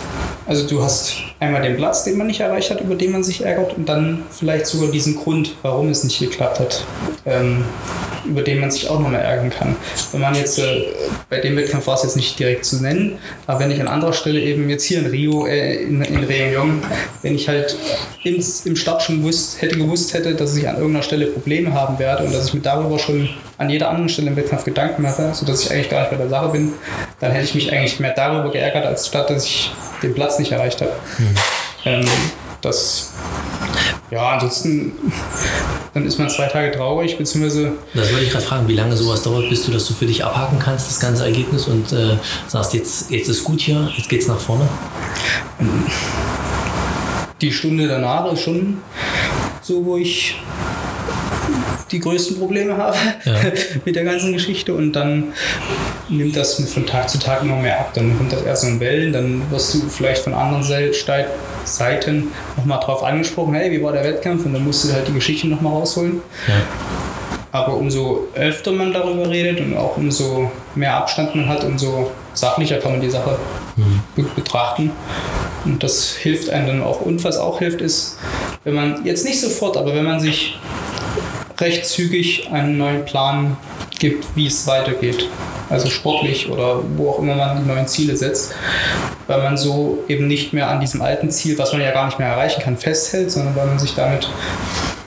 also 0.48 0.66
du 0.66 0.82
hast 0.82 1.18
einmal 1.38 1.60
den 1.62 1.76
Platz, 1.76 2.04
den 2.04 2.16
man 2.16 2.26
nicht 2.26 2.40
erreicht 2.40 2.70
hat, 2.70 2.80
über 2.80 2.94
den 2.94 3.12
man 3.12 3.22
sich 3.22 3.44
ärgert, 3.44 3.76
und 3.76 3.86
dann 3.88 4.22
vielleicht 4.30 4.66
sogar 4.66 4.90
diesen 4.90 5.14
Grund, 5.14 5.54
warum 5.62 5.90
es 5.90 6.02
nicht 6.02 6.18
geklappt 6.18 6.58
hat, 6.58 6.84
ähm, 7.26 7.64
über 8.28 8.42
den 8.42 8.60
man 8.60 8.70
sich 8.70 8.88
auch 8.88 9.00
noch 9.00 9.08
mal 9.08 9.18
ärgern 9.18 9.50
kann. 9.50 9.76
Wenn 10.12 10.20
man 10.20 10.34
jetzt, 10.34 10.58
äh, 10.58 10.84
bei 11.28 11.40
dem 11.40 11.56
Wettkampf 11.56 11.86
war 11.86 11.94
es 11.94 12.02
jetzt 12.02 12.16
nicht 12.16 12.38
direkt 12.38 12.64
zu 12.64 12.82
nennen, 12.82 13.18
aber 13.46 13.60
wenn 13.60 13.70
ich 13.70 13.80
an 13.80 13.88
anderer 13.88 14.12
Stelle 14.12 14.40
eben 14.40 14.68
jetzt 14.68 14.84
hier 14.84 15.00
in 15.00 15.06
Rio, 15.06 15.46
äh, 15.46 15.82
in, 15.82 16.02
in 16.02 16.24
Réunion, 16.24 16.82
wenn 17.22 17.34
ich 17.34 17.48
halt 17.48 17.76
ins, 18.22 18.66
im 18.66 18.76
Start 18.76 19.02
schon 19.02 19.22
wusst, 19.22 19.60
hätte 19.62 19.76
gewusst 19.76 20.14
hätte, 20.14 20.34
dass 20.34 20.56
ich 20.56 20.68
an 20.68 20.76
irgendeiner 20.76 21.02
Stelle 21.02 21.26
Probleme 21.26 21.72
haben 21.72 21.98
werde 21.98 22.24
und 22.24 22.34
dass 22.34 22.48
ich 22.48 22.54
mir 22.54 22.60
darüber 22.60 22.98
schon 22.98 23.28
an 23.56 23.70
jeder 23.70 23.88
anderen 23.88 24.08
Stelle 24.08 24.28
im 24.28 24.36
Wettkampf 24.36 24.64
Gedanken 24.64 25.02
mache, 25.02 25.32
sodass 25.34 25.64
ich 25.64 25.72
eigentlich 25.72 25.90
gar 25.90 26.00
nicht 26.00 26.10
bei 26.10 26.16
der 26.16 26.28
Sache 26.28 26.48
bin, 26.48 26.72
dann 27.20 27.32
hätte 27.32 27.44
ich 27.44 27.54
mich 27.54 27.72
eigentlich 27.72 27.98
mehr 28.00 28.14
darüber 28.14 28.52
geärgert, 28.52 28.86
als 28.86 29.06
statt, 29.06 29.30
dass 29.30 29.44
ich 29.44 29.70
den 30.02 30.14
Platz 30.14 30.38
nicht 30.38 30.52
erreicht 30.52 30.80
habe. 30.80 30.92
Mhm. 31.18 31.34
Ähm, 31.84 32.04
das, 32.60 33.12
ja, 34.10 34.30
ansonsten, 34.30 34.92
dann 35.94 36.06
ist 36.06 36.18
man 36.18 36.30
zwei 36.30 36.46
Tage 36.46 36.70
traurig, 36.72 37.18
beziehungsweise. 37.18 37.72
Das 37.94 38.10
wollte 38.10 38.24
ich 38.24 38.30
gerade 38.30 38.44
fragen, 38.44 38.68
wie 38.68 38.74
lange 38.74 38.96
sowas 38.96 39.22
dauert, 39.22 39.48
bis 39.50 39.66
du 39.66 39.72
das 39.72 39.86
so 39.86 39.94
für 39.94 40.06
dich 40.06 40.24
abhaken 40.24 40.58
kannst, 40.58 40.88
das 40.88 41.00
ganze 41.00 41.24
Ergebnis, 41.24 41.66
und 41.68 41.92
äh, 41.92 42.16
sagst, 42.46 42.74
jetzt, 42.74 43.10
jetzt 43.10 43.28
ist 43.28 43.44
gut 43.44 43.60
hier, 43.60 43.90
jetzt 43.96 44.08
geht's 44.08 44.26
nach 44.26 44.40
vorne? 44.40 44.68
Die 47.40 47.52
Stunde 47.52 47.86
danach 47.86 48.32
ist 48.32 48.40
schon 48.40 48.78
so, 49.60 49.84
wo 49.84 49.96
ich 49.96 50.36
die 51.90 52.00
größten 52.00 52.38
Probleme 52.38 52.76
habe 52.76 52.96
ja. 53.24 53.34
mit 53.84 53.96
der 53.96 54.04
ganzen 54.04 54.32
Geschichte 54.32 54.74
und 54.74 54.92
dann 54.92 55.32
nimmt 56.08 56.36
das 56.36 56.54
von 56.54 56.86
Tag 56.86 57.08
zu 57.08 57.18
Tag 57.18 57.42
immer 57.42 57.56
mehr 57.56 57.80
ab. 57.80 57.90
Dann 57.94 58.16
kommt 58.16 58.32
das 58.32 58.42
erst 58.42 58.64
in 58.64 58.80
Wellen, 58.80 59.12
dann 59.12 59.42
wirst 59.50 59.74
du 59.74 59.88
vielleicht 59.88 60.22
von 60.22 60.34
anderen 60.34 60.62
Seiten 60.62 62.28
nochmal 62.56 62.80
drauf 62.80 63.02
angesprochen, 63.02 63.54
hey, 63.54 63.70
wie 63.70 63.82
war 63.82 63.92
der 63.92 64.04
Wettkampf? 64.04 64.44
Und 64.44 64.54
dann 64.54 64.64
musst 64.64 64.84
du 64.84 64.92
halt 64.92 65.08
die 65.08 65.12
Geschichte 65.12 65.48
nochmal 65.48 65.72
rausholen. 65.72 66.20
Ja. 66.46 66.54
Aber 67.50 67.74
umso 67.74 68.28
öfter 68.34 68.72
man 68.72 68.92
darüber 68.92 69.28
redet 69.28 69.60
und 69.60 69.76
auch 69.76 69.96
umso 69.96 70.50
mehr 70.74 70.94
Abstand 70.94 71.34
man 71.34 71.48
hat, 71.48 71.64
umso 71.64 72.10
sachlicher 72.34 72.76
kann 72.76 72.92
man 72.92 73.00
die 73.00 73.10
Sache 73.10 73.38
mhm. 73.76 74.26
betrachten. 74.36 74.90
Und 75.64 75.82
das 75.82 76.12
hilft 76.12 76.50
einem 76.50 76.66
dann 76.66 76.82
auch. 76.82 77.00
Und 77.00 77.24
was 77.24 77.38
auch 77.38 77.58
hilft, 77.58 77.80
ist, 77.80 78.18
wenn 78.64 78.74
man 78.74 79.04
jetzt 79.04 79.24
nicht 79.24 79.40
sofort, 79.40 79.76
aber 79.76 79.94
wenn 79.94 80.04
man 80.04 80.20
sich 80.20 80.58
recht 81.60 81.86
zügig 81.86 82.48
einen 82.52 82.78
neuen 82.78 83.04
Plan 83.04 83.56
gibt, 83.98 84.24
wie 84.36 84.46
es 84.46 84.66
weitergeht. 84.66 85.28
Also 85.70 85.90
sportlich 85.90 86.48
oder 86.48 86.82
wo 86.96 87.10
auch 87.10 87.18
immer 87.18 87.34
man 87.34 87.62
die 87.62 87.68
neuen 87.68 87.86
Ziele 87.86 88.16
setzt, 88.16 88.54
weil 89.26 89.42
man 89.42 89.58
so 89.58 90.02
eben 90.08 90.26
nicht 90.26 90.52
mehr 90.52 90.68
an 90.70 90.80
diesem 90.80 91.02
alten 91.02 91.30
Ziel, 91.30 91.58
was 91.58 91.72
man 91.72 91.82
ja 91.82 91.90
gar 91.90 92.06
nicht 92.06 92.18
mehr 92.18 92.28
erreichen 92.28 92.62
kann, 92.62 92.76
festhält, 92.76 93.30
sondern 93.30 93.54
weil 93.54 93.66
man 93.66 93.78
sich 93.78 93.94
damit 93.94 94.30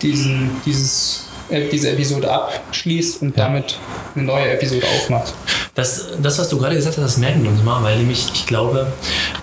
diesen, 0.02 0.52
dieses, 0.66 1.30
äh, 1.50 1.68
diese 1.70 1.90
Episode 1.90 2.30
abschließt 2.32 3.24
und 3.24 3.38
ja. 3.38 3.46
damit 3.46 3.80
eine 4.16 4.26
neue 4.26 4.52
Episode 4.52 4.86
aufmacht. 4.86 5.34
Das, 5.73 6.07
das, 6.21 6.38
was 6.38 6.49
du 6.49 6.57
gerade 6.57 6.75
gesagt 6.75 6.97
hast, 6.97 7.03
das 7.03 7.17
merken 7.17 7.43
wir 7.43 7.49
uns 7.49 7.63
mal, 7.63 7.81
weil 7.81 7.97
nämlich 7.97 8.27
ich 8.34 8.45
glaube, 8.45 8.88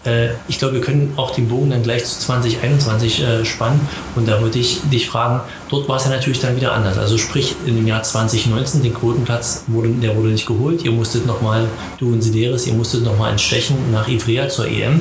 äh, 0.04 0.28
ich 0.46 0.58
glaube, 0.58 0.74
wir 0.74 0.82
können 0.82 1.14
auch 1.16 1.30
den 1.30 1.48
Bogen 1.48 1.70
dann 1.70 1.82
gleich 1.82 2.04
zu 2.04 2.18
2021 2.20 3.22
äh, 3.22 3.44
spannen. 3.46 3.80
Und 4.14 4.28
da 4.28 4.42
würde 4.42 4.58
ich 4.58 4.80
dich 4.92 5.08
fragen, 5.08 5.40
dort 5.70 5.88
war 5.88 5.96
es 5.96 6.04
ja 6.04 6.10
natürlich 6.10 6.40
dann 6.40 6.54
wieder 6.54 6.72
anders. 6.72 6.98
Also 6.98 7.16
sprich, 7.16 7.56
in 7.64 7.76
dem 7.76 7.86
Jahr 7.86 8.02
2019, 8.02 8.82
den 8.82 8.92
Quotenplatz, 8.92 9.64
wurde, 9.68 9.88
der 9.88 10.16
wurde 10.16 10.28
nicht 10.28 10.46
geholt. 10.46 10.84
Ihr 10.84 10.92
musstet 10.92 11.26
nochmal, 11.26 11.66
du 11.98 12.12
und 12.12 12.20
Sideris, 12.20 12.66
ihr 12.66 12.74
musstet 12.74 13.04
nochmal 13.04 13.30
entstechen 13.30 13.90
nach 13.90 14.06
Ivrea 14.06 14.50
zur 14.50 14.66
EM. 14.66 15.00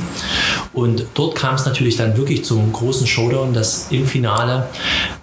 Und 0.71 1.07
dort 1.13 1.35
kam 1.35 1.55
es 1.55 1.65
natürlich 1.65 1.97
dann 1.97 2.15
wirklich 2.15 2.45
zum 2.45 2.71
großen 2.71 3.05
Showdown, 3.05 3.53
dass 3.53 3.87
im 3.89 4.05
Finale 4.05 4.67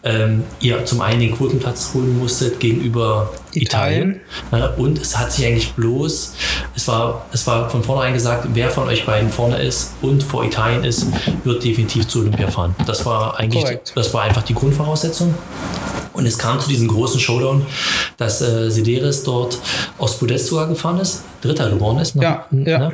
ähm, 0.03 0.43
ihr 0.61 0.85
zum 0.85 1.01
einen 1.01 1.21
den 1.21 1.35
Quotenplatz 1.35 1.93
holen 1.95 2.19
musstet 2.19 2.61
gegenüber 2.61 3.31
Italien. 3.57 4.21
Italien. 4.49 4.75
Und 4.79 4.99
es 4.99 5.17
hat 5.17 5.33
sich 5.33 5.47
eigentlich 5.47 5.73
bloß, 5.73 6.35
es 6.75 6.89
war, 6.89 7.27
es 7.33 7.47
war 7.47 7.71
von 7.71 7.83
vornherein 7.83 8.15
gesagt, 8.15 8.49
wer 8.53 8.71
von 8.71 8.89
euch 8.89 9.05
beiden 9.07 9.31
vorne 9.31 9.63
ist 9.63 9.95
und 10.03 10.23
vor 10.23 10.45
Italien 10.45 10.85
ist, 10.85 11.07
wird 11.45 11.65
definitiv 11.65 12.07
zu 12.09 12.21
Olympia 12.21 12.49
fahren. 12.49 12.75
Das 12.87 13.05
war 13.07 13.39
eigentlich, 13.39 13.65
Correct. 13.65 13.93
das 13.95 14.13
war 14.15 14.23
einfach 14.23 14.43
die 14.43 14.55
Grundvoraussetzung. 14.55 15.35
Und 16.15 16.27
es 16.27 16.39
kam 16.39 16.61
zu 16.61 16.69
diesem 16.69 16.87
großen 16.87 17.19
Showdown, 17.19 17.67
dass 18.17 18.41
äh, 18.41 18.71
Sideris 18.71 19.25
dort 19.25 19.59
aus 19.99 20.17
Podest 20.17 20.47
sogar 20.47 20.69
gefahren 20.69 21.01
ist, 21.01 21.25
Dritter 21.43 21.69
geworden 21.71 21.99
ist. 21.99 22.15
Ne? 22.15 22.23
Ja, 22.23 22.47
ja. 22.51 22.93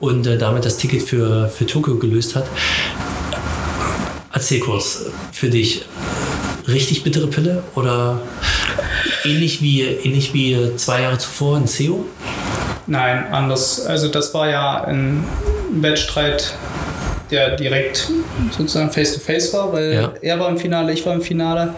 Und 0.00 0.26
äh, 0.26 0.38
damit 0.38 0.64
das 0.64 0.78
Ticket 0.78 1.02
für, 1.02 1.48
für 1.48 1.66
Tokio 1.66 1.96
gelöst 1.96 2.34
hat. 2.34 2.46
Erzähl 4.32 4.60
kurz 4.60 5.04
für 5.32 5.50
dich, 5.50 5.84
richtig 6.66 7.04
bittere 7.04 7.26
Pille 7.26 7.62
oder 7.74 8.22
ähnlich 9.24 9.62
wie, 9.62 9.82
ähnlich 9.82 10.34
wie 10.34 10.76
zwei 10.76 11.02
Jahre 11.02 11.18
zuvor 11.18 11.58
in 11.58 11.66
CEO? 11.66 12.04
Nein, 12.86 13.24
anders. 13.30 13.86
Also 13.86 14.08
das 14.08 14.34
war 14.34 14.48
ja 14.48 14.84
ein 14.84 15.24
Wettstreit, 15.70 16.54
der 17.30 17.56
direkt 17.56 18.10
sozusagen 18.56 18.90
face-to-face 18.90 19.50
-face 19.50 19.52
war, 19.56 19.72
weil 19.72 19.94
ja. 19.94 20.12
er 20.20 20.40
war 20.40 20.48
im 20.48 20.58
Finale, 20.58 20.92
ich 20.92 21.06
war 21.06 21.14
im 21.14 21.22
Finale. 21.22 21.74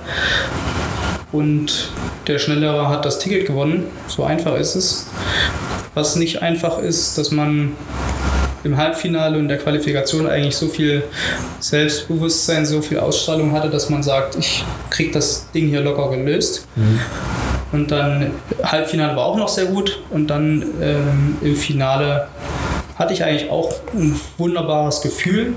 Und 1.30 1.90
der 2.26 2.38
Schnellere 2.38 2.88
hat 2.88 3.04
das 3.04 3.18
Ticket 3.18 3.46
gewonnen. 3.46 3.86
So 4.06 4.24
einfach 4.24 4.56
ist 4.56 4.76
es. 4.76 5.06
Was 5.94 6.16
nicht 6.16 6.42
einfach 6.42 6.78
ist, 6.78 7.18
dass 7.18 7.30
man 7.30 7.72
im 8.64 8.76
Halbfinale 8.76 9.38
und 9.38 9.48
der 9.48 9.58
Qualifikation 9.58 10.26
eigentlich 10.26 10.56
so 10.56 10.68
viel 10.68 11.04
Selbstbewusstsein, 11.60 12.64
so 12.64 12.80
viel 12.80 12.98
Ausstrahlung 12.98 13.52
hatte, 13.52 13.68
dass 13.68 13.90
man 13.90 14.02
sagt, 14.02 14.36
ich 14.36 14.64
krieg 14.90 15.12
das 15.12 15.50
Ding 15.52 15.68
hier 15.68 15.82
locker 15.82 16.10
gelöst. 16.10 16.66
Mhm. 16.74 16.98
Und 17.74 17.90
dann 17.90 18.30
Halbfinale 18.62 19.16
war 19.16 19.26
auch 19.26 19.36
noch 19.36 19.48
sehr 19.48 19.64
gut 19.64 20.00
und 20.10 20.28
dann 20.28 20.64
ähm, 20.80 21.36
im 21.42 21.56
Finale 21.56 22.28
hatte 22.94 23.12
ich 23.12 23.24
eigentlich 23.24 23.50
auch 23.50 23.74
ein 23.92 24.14
wunderbares 24.38 25.00
Gefühl. 25.00 25.54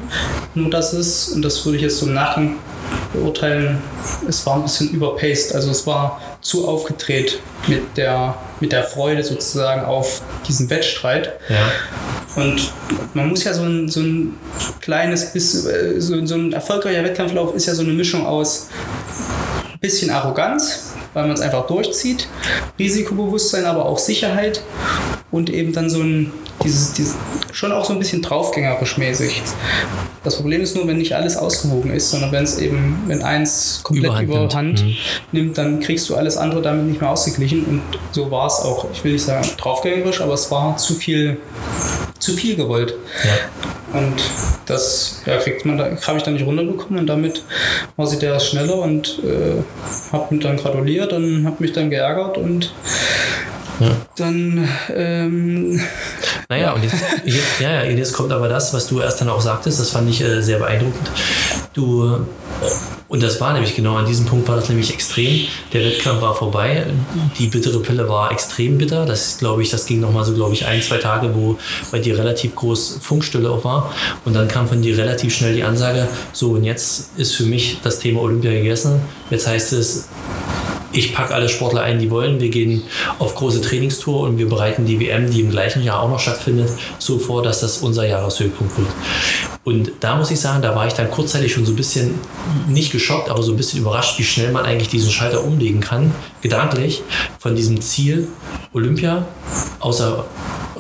Nur 0.56 0.72
dass 0.72 0.94
es, 0.94 1.30
und 1.30 1.44
das 1.44 1.64
würde 1.64 1.76
ich 1.76 1.84
jetzt 1.84 2.00
so 2.00 2.08
im 2.08 2.16
Nachhinein 2.16 2.56
beurteilen, 3.14 3.78
es 4.28 4.44
war 4.48 4.56
ein 4.56 4.64
bisschen 4.64 4.90
überpaced. 4.90 5.54
Also 5.54 5.70
es 5.70 5.86
war 5.86 6.20
zu 6.42 6.68
aufgedreht 6.68 7.40
mit 7.68 7.96
der, 7.98 8.34
mit 8.62 8.72
der 8.72 8.84
Freude 8.84 9.24
sozusagen 9.24 9.86
auf 9.86 10.24
diesen 10.48 10.72
Wettstreit. 10.72 11.34
Ja. 11.50 12.42
Und 12.42 12.72
man 13.14 13.30
muss 13.30 13.44
ja 13.44 13.54
so 13.54 13.62
ein, 13.62 13.88
so 13.90 14.00
ein 14.00 14.38
kleines, 14.82 15.36
äh, 15.36 16.00
so, 16.00 16.26
so 16.26 16.34
ein 16.34 16.52
erfolgreicher 16.52 17.04
Wettkampflauf 17.04 17.54
ist 17.54 17.68
ja 17.68 17.76
so 17.76 17.84
eine 17.84 17.94
Mischung 17.94 18.26
aus 18.26 18.70
bisschen 19.80 20.10
Arroganz, 20.10 20.94
weil 21.14 21.28
man 21.28 21.36
es 21.36 21.42
einfach 21.42 21.68
durchzieht, 21.68 22.28
Risikobewusstsein, 22.80 23.66
aber 23.66 23.86
auch 23.86 24.00
Sicherheit 24.00 24.62
und 25.32 25.50
eben 25.50 25.74
dann 25.74 25.90
so 25.90 26.02
ein, 26.02 26.32
dieses, 26.64 26.94
dieses 26.94 27.16
schon 27.52 27.72
auch 27.72 27.86
so 27.86 27.94
ein 27.94 28.00
bisschen 28.00 28.22
draufgängerisch 28.22 28.98
mäßig. 28.98 29.42
Das 30.24 30.36
Problem 30.38 30.62
ist 30.62 30.76
nur, 30.76 30.88
wenn 30.88 30.98
nicht 30.98 31.14
alles 31.16 31.38
ausgewogen 31.38 31.92
ist, 31.92 32.10
sondern 32.10 32.32
wenn 32.32 32.44
es 32.44 32.58
eben, 32.58 33.04
wenn 33.08 33.22
eins 33.22 33.82
komplett 33.84 34.22
Überhand, 34.22 34.28
Überhand 34.28 34.54
nimmt. 34.54 34.84
Mhm. 34.84 34.96
nimmt, 35.32 35.58
dann 35.58 35.80
kriegst 35.80 36.10
du 36.10 36.16
alles 36.16 36.38
andere 36.38 36.62
damit 36.62 36.86
nicht 36.86 37.02
mehr 37.02 37.10
ausgeglichen 37.10 37.64
und 37.66 37.82
so 38.12 38.30
war 38.30 38.48
es 38.48 38.60
auch. 38.60 38.88
Ich 38.92 39.04
will 39.04 39.14
nicht 39.14 39.24
sagen 39.24 39.48
draufgängerisch, 39.58 40.22
aber 40.22 40.34
es 40.34 40.52
war 40.52 40.78
zu 40.78 40.96
viel 40.96 41.38
zu 42.20 42.34
viel 42.34 42.56
gewollt. 42.56 42.94
Ja. 43.24 44.00
Und 44.00 44.22
das 44.66 45.22
ja, 45.26 45.38
kriegt 45.38 45.66
man, 45.66 45.78
da 45.78 45.86
habe 46.06 46.18
ich 46.18 46.24
dann 46.24 46.34
nicht 46.34 46.46
runterbekommen 46.46 47.00
und 47.00 47.08
damit 47.08 47.44
war 47.96 48.06
sie 48.06 48.20
der 48.20 48.40
schneller 48.40 48.80
und 48.80 49.22
äh, 49.24 49.64
habe 50.12 50.36
mich 50.36 50.44
dann 50.44 50.58
gratuliert 50.58 51.14
und 51.14 51.46
habe 51.46 51.56
mich 51.60 51.72
dann 51.72 51.90
geärgert 51.90 52.38
und 52.38 52.74
ja. 53.80 53.92
dann 54.16 54.68
ähm, 54.96 55.80
naja, 56.50 56.74
und 56.74 56.84
jetzt, 56.84 56.96
jetzt, 57.26 57.60
ja, 57.60 57.84
ja, 57.84 57.84
jetzt 57.84 58.14
kommt 58.14 58.32
aber 58.32 58.48
das, 58.48 58.74
was 58.74 58.88
du 58.88 59.02
erst 59.02 59.20
dann 59.22 59.30
auch 59.30 59.42
sagtest, 59.42 59.80
das 59.80 59.90
fand 59.90 60.10
ich 60.10 60.22
äh, 60.22 60.42
sehr 60.42 60.60
beeindruckend. 60.60 61.12
Du, 61.74 62.06
äh, 62.06 62.20
Und 63.10 63.22
das 63.22 63.40
war 63.40 63.54
nämlich 63.54 63.76
genau 63.76 63.96
an 63.96 64.06
diesem 64.06 64.26
Punkt 64.26 64.48
war 64.48 64.56
das 64.56 64.68
nämlich 64.68 64.94
extrem. 64.94 65.48
Der 65.72 65.82
Wettkampf 65.82 66.22
war 66.22 66.36
vorbei. 66.36 66.86
Die 67.38 67.48
bittere 67.48 67.80
Pille 67.80 68.08
war 68.10 68.32
extrem 68.32 68.78
bitter. 68.78 69.06
Das 69.06 69.38
glaube 69.38 69.62
ich, 69.62 69.70
das 69.70 69.86
ging 69.86 70.00
nochmal 70.00 70.26
so, 70.26 70.34
glaube 70.34 70.54
ich, 70.54 70.66
ein, 70.66 70.82
zwei 70.82 70.98
Tage, 70.98 71.34
wo 71.36 71.58
bei 71.92 72.00
dir 72.00 72.18
relativ 72.18 72.56
groß 72.56 73.00
Funkstille 73.02 73.50
auch 73.50 73.64
war. 73.64 73.94
Und 74.26 74.34
dann 74.34 74.48
kam 74.48 74.68
von 74.68 74.82
dir 74.82 74.98
relativ 74.98 75.36
schnell 75.36 75.54
die 75.54 75.64
Ansage, 75.64 76.08
so 76.34 76.52
und 76.52 76.64
jetzt 76.64 77.12
ist 77.18 77.36
für 77.36 77.44
mich 77.44 77.80
das 77.84 78.00
Thema 78.00 78.22
Olympia 78.22 78.52
gegessen. 78.52 79.02
Jetzt 79.30 79.48
heißt 79.48 79.74
es, 79.74 80.08
ich 80.92 81.14
packe 81.14 81.34
alle 81.34 81.50
Sportler 81.50 81.82
ein, 81.82 82.00
die 82.00 82.10
wollen. 82.10 82.40
Wir 82.40 82.50
gehen 82.50 82.84
auf 83.20 83.36
große 83.36 83.62
Trainingstour 83.62 84.22
und 84.22 84.38
wir 84.38 84.48
bereiten 84.48 84.86
die 84.86 85.00
WM, 85.00 85.30
die 85.30 85.42
im 85.42 85.50
gleichen 85.50 85.84
Jahr 85.84 86.02
auch 86.02 86.10
noch 86.10 86.20
stattfindet, 86.20 86.70
so 87.00 87.20
vor, 87.20 87.44
dass 87.44 87.60
das 87.60 87.80
unser 87.80 88.08
Jahreshöhepunkt 88.08 88.78
wird. 88.78 88.90
Und 89.64 89.92
da 90.00 90.16
muss 90.16 90.32
ich 90.32 90.40
sagen, 90.40 90.62
da 90.62 90.76
war 90.76 90.88
ich 90.88 90.94
dann 90.94 91.12
kurzzeitig 91.12 91.52
schon 91.52 91.66
so 91.66 91.74
ein 91.74 91.76
bisschen 91.76 92.16
nicht 92.68 92.92
geschockt, 92.92 93.30
aber 93.30 93.44
so 93.44 93.52
ein 93.52 93.58
bisschen 93.58 93.82
überrascht, 93.82 94.18
wie 94.18 94.24
schnell 94.24 94.52
man 94.52 94.66
eigentlich 94.66 94.88
diesen 94.88 95.12
Schalter 95.12 95.44
umlegen 95.44 95.82
kann, 95.82 96.14
gedanklich, 96.42 97.04
von 97.38 97.56
diesem 97.56 97.82
Ziel 97.82 98.28
Olympia, 98.74 99.26
außer 99.80 100.26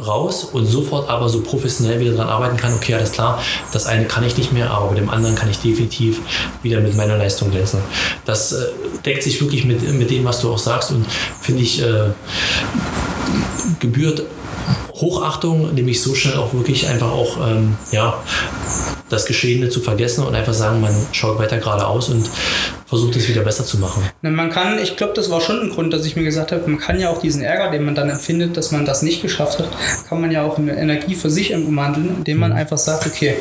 raus 0.05 0.45
und 0.45 0.65
sofort 0.65 1.09
aber 1.09 1.29
so 1.29 1.41
professionell 1.41 1.99
wieder 1.99 2.11
daran 2.11 2.29
arbeiten 2.29 2.57
kann, 2.57 2.73
okay, 2.73 2.95
alles 2.95 3.11
klar, 3.11 3.41
das 3.71 3.85
eine 3.85 4.05
kann 4.05 4.23
ich 4.23 4.37
nicht 4.37 4.51
mehr, 4.51 4.71
aber 4.71 4.87
bei 4.89 4.95
dem 4.95 5.09
anderen 5.09 5.35
kann 5.35 5.49
ich 5.49 5.57
definitiv 5.59 6.21
wieder 6.61 6.79
mit 6.79 6.95
meiner 6.95 7.17
Leistung 7.17 7.51
glänzen. 7.51 7.79
Das 8.25 8.51
äh, 8.51 8.65
deckt 9.05 9.23
sich 9.23 9.41
wirklich 9.41 9.65
mit, 9.65 9.81
mit 9.93 10.09
dem, 10.09 10.25
was 10.25 10.41
du 10.41 10.51
auch 10.51 10.57
sagst 10.57 10.91
und 10.91 11.05
finde 11.41 11.63
ich 11.63 11.81
äh, 11.81 12.11
gebührt 13.79 14.23
Hochachtung, 14.95 15.73
nämlich 15.73 16.01
so 16.01 16.15
schnell 16.15 16.37
auch 16.37 16.53
wirklich 16.53 16.87
einfach 16.87 17.11
auch 17.11 17.37
ähm, 17.47 17.77
ja, 17.91 18.21
das 19.09 19.25
Geschehene 19.25 19.69
zu 19.69 19.79
vergessen 19.79 20.25
und 20.25 20.35
einfach 20.35 20.53
sagen, 20.53 20.81
man 20.81 20.93
schaut 21.11 21.37
weiter 21.37 21.57
geradeaus 21.57 22.09
und 22.09 22.29
versucht 22.87 23.17
es 23.17 23.27
wieder 23.27 23.41
besser 23.41 23.65
zu 23.65 23.77
machen. 23.77 24.03
Man 24.21 24.49
kann, 24.49 24.79
ich 24.79 24.95
glaube, 24.95 25.13
das 25.13 25.29
war 25.29 25.41
schon 25.41 25.59
ein 25.59 25.69
Grund, 25.69 25.93
dass 25.93 26.05
ich 26.05 26.15
mir 26.15 26.23
gesagt 26.23 26.53
habe, 26.53 26.67
man 26.69 26.79
kann 26.79 26.99
ja 26.99 27.09
auch 27.09 27.19
diesen 27.19 27.41
Ärger, 27.41 27.69
den 27.69 27.83
man 27.83 27.95
dann 27.95 28.09
empfindet, 28.09 28.55
dass 28.55 28.71
man 28.71 28.85
das 28.85 29.01
nicht 29.01 29.21
geschafft 29.21 29.59
hat, 29.59 29.67
kann 30.07 30.21
man 30.21 30.31
ja 30.31 30.43
auch 30.43 30.57
in 30.57 30.69
Energie 30.69 31.15
für 31.15 31.29
sich 31.29 31.53
umwandeln, 31.53 32.15
indem 32.17 32.37
man 32.37 32.51
mhm. 32.51 32.57
einfach 32.57 32.77
sagt, 32.77 33.05
okay, 33.05 33.35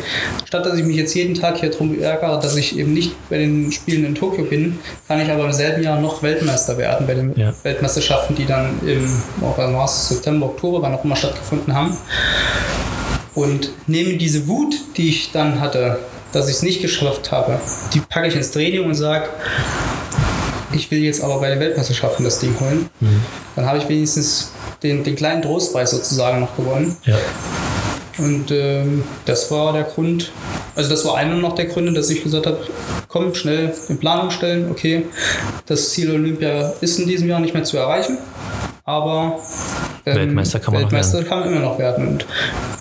statt 0.44 0.66
dass 0.66 0.76
ich 0.76 0.84
mich 0.84 0.96
jetzt 0.96 1.14
jeden 1.14 1.34
Tag 1.34 1.58
hier 1.58 1.70
drum 1.70 2.00
ärgere, 2.00 2.40
dass 2.40 2.56
ich 2.56 2.76
eben 2.76 2.92
nicht 2.92 3.12
bei 3.30 3.38
den 3.38 3.70
Spielen 3.70 4.04
in 4.04 4.14
Tokio 4.16 4.44
bin, 4.44 4.80
kann 5.06 5.20
ich 5.20 5.30
aber 5.30 5.44
im 5.44 5.52
selben 5.52 5.82
Jahr 5.82 6.00
noch 6.00 6.22
Weltmeister 6.22 6.76
werden 6.76 7.06
bei 7.06 7.14
den 7.14 7.38
ja. 7.38 7.54
Weltmeisterschaften, 7.62 8.34
die 8.34 8.46
dann 8.46 8.80
im 8.84 9.08
oh, 9.42 9.86
September, 9.86 10.46
Oktober, 10.46 10.82
wann 10.82 10.94
auch 10.94 11.04
immer 11.04 11.16
stattgefunden 11.16 11.72
haben 11.72 11.96
und 13.36 13.70
nehme 13.86 14.16
diese 14.16 14.48
Wut, 14.48 14.74
die 14.96 15.10
ich 15.10 15.30
dann 15.30 15.60
hatte, 15.60 15.98
dass 16.32 16.48
ich 16.48 16.56
es 16.56 16.62
nicht 16.62 16.82
geschafft 16.82 17.32
habe, 17.32 17.58
die 17.94 18.00
packe 18.00 18.28
ich 18.28 18.36
ins 18.36 18.50
Training 18.50 18.84
und 18.84 18.94
sage, 18.94 19.28
ich 20.72 20.90
will 20.90 21.02
jetzt 21.02 21.22
aber 21.22 21.40
bei 21.40 21.48
den 21.50 21.60
Weltmeisterschaften 21.60 22.24
das 22.24 22.38
Ding 22.38 22.58
holen. 22.60 22.88
Mhm. 23.00 23.22
Dann 23.54 23.66
habe 23.66 23.78
ich 23.78 23.88
wenigstens 23.88 24.52
den, 24.82 25.04
den 25.04 25.16
kleinen 25.16 25.42
Trostpreis 25.42 25.90
sozusagen 25.90 26.40
noch 26.40 26.56
gewonnen. 26.56 26.96
Ja. 27.04 27.16
Und 28.18 28.50
ähm, 28.50 29.04
das 29.26 29.50
war 29.50 29.72
der 29.72 29.84
Grund, 29.84 30.32
also 30.74 30.88
das 30.88 31.04
war 31.04 31.16
einer 31.16 31.36
noch 31.36 31.54
der 31.54 31.66
Gründe, 31.66 31.92
dass 31.92 32.08
ich 32.08 32.22
gesagt 32.22 32.46
habe, 32.46 32.58
komm, 33.08 33.34
schnell 33.34 33.74
in 33.88 33.98
Planung 33.98 34.30
stellen, 34.30 34.70
okay, 34.70 35.04
das 35.66 35.90
Ziel 35.90 36.10
Olympia 36.10 36.72
ist 36.80 36.98
in 36.98 37.06
diesem 37.06 37.28
Jahr 37.28 37.40
nicht 37.40 37.52
mehr 37.52 37.64
zu 37.64 37.76
erreichen, 37.76 38.16
aber 38.84 39.38
ähm, 40.06 40.16
Weltmeister 40.16 40.60
kann 40.60 40.72
man 40.72 40.82
Weltmeister 40.84 41.24
kann 41.24 41.40
man 41.40 41.48
immer 41.48 41.60
noch 41.60 41.78
werden. 41.78 42.08
Und 42.08 42.26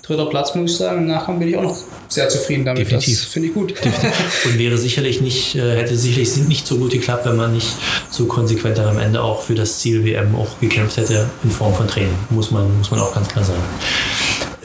dritter 0.06 0.26
Platz, 0.26 0.54
muss 0.54 0.72
ich 0.72 0.76
sagen, 0.76 0.98
im 0.98 1.06
Nachgang 1.06 1.38
bin 1.38 1.48
ich 1.48 1.56
auch 1.56 1.62
noch 1.62 1.76
sehr 2.08 2.28
zufrieden 2.28 2.64
damit. 2.64 2.82
Definitiv. 2.82 3.20
Finde 3.28 3.48
ich 3.48 3.54
gut. 3.54 3.70
Definitiv. 3.70 4.44
Und 4.46 4.58
wäre 4.58 4.78
sicherlich 4.78 5.20
nicht, 5.20 5.56
äh, 5.56 5.76
hätte 5.76 5.96
sicherlich 5.96 6.36
nicht 6.36 6.66
so 6.66 6.76
gut 6.76 6.92
geklappt, 6.92 7.26
wenn 7.26 7.36
man 7.36 7.52
nicht 7.52 7.74
so 8.10 8.26
konsequent 8.26 8.78
dann 8.78 8.88
am 8.88 8.98
Ende 8.98 9.22
auch 9.22 9.42
für 9.42 9.54
das 9.54 9.78
Ziel 9.78 10.04
WM 10.04 10.34
auch 10.36 10.60
gekämpft 10.60 10.96
hätte 10.96 11.28
in 11.42 11.50
Form 11.50 11.74
von 11.74 11.88
Training. 11.88 12.16
Muss 12.30 12.50
man, 12.50 12.78
muss 12.78 12.90
man 12.90 13.00
auch 13.00 13.14
ganz 13.14 13.28
klar 13.28 13.44
sagen. 13.44 13.62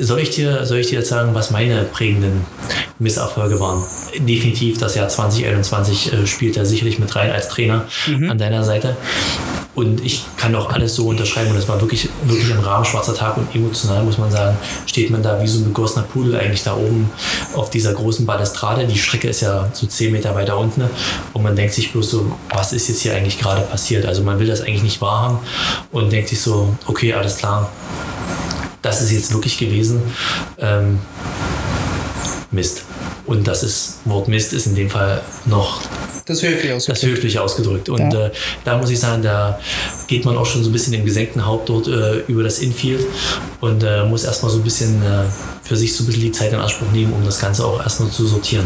Soll 0.04 0.20
ich, 0.20 0.32
dir, 0.32 0.66
soll 0.66 0.80
ich 0.80 0.88
dir 0.88 1.00
jetzt 1.00 1.10
sagen, 1.10 1.36
was 1.36 1.52
meine 1.52 1.84
prägenden 1.84 2.44
Misserfolge 2.98 3.60
waren? 3.60 3.84
Definitiv 4.18 4.80
das 4.80 4.96
Jahr 4.96 5.08
2021 5.08 6.12
äh, 6.12 6.26
spielt 6.26 6.58
er 6.58 6.66
sicherlich 6.66 6.98
mit 6.98 7.16
rein 7.16 7.30
als 7.30 7.50
Trainer 7.50 7.86
mhm. 8.08 8.32
an 8.32 8.40
deiner 8.40 8.64
Seite. 8.64 8.98
Und 9.76 10.04
ich 10.04 10.26
kann 10.38 10.56
auch 10.56 10.72
alles 10.72 10.96
so 10.96 11.08
unterschreiben. 11.08 11.52
Und 11.52 11.58
es 11.58 11.68
war 11.68 11.80
wirklich, 11.80 12.10
wirklich 12.24 12.52
ein 12.52 12.60
Rahmen 12.60 12.84
schwarzer 12.84 13.14
Tag 13.14 13.38
und 13.38 13.54
emotional, 13.54 14.04
muss 14.04 14.18
man 14.18 14.32
sagen, 14.32 14.58
steht 14.88 15.12
man 15.12 15.22
da 15.22 15.40
wie 15.40 15.48
so 15.48 15.60
ein 15.60 15.66
begossener 15.66 16.04
Pudel 16.04 16.36
eigentlich 16.36 16.64
da 16.64 16.76
oben 16.76 17.12
auf 17.54 17.70
dieser 17.70 17.94
großen 17.94 18.26
Balustrade. 18.26 18.88
Die 18.88 18.98
Strecke 18.98 19.30
ist 19.30 19.42
ja 19.42 19.70
so 19.72 19.86
zehn 19.86 20.12
Meter 20.12 20.34
weiter 20.34 20.58
unten. 20.58 20.84
Und 21.34 21.44
man 21.44 21.56
denkt 21.56 21.76
sich 21.76 21.92
bloß 21.92 22.10
so, 22.10 22.32
was 22.50 22.74
ist 22.74 22.90
jetzt 22.90 23.02
hier 23.02 23.14
eigentlich 23.14 23.38
gerade 23.38 23.62
passiert? 23.62 24.08
Also 24.08 24.24
man 24.24 24.40
will 24.40 24.48
das 24.48 24.62
eigentlich 24.62 24.84
nicht 24.84 25.00
wahrhaben 25.00 25.38
und 25.92 26.12
denkt 26.12 26.30
sich 26.30 26.42
so, 26.42 26.76
okay, 26.88 27.14
alles 27.14 27.38
klar. 27.38 27.70
Das 28.82 29.02
ist 29.02 29.12
jetzt 29.12 29.34
wirklich 29.34 29.58
gewesen. 29.58 30.02
Ähm, 30.58 31.00
Mist. 32.52 32.84
Und 33.26 33.48
das 33.48 33.64
ist, 33.64 34.00
Wort 34.06 34.28
Mist 34.28 34.54
ist 34.54 34.68
in 34.68 34.76
dem 34.76 34.90
Fall 34.90 35.22
noch 35.46 35.82
das 36.26 36.44
höflich 36.44 36.72
ausgedrückt. 36.72 37.04
Das 37.04 37.10
höflich 37.10 37.40
ausgedrückt. 37.40 37.90
Und 37.90 38.14
ja. 38.14 38.28
äh, 38.28 38.32
da 38.64 38.78
muss 38.78 38.90
ich 38.90 39.00
sagen, 39.00 39.22
da 39.22 39.60
geht 40.08 40.24
man 40.26 40.38
auch 40.38 40.46
schon 40.46 40.64
so 40.64 40.70
ein 40.70 40.74
bisschen 40.74 40.94
im 40.94 41.04
gesenkten 41.04 41.46
Haupt 41.46 41.70
dort 41.70 41.88
äh, 41.88 42.20
über 42.28 42.44
das 42.44 42.60
Infield 42.60 43.06
und 43.60 43.84
äh, 43.84 44.04
muss 44.06 44.24
erstmal 44.24 44.52
so 44.52 44.60
ein 44.60 44.64
bisschen 44.64 45.02
äh, 45.02 45.24
für 45.64 45.76
sich 45.76 45.96
so 45.96 46.04
ein 46.04 46.08
bisschen 46.08 46.24
die 46.24 46.32
Zeit 46.32 46.54
in 46.54 46.60
Anspruch 46.60 46.92
nehmen, 46.92 47.14
um 47.14 47.26
das 47.26 47.40
Ganze 47.40 47.66
auch 47.66 47.82
erstmal 47.82 48.10
zu 48.10 48.26
sortieren. 48.26 48.66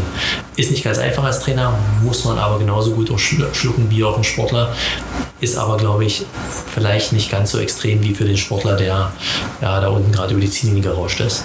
Ist 0.56 0.70
nicht 0.70 0.84
ganz 0.84 0.98
einfach 0.98 1.24
als 1.24 1.40
Trainer, 1.40 1.78
muss 2.02 2.24
man 2.24 2.38
aber 2.38 2.58
genauso 2.58 2.92
gut 2.92 3.10
auch 3.10 3.18
schlucken 3.18 3.86
wie 3.90 4.04
auch 4.04 4.16
ein 4.16 4.24
Sportler. 4.24 4.74
Ist 5.40 5.56
aber, 5.56 5.76
glaube 5.76 6.04
ich, 6.04 6.24
vielleicht 6.72 7.12
nicht 7.12 7.30
ganz 7.30 7.50
so 7.50 7.58
extrem 7.58 8.02
wie 8.02 8.14
für 8.14 8.24
den 8.24 8.36
Sportler, 8.36 8.74
der 8.74 9.12
ja, 9.60 9.80
da 9.80 9.88
unten 9.88 10.12
gerade 10.12 10.32
über 10.32 10.40
die 10.40 10.50
Ziellinie 10.50 10.82
gerauscht 10.82 11.20
ist. 11.20 11.44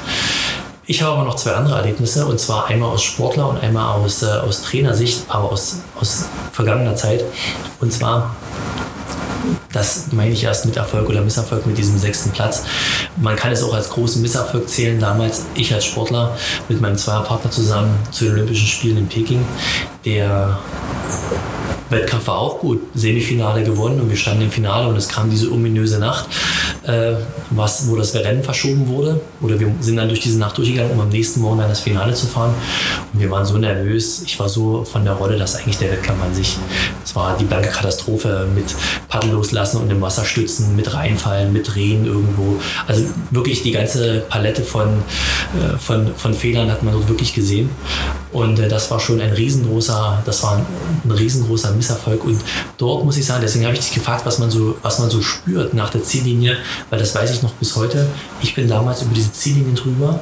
Ich 0.92 1.02
habe 1.02 1.14
aber 1.14 1.24
noch 1.24 1.36
zwei 1.36 1.54
andere 1.54 1.78
Erlebnisse 1.78 2.26
und 2.26 2.38
zwar 2.38 2.68
einmal 2.68 2.90
aus 2.90 3.02
Sportler 3.02 3.48
und 3.48 3.64
einmal 3.64 3.96
aus, 3.96 4.24
äh, 4.24 4.26
aus 4.26 4.62
Trainersicht, 4.62 5.24
aber 5.30 5.50
aus, 5.50 5.78
aus 5.98 6.26
vergangener 6.52 6.98
Zeit. 6.98 7.24
Und 7.80 7.94
zwar 7.94 8.36
das 9.72 10.12
meine 10.12 10.34
ich 10.34 10.44
erst 10.44 10.66
mit 10.66 10.76
Erfolg 10.76 11.08
oder 11.08 11.22
Misserfolg 11.22 11.66
mit 11.66 11.78
diesem 11.78 11.98
sechsten 11.98 12.32
Platz. 12.32 12.64
Man 13.16 13.38
kann 13.38 13.54
es 13.54 13.64
auch 13.64 13.74
als 13.74 13.90
großen 13.90 14.22
Misserfolg 14.22 14.68
zählen. 14.68 15.00
Damals 15.00 15.46
ich 15.56 15.74
als 15.74 15.86
Sportler 15.86 16.38
mit 16.68 16.82
meinem 16.82 16.98
Zweierpartner 16.98 17.52
zusammen 17.52 17.98
zu 18.12 18.26
den 18.26 18.34
Olympischen 18.34 18.68
Spielen 18.68 18.98
in 18.98 19.08
Peking, 19.08 19.46
der 20.04 20.60
Wettkampf 21.90 22.28
war 22.28 22.38
auch 22.38 22.60
gut. 22.60 22.82
Semifinale 22.96 23.64
gewonnen 23.64 24.02
und 24.02 24.10
wir 24.10 24.18
standen 24.18 24.44
im 24.44 24.52
Finale 24.52 24.88
und 24.88 24.96
es 24.98 25.08
kam 25.08 25.30
diese 25.30 25.52
ominöse 25.52 26.00
Nacht, 26.00 26.28
äh, 26.84 27.14
was, 27.52 27.88
wo 27.88 27.96
das 27.96 28.14
Rennen 28.16 28.44
verschoben 28.44 28.88
wurde. 28.88 29.22
Oder 29.42 29.60
wir 29.60 29.74
sind 29.82 29.98
dann 29.98 30.08
durch 30.08 30.20
diese 30.20 30.40
Nacht 30.40 30.58
durchgegangen, 30.58 30.92
um 30.92 31.00
am 31.00 31.10
nächsten 31.10 31.42
Morgen 31.42 31.60
dann 31.60 31.70
das 31.70 31.82
Finale 31.82 32.14
zu 32.14 32.26
fahren. 32.26 32.54
Und 33.14 33.20
wir 33.20 33.30
waren 33.30 33.46
so 33.46 33.58
nervös. 33.58 34.24
Ich 34.26 34.40
war 34.40 34.50
so 34.50 34.84
von 34.84 35.04
der 35.04 35.14
Rolle, 35.14 35.38
dass 35.38 35.56
eigentlich 35.56 35.78
der 35.78 35.92
Wettkampf 35.92 36.24
an 36.24 36.34
sich, 36.34 36.58
es 37.04 37.16
war 37.16 37.38
die 37.38 37.46
blanke 37.46 37.70
Katastrophe 37.70 38.48
mit 38.54 38.76
Paddel 39.08 39.32
loslassen 39.32 39.78
und 39.82 39.92
im 39.92 40.02
Wasser 40.02 40.26
stützen, 40.26 40.76
mit 40.76 40.94
reinfallen, 40.94 41.54
mit 41.54 41.74
drehen 41.74 42.06
irgendwo. 42.06 42.60
Also 42.88 43.06
wirklich 43.30 43.62
die 43.62 43.72
ganze 43.72 44.24
Palette 44.30 44.64
von, 44.64 44.88
äh, 44.88 45.78
von, 45.78 46.16
von 46.16 46.34
Fehlern 46.34 46.72
hat 46.72 46.84
man 46.84 46.94
dort 46.94 47.08
wirklich 47.08 47.34
gesehen. 47.34 47.70
Und 48.32 48.60
äh, 48.60 48.68
das 48.68 48.90
war 48.92 49.00
schon 49.00 49.20
ein 49.22 49.32
riesengroßer, 49.32 50.24
das 50.26 50.44
war 50.44 50.58
ein, 50.58 50.66
ein 51.04 51.12
riesengroßer 51.12 51.72
Misserfolg. 51.72 52.24
Und 52.24 52.42
dort 52.78 53.04
muss 53.06 53.18
ich 53.18 53.26
sagen, 53.26 53.42
deswegen 53.42 53.66
habe 53.66 53.76
ich 53.76 53.82
dich 53.82 53.94
gefragt, 53.94 54.26
was 54.26 54.40
man 54.40 54.50
so, 54.50 54.78
was 54.82 55.00
man 55.00 55.10
so 55.10 55.22
spürt 55.22 55.74
nach 55.74 55.90
der 55.90 56.04
Ziellinie, 56.04 56.58
weil 56.90 57.00
das 57.00 57.14
weiß 57.14 57.32
ich 57.32 57.42
noch 57.42 57.54
bis 57.54 57.76
heute. 57.76 58.08
Ich 58.42 58.56
bin 58.56 58.68
damals 58.68 59.02
über 59.02 59.14
diese 59.14 59.32
Ziellinie 59.32 59.74
drüber 59.74 60.22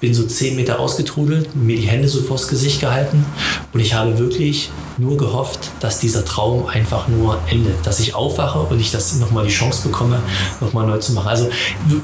bin 0.00 0.14
so 0.14 0.24
zehn 0.24 0.56
Meter 0.56 0.80
ausgetrudelt, 0.80 1.54
mir 1.54 1.76
die 1.76 1.86
Hände 1.86 2.08
so 2.08 2.22
vors 2.22 2.48
Gesicht 2.48 2.80
gehalten 2.80 3.24
und 3.72 3.80
ich 3.80 3.94
habe 3.94 4.18
wirklich 4.18 4.70
nur 4.96 5.16
gehofft, 5.16 5.70
dass 5.80 6.00
dieser 6.00 6.24
Traum 6.24 6.66
einfach 6.66 7.08
nur 7.08 7.38
endet, 7.50 7.86
dass 7.86 8.00
ich 8.00 8.14
aufwache 8.14 8.60
und 8.60 8.80
ich 8.80 8.90
das 8.90 9.14
nochmal 9.16 9.46
die 9.46 9.52
Chance 9.52 9.88
bekomme, 9.88 10.22
nochmal 10.60 10.86
neu 10.86 10.98
zu 10.98 11.12
machen. 11.12 11.28
Also 11.28 11.48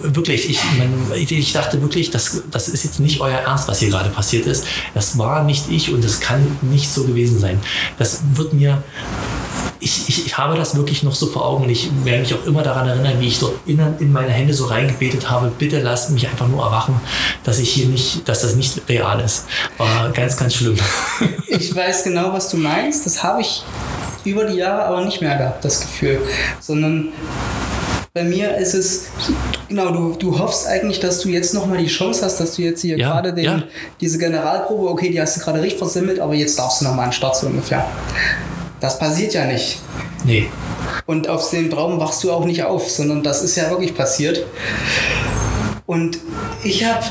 wirklich, 0.02 0.48
ich, 0.48 1.30
ich 1.30 1.52
dachte 1.52 1.80
wirklich, 1.82 2.10
das, 2.10 2.42
das 2.50 2.68
ist 2.68 2.84
jetzt 2.84 3.00
nicht 3.00 3.20
euer 3.20 3.38
Ernst, 3.38 3.68
was 3.68 3.80
hier 3.80 3.90
gerade 3.90 4.10
passiert 4.10 4.46
ist. 4.46 4.64
Das 4.94 5.18
war 5.18 5.44
nicht 5.44 5.70
ich 5.70 5.92
und 5.92 6.04
das 6.04 6.20
kann 6.20 6.58
nicht 6.62 6.90
so 6.90 7.04
gewesen 7.04 7.38
sein. 7.38 7.60
Das 7.98 8.20
wird 8.34 8.52
mir 8.52 8.82
ich, 9.78 10.08
ich, 10.08 10.26
ich, 10.26 10.38
habe 10.38 10.56
das 10.56 10.74
wirklich 10.74 11.02
noch 11.02 11.14
so 11.14 11.26
vor 11.26 11.44
Augen 11.44 11.64
und 11.64 11.70
ich 11.70 11.90
werde 12.04 12.20
mich 12.20 12.34
auch 12.34 12.44
immer 12.46 12.62
daran 12.62 12.88
erinnern, 12.88 13.20
wie 13.20 13.28
ich 13.28 13.38
dort 13.38 13.54
in, 13.66 13.78
in 14.00 14.10
meine 14.10 14.30
Hände 14.30 14.54
so 14.54 14.66
reingebetet 14.66 15.30
habe, 15.30 15.52
bitte 15.56 15.80
lasst 15.80 16.10
mich 16.10 16.26
einfach 16.26 16.48
nur 16.48 16.64
erwachen, 16.64 17.00
dass 17.44 17.58
ich 17.58 17.70
hier 17.70 17.85
nicht, 17.86 18.28
dass 18.28 18.42
das 18.42 18.54
nicht 18.54 18.82
real 18.88 19.20
ist. 19.20 19.44
War 19.78 20.10
ganz, 20.12 20.36
ganz 20.36 20.54
schlimm. 20.54 20.76
Ich 21.48 21.74
weiß 21.74 22.04
genau, 22.04 22.32
was 22.34 22.50
du 22.50 22.58
meinst. 22.58 23.06
Das 23.06 23.22
habe 23.22 23.40
ich 23.40 23.64
über 24.24 24.44
die 24.44 24.56
Jahre 24.56 24.84
aber 24.84 25.04
nicht 25.04 25.22
mehr 25.22 25.36
gehabt, 25.36 25.64
das 25.64 25.80
Gefühl. 25.80 26.20
Sondern 26.60 27.08
bei 28.12 28.24
mir 28.24 28.56
ist 28.58 28.74
es, 28.74 29.06
Genau, 29.68 29.90
du, 29.90 30.14
du 30.18 30.38
hoffst 30.38 30.66
eigentlich, 30.66 31.00
dass 31.00 31.20
du 31.20 31.28
jetzt 31.28 31.52
nochmal 31.54 31.78
die 31.78 31.86
Chance 31.86 32.24
hast, 32.24 32.38
dass 32.38 32.54
du 32.54 32.62
jetzt 32.62 32.82
hier 32.82 32.96
Ja, 32.96 33.12
gerade 33.12 33.34
den, 33.34 33.44
ja. 33.44 33.62
diese 34.00 34.18
Generalprobe, 34.18 34.88
okay, 34.88 35.10
die 35.10 35.20
hast 35.20 35.36
du 35.36 35.40
gerade 35.40 35.60
richtig 35.60 35.78
versimmelt, 35.78 36.20
aber 36.20 36.34
jetzt 36.34 36.58
darfst 36.58 36.80
du 36.80 36.84
nochmal 36.84 37.06
an 37.06 37.10
den 37.10 37.14
Start 37.14 37.36
so 37.36 37.46
ungefähr. 37.46 37.84
Das 38.80 38.98
passiert 38.98 39.34
ja 39.34 39.44
nicht. 39.44 39.80
Nee. 40.24 40.48
Und 41.06 41.28
aus 41.28 41.50
dem 41.50 41.70
Traum 41.70 41.98
wachst 41.98 42.22
du 42.22 42.30
auch 42.30 42.44
nicht 42.44 42.62
auf, 42.62 42.88
sondern 42.88 43.22
das 43.22 43.42
ist 43.42 43.56
ja 43.56 43.70
wirklich 43.70 43.94
passiert. 43.94 44.44
Und 45.86 46.18
ich 46.62 46.84
habe 46.84 47.04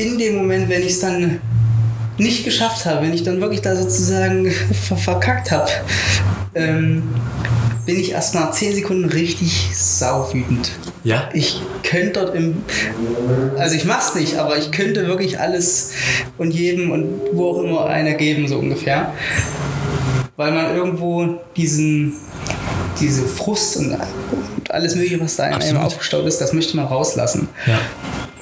in 0.00 0.18
dem 0.18 0.36
Moment, 0.36 0.68
wenn 0.68 0.80
ich 0.80 0.92
es 0.92 1.00
dann 1.00 1.40
nicht 2.16 2.44
geschafft 2.44 2.86
habe, 2.86 3.02
wenn 3.02 3.12
ich 3.12 3.22
dann 3.22 3.40
wirklich 3.40 3.60
da 3.60 3.76
sozusagen 3.76 4.50
ver 4.88 4.96
verkackt 4.96 5.50
habe, 5.50 5.70
ähm, 6.54 7.02
bin 7.86 7.98
ich 7.98 8.12
erst 8.12 8.34
nach 8.34 8.50
10 8.50 8.76
Sekunden 8.76 9.06
richtig 9.06 9.68
saufwütend. 9.74 10.70
Ja? 11.02 11.28
Ich 11.32 11.60
könnte 11.82 12.20
dort 12.20 12.34
im. 12.34 12.62
Also 13.58 13.74
ich 13.74 13.84
mach's 13.84 14.14
nicht, 14.14 14.36
aber 14.36 14.58
ich 14.58 14.70
könnte 14.70 15.06
wirklich 15.06 15.38
alles 15.38 15.92
und 16.38 16.52
jedem 16.52 16.90
und 16.90 17.20
wo 17.32 17.50
auch 17.50 17.62
immer 17.62 17.86
einer 17.86 18.12
geben, 18.14 18.48
so 18.48 18.58
ungefähr. 18.58 19.12
Weil 20.36 20.52
man 20.52 20.74
irgendwo 20.74 21.40
diesen, 21.56 22.14
diese 23.00 23.26
Frust 23.26 23.76
und, 23.78 23.92
und 23.92 24.70
alles 24.70 24.94
Mögliche, 24.94 25.20
was 25.20 25.36
da 25.36 25.48
in 25.48 25.54
einem 25.54 25.78
aufgestaut 25.78 26.26
ist, 26.26 26.40
das 26.40 26.52
möchte 26.52 26.76
man 26.76 26.86
rauslassen. 26.86 27.48
Ja. 27.66 27.78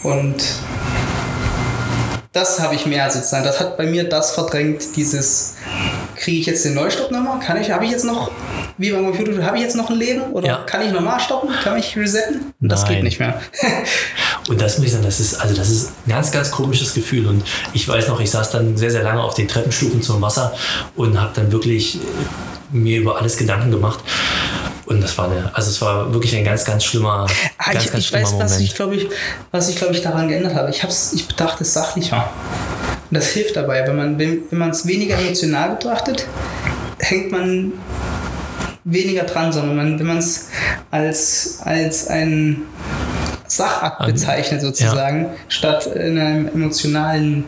Und 0.02 0.36
das 2.32 2.60
habe 2.60 2.74
ich 2.74 2.86
mehr 2.86 3.10
sozusagen. 3.10 3.44
Das 3.44 3.58
hat 3.60 3.76
bei 3.76 3.86
mir 3.86 4.08
das 4.08 4.32
verdrängt, 4.32 4.96
dieses 4.96 5.54
kriege 6.16 6.40
ich 6.40 6.46
jetzt 6.46 6.64
den 6.64 6.74
Neustart 6.74 7.10
nochmal? 7.10 7.38
Kann 7.38 7.60
ich, 7.60 7.70
habe 7.70 7.84
ich 7.84 7.90
jetzt 7.92 8.04
noch, 8.04 8.30
wie 8.76 8.90
beim 8.90 9.04
Computer, 9.06 9.42
habe 9.44 9.56
ich 9.56 9.62
jetzt 9.62 9.76
noch 9.76 9.88
ein 9.88 9.96
Leben? 9.96 10.22
Oder 10.32 10.46
Ja. 10.48 10.56
kann 10.64 10.82
ich 10.84 10.92
nochmal 10.92 11.20
stoppen? 11.20 11.50
Kann 11.62 11.78
ich 11.78 11.96
resetten? 11.96 12.52
Und 12.60 12.68
das 12.70 12.82
Nein. 12.82 12.94
geht 12.94 13.04
nicht 13.04 13.18
mehr. 13.20 13.40
Und 14.48 14.60
das 14.60 14.78
muss 14.78 14.86
ich 14.86 14.92
sagen, 14.92 15.04
das 15.04 15.20
ist, 15.20 15.40
also 15.40 15.54
das 15.54 15.68
ist 15.70 15.90
ein 16.06 16.10
ganz, 16.10 16.32
ganz 16.32 16.50
komisches 16.50 16.94
Gefühl. 16.94 17.26
Und 17.28 17.44
ich 17.72 17.86
weiß 17.88 18.08
noch, 18.08 18.18
ich 18.20 18.30
saß 18.30 18.50
dann 18.50 18.76
sehr, 18.76 18.90
sehr 18.90 19.02
lange 19.02 19.22
auf 19.22 19.34
den 19.34 19.46
Treppenstufen 19.46 20.02
zum 20.02 20.20
Wasser 20.22 20.54
und 20.96 21.20
habe 21.20 21.32
dann 21.34 21.52
wirklich 21.52 21.98
mir 22.70 23.00
über 23.00 23.18
alles 23.18 23.36
Gedanken 23.36 23.70
gemacht. 23.70 24.00
Und 24.88 25.02
das 25.02 25.18
war 25.18 25.30
eine, 25.30 25.50
also 25.54 25.70
es 25.70 25.80
war 25.82 26.12
wirklich 26.14 26.34
ein 26.34 26.44
ganz, 26.44 26.64
ganz 26.64 26.82
schlimmer, 26.84 27.26
Ah, 27.58 27.72
ganz, 27.72 27.84
ich, 27.84 27.92
ganz 27.92 28.04
ich 28.04 28.08
schlimmer 28.08 28.24
weiß, 28.24 28.32
was 28.38 28.52
Moment. 28.52 28.68
ich 28.68 28.74
glaube 28.74 28.96
ich, 28.96 29.08
was 29.50 29.68
ich 29.68 29.76
glaube 29.76 29.94
ich 29.94 30.00
daran 30.02 30.28
geändert 30.28 30.54
habe. 30.54 30.70
Ich 30.70 30.82
hab's, 30.82 31.12
ich 31.12 31.28
betrachte 31.28 31.62
es 31.62 31.74
sachlicher. 31.74 32.30
Und 33.10 33.14
das 33.14 33.28
hilft 33.28 33.56
dabei, 33.56 33.86
wenn 33.86 33.96
man 33.96 34.18
wenn, 34.18 34.42
wenn 34.50 34.58
man 34.58 34.70
es 34.70 34.86
weniger 34.86 35.18
emotional 35.18 35.70
betrachtet, 35.70 36.26
hängt 37.00 37.30
man 37.30 37.72
weniger 38.84 39.24
dran, 39.24 39.52
sondern 39.52 39.76
man, 39.76 39.98
wenn 39.98 40.06
man 40.06 40.18
es 40.18 40.48
als 40.90 41.58
als 41.64 42.08
ein 42.08 42.62
Sachakt 43.46 44.04
bezeichnet 44.06 44.60
sozusagen, 44.60 45.26
statt 45.48 45.86
in 45.86 46.18
einem 46.18 46.48
emotionalen, 46.48 47.44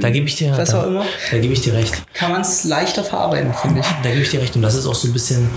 da 0.00 0.10
gebe 0.10 0.26
ich 0.26 0.36
dir, 0.36 0.52
was 0.56 0.70
da, 0.70 0.82
auch 0.82 0.86
immer. 0.86 1.04
da 1.30 1.38
gebe 1.38 1.52
ich 1.52 1.62
dir 1.62 1.72
recht. 1.72 2.02
kann 2.12 2.32
man 2.32 2.42
es 2.42 2.64
leichter 2.64 3.02
verarbeiten, 3.02 3.52
finde 3.54 3.80
ich. 3.80 3.86
Da 4.02 4.10
gebe 4.10 4.22
ich 4.22 4.30
dir 4.30 4.40
recht. 4.40 4.54
Und 4.56 4.62
das 4.62 4.74
ist 4.74 4.86
auch 4.86 4.94
so 4.94 5.08
ein 5.08 5.12
bisschen, 5.12 5.48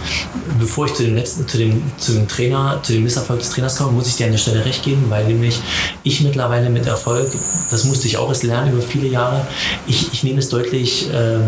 bevor 0.59 0.85
ich 0.85 0.93
zu 0.93 1.03
dem 1.03 1.15
letzten, 1.15 1.47
zu 1.47 1.57
dem, 1.57 1.81
zu 1.97 2.13
dem 2.13 2.27
Trainer, 2.27 2.79
zu 2.83 2.93
dem 2.93 3.03
Misserfolg 3.03 3.39
des 3.39 3.49
Trainers 3.49 3.77
komme, 3.77 3.91
muss 3.91 4.07
ich 4.07 4.15
dir 4.15 4.27
an 4.27 4.31
der 4.31 4.39
Stelle 4.39 4.63
recht 4.63 4.83
geben, 4.83 5.05
weil 5.09 5.25
nämlich 5.25 5.59
ich 6.03 6.21
mittlerweile 6.21 6.69
mit 6.69 6.85
Erfolg, 6.87 7.31
das 7.69 7.83
musste 7.83 8.07
ich 8.07 8.17
auch 8.17 8.29
erst 8.29 8.43
lernen 8.43 8.71
über 8.71 8.81
viele 8.81 9.07
Jahre, 9.07 9.45
ich, 9.87 10.13
ich 10.13 10.23
nehme 10.23 10.39
es 10.39 10.49
deutlich 10.49 11.09
äh, 11.13 11.39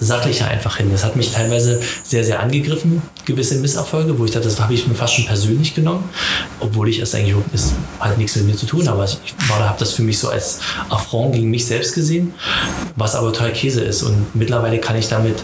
sachlicher 0.00 0.48
einfach 0.48 0.76
hin. 0.76 0.88
Das 0.90 1.04
hat 1.04 1.16
mich 1.16 1.32
teilweise 1.32 1.80
sehr, 2.02 2.24
sehr 2.24 2.40
angegriffen, 2.40 3.02
gewisse 3.24 3.56
Misserfolge, 3.56 4.18
wo 4.18 4.24
ich 4.24 4.30
dachte, 4.30 4.48
das 4.48 4.60
habe 4.60 4.74
ich 4.74 4.86
mir 4.86 4.94
fast 4.94 5.14
schon 5.14 5.26
persönlich 5.26 5.74
genommen, 5.74 6.08
obwohl 6.60 6.88
ich 6.88 6.98
es 6.98 7.14
eigentlich, 7.14 7.36
es 7.52 7.72
hat 7.98 8.18
nichts 8.18 8.36
mit 8.36 8.46
mir 8.46 8.56
zu 8.56 8.66
tun, 8.66 8.86
aber 8.88 9.04
ich 9.04 9.32
habe 9.48 9.76
das 9.78 9.92
für 9.92 10.02
mich 10.02 10.18
so 10.18 10.28
als 10.28 10.60
Affront 10.90 11.34
gegen 11.34 11.50
mich 11.50 11.66
selbst 11.66 11.94
gesehen, 11.94 12.34
was 12.96 13.14
aber 13.14 13.32
total 13.32 13.52
Käse 13.52 13.82
ist. 13.82 14.02
Und 14.02 14.34
mittlerweile 14.34 14.78
kann 14.78 14.96
ich 14.96 15.08
damit, 15.08 15.42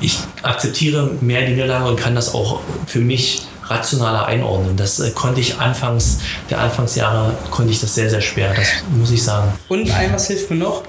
ich 0.00 0.18
akzeptiere 0.42 1.10
mehr 1.20 1.46
die 1.46 1.52
Niederlage 1.52 1.88
und 1.88 1.96
kann 1.96 2.14
das 2.14 2.34
auch 2.34 2.60
für 2.86 3.00
mich 3.00 3.46
rationaler 3.68 4.26
einordnen. 4.26 4.76
Das 4.76 5.00
äh, 5.00 5.10
konnte 5.10 5.40
ich 5.40 5.58
anfangs, 5.58 6.18
der 6.50 6.60
Anfangsjahre 6.60 7.34
konnte 7.50 7.72
ich 7.72 7.80
das 7.80 7.94
sehr, 7.94 8.10
sehr 8.10 8.20
schwer, 8.20 8.54
das 8.54 8.68
muss 8.96 9.10
ich 9.10 9.22
sagen. 9.22 9.52
Und 9.68 9.90
ein 9.90 10.12
was 10.12 10.28
hilft 10.28 10.50
mir 10.50 10.56
noch, 10.56 10.82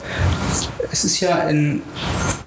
es 0.92 1.04
ist 1.04 1.20
ja 1.20 1.48
in, 1.50 1.82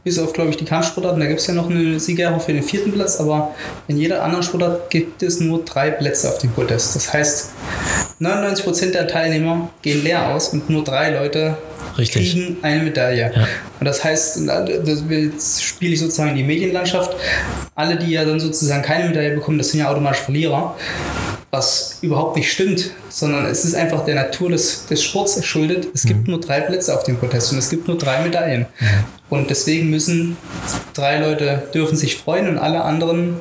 bis 0.04 0.18
auf, 0.18 0.32
glaube 0.32 0.50
ich, 0.50 0.56
die 0.56 0.64
Kampfsportarten, 0.64 1.20
da 1.20 1.26
gibt 1.26 1.40
es 1.40 1.46
ja 1.46 1.54
noch 1.54 1.68
eine 1.68 2.00
Siegerehrung 2.00 2.40
für 2.40 2.52
den 2.52 2.62
vierten 2.62 2.92
Platz, 2.92 3.20
aber 3.20 3.54
in 3.88 3.98
jeder 3.98 4.22
anderen 4.22 4.42
Sportart 4.42 4.90
gibt 4.90 5.22
es 5.22 5.40
nur 5.40 5.64
drei 5.64 5.90
Plätze 5.90 6.28
auf 6.28 6.38
dem 6.38 6.50
Podest. 6.50 6.96
Das 6.96 7.12
heißt, 7.12 7.50
99% 8.20 8.90
der 8.90 9.08
Teilnehmer 9.08 9.70
gehen 9.80 10.04
leer 10.04 10.28
aus 10.28 10.50
und 10.50 10.68
nur 10.68 10.84
drei 10.84 11.10
Leute 11.10 11.56
Richtig. 11.96 12.32
kriegen 12.32 12.56
eine 12.60 12.82
Medaille. 12.82 13.32
Ja. 13.34 13.48
Und 13.78 13.86
das 13.86 14.04
heißt, 14.04 14.46
das 14.46 15.04
jetzt 15.08 15.64
spiele 15.64 15.94
ich 15.94 16.00
sozusagen 16.00 16.30
in 16.30 16.36
die 16.36 16.42
Medienlandschaft. 16.42 17.16
Alle, 17.74 17.96
die 17.96 18.10
ja 18.10 18.24
dann 18.24 18.38
sozusagen 18.38 18.82
keine 18.82 19.08
Medaille 19.08 19.34
bekommen, 19.34 19.56
das 19.56 19.70
sind 19.70 19.80
ja 19.80 19.90
automatisch 19.90 20.20
Verlierer. 20.20 20.76
Was 21.50 21.98
überhaupt 22.02 22.36
nicht 22.36 22.52
stimmt, 22.52 22.90
sondern 23.10 23.46
es 23.46 23.64
ist 23.64 23.74
einfach 23.74 24.04
der 24.04 24.14
Natur 24.14 24.50
des, 24.50 24.86
des 24.86 25.02
Sports 25.02 25.36
geschuldet. 25.36 25.88
Es 25.92 26.04
gibt 26.04 26.28
nur 26.28 26.40
drei 26.40 26.60
Plätze 26.60 26.94
auf 26.94 27.02
dem 27.02 27.18
Protest 27.18 27.52
und 27.52 27.58
es 27.58 27.68
gibt 27.68 27.88
nur 27.88 27.98
drei 27.98 28.22
Medaillen. 28.22 28.66
Und 29.28 29.50
deswegen 29.50 29.90
müssen 29.90 30.36
drei 30.94 31.18
Leute 31.18 31.62
dürfen 31.72 31.96
sich 31.96 32.16
freuen 32.16 32.48
und 32.48 32.58
alle 32.58 32.82
anderen 32.82 33.36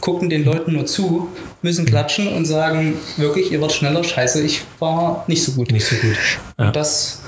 gucken 0.00 0.30
den 0.30 0.44
Leuten 0.44 0.72
nur 0.72 0.86
zu, 0.86 1.28
müssen 1.62 1.84
klatschen 1.84 2.28
und 2.28 2.46
sagen, 2.46 2.94
wirklich, 3.16 3.52
ihr 3.52 3.60
wart 3.60 3.72
schneller, 3.72 4.02
scheiße, 4.02 4.42
ich 4.42 4.62
war 4.78 5.24
nicht 5.26 5.42
so 5.42 5.52
gut. 5.52 5.70
Nicht 5.70 5.86
so 5.86 5.96
gut. 5.96 6.16
Ja. 6.58 6.66
Und 6.66 6.76
das 6.76 7.20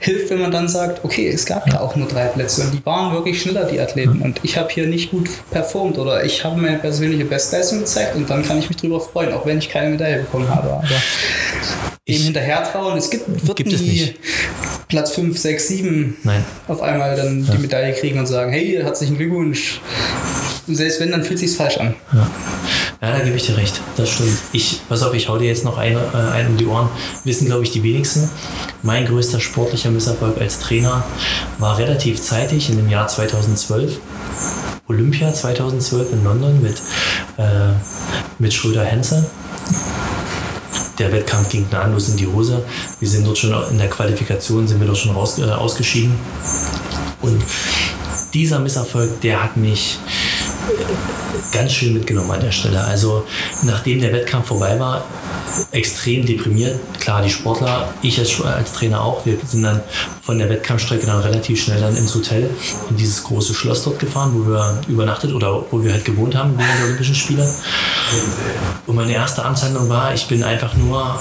hilft, 0.00 0.30
wenn 0.30 0.40
man 0.40 0.50
dann 0.50 0.68
sagt, 0.68 1.04
okay, 1.04 1.28
es 1.28 1.44
gab 1.44 1.68
ja 1.68 1.80
auch 1.80 1.94
nur 1.94 2.08
drei 2.08 2.26
Plätze 2.26 2.62
und 2.62 2.72
die 2.72 2.84
waren 2.86 3.12
wirklich 3.12 3.40
schneller, 3.42 3.64
die 3.64 3.78
Athleten. 3.80 4.22
Und 4.22 4.40
ich 4.42 4.56
habe 4.56 4.70
hier 4.70 4.86
nicht 4.86 5.10
gut 5.10 5.28
performt 5.50 5.98
oder 5.98 6.24
ich 6.24 6.42
habe 6.44 6.60
meine 6.60 6.78
persönliche 6.78 7.24
Bestleistung 7.24 7.80
gezeigt 7.80 8.16
und 8.16 8.28
dann 8.30 8.42
kann 8.42 8.58
ich 8.58 8.68
mich 8.68 8.78
drüber 8.78 9.00
freuen, 9.00 9.32
auch 9.32 9.44
wenn 9.44 9.58
ich 9.58 9.68
keine 9.68 9.90
Medaille 9.90 10.20
bekommen 10.20 10.48
habe. 10.48 10.70
Aber 10.70 10.82
Ich- 12.04 12.24
hinterher 12.24 12.64
trauen, 12.70 12.96
es 12.98 13.10
gibt, 13.10 13.46
wird 13.46 13.56
Gibt 13.56 13.72
es 13.72 13.80
nicht. 13.82 14.14
Platz 14.88 15.12
5, 15.12 15.38
6, 15.38 15.68
7 15.68 16.16
Nein. 16.24 16.44
auf 16.66 16.82
einmal 16.82 17.14
dann 17.14 17.46
die 17.46 17.58
Medaille 17.58 17.92
kriegen 17.94 18.18
und 18.18 18.26
sagen, 18.26 18.50
hey, 18.50 18.78
herzlichen 18.82 19.16
Glückwunsch. 19.16 19.80
Und 20.66 20.74
selbst 20.74 20.98
wenn, 21.00 21.12
dann 21.12 21.22
fühlt 21.22 21.40
es 21.40 21.48
sich 21.48 21.56
falsch 21.56 21.76
an. 21.78 21.94
Ja. 22.12 22.28
ja, 23.00 23.18
da 23.18 23.24
gebe 23.24 23.36
ich 23.36 23.46
dir 23.46 23.56
recht. 23.56 23.80
Das 23.96 24.10
stimmt. 24.10 24.36
Ich, 24.52 24.80
pass 24.88 25.02
auf, 25.04 25.14
ich 25.14 25.28
hau 25.28 25.38
dir 25.38 25.46
jetzt 25.46 25.64
noch 25.64 25.78
eine, 25.78 26.00
äh, 26.12 26.32
einen 26.32 26.48
um 26.50 26.56
die 26.56 26.66
Ohren. 26.66 26.88
Wissen, 27.24 27.46
glaube 27.46 27.62
ich, 27.62 27.70
die 27.70 27.82
wenigsten. 27.84 28.28
Mein 28.82 29.06
größter 29.06 29.38
sportlicher 29.38 29.90
Misserfolg 29.90 30.40
als 30.40 30.58
Trainer 30.58 31.04
war 31.58 31.78
relativ 31.78 32.20
zeitig 32.20 32.68
in 32.70 32.76
dem 32.76 32.88
Jahr 32.88 33.06
2012. 33.06 33.98
Olympia 34.88 35.32
2012 35.32 36.12
in 36.14 36.24
London 36.24 36.60
mit, 36.62 36.78
äh, 37.38 37.72
mit 38.40 38.52
Schröder-Henze. 38.52 39.24
Der 41.00 41.10
Wettkampf 41.10 41.48
ging 41.48 41.66
gnadenlos 41.68 42.10
in 42.10 42.18
die 42.18 42.26
Hose. 42.26 42.62
Wir 43.00 43.08
sind 43.08 43.26
dort 43.26 43.38
schon 43.38 43.54
in 43.70 43.78
der 43.78 43.88
Qualifikation, 43.88 44.68
sind 44.68 44.80
wir 44.80 44.86
dort 44.86 44.98
schon 44.98 45.12
raus, 45.12 45.38
äh, 45.38 45.44
ausgeschieden. 45.44 46.14
Und 47.22 47.42
dieser 48.34 48.58
Misserfolg, 48.58 49.18
der 49.22 49.42
hat 49.42 49.56
mich 49.56 49.98
ganz 51.52 51.72
schön 51.72 51.94
mitgenommen 51.94 52.30
an 52.30 52.40
der 52.40 52.52
Stelle. 52.52 52.84
Also 52.84 53.24
nachdem 53.62 54.00
der 54.00 54.12
Wettkampf 54.12 54.48
vorbei 54.48 54.78
war, 54.78 55.06
extrem 55.72 56.26
deprimiert. 56.26 56.78
Klar, 57.00 57.22
die 57.22 57.30
Sportler, 57.30 57.92
ich 58.02 58.18
als, 58.18 58.40
als 58.42 58.74
Trainer 58.74 59.02
auch, 59.02 59.24
wir 59.24 59.38
sind 59.44 59.62
dann 59.62 59.80
von 60.30 60.38
der 60.38 60.48
Wettkampfstrecke 60.48 61.06
dann 61.06 61.20
relativ 61.22 61.60
schnell 61.60 61.80
dann 61.80 61.96
ins 61.96 62.14
Hotel, 62.14 62.48
in 62.88 62.96
dieses 62.96 63.24
große 63.24 63.52
Schloss 63.52 63.82
dort 63.82 63.98
gefahren, 63.98 64.30
wo 64.32 64.48
wir 64.48 64.80
übernachtet 64.86 65.32
oder 65.32 65.64
wo 65.72 65.82
wir 65.82 65.92
halt 65.92 66.04
gewohnt 66.04 66.36
haben 66.36 66.56
während 66.56 66.78
der 66.78 66.84
Olympischen 66.84 67.16
Spiele. 67.16 67.52
Und 68.86 68.94
meine 68.94 69.12
erste 69.12 69.44
Amtshandlung 69.44 69.88
war, 69.88 70.14
ich 70.14 70.28
bin 70.28 70.44
einfach 70.44 70.72
nur, 70.74 71.18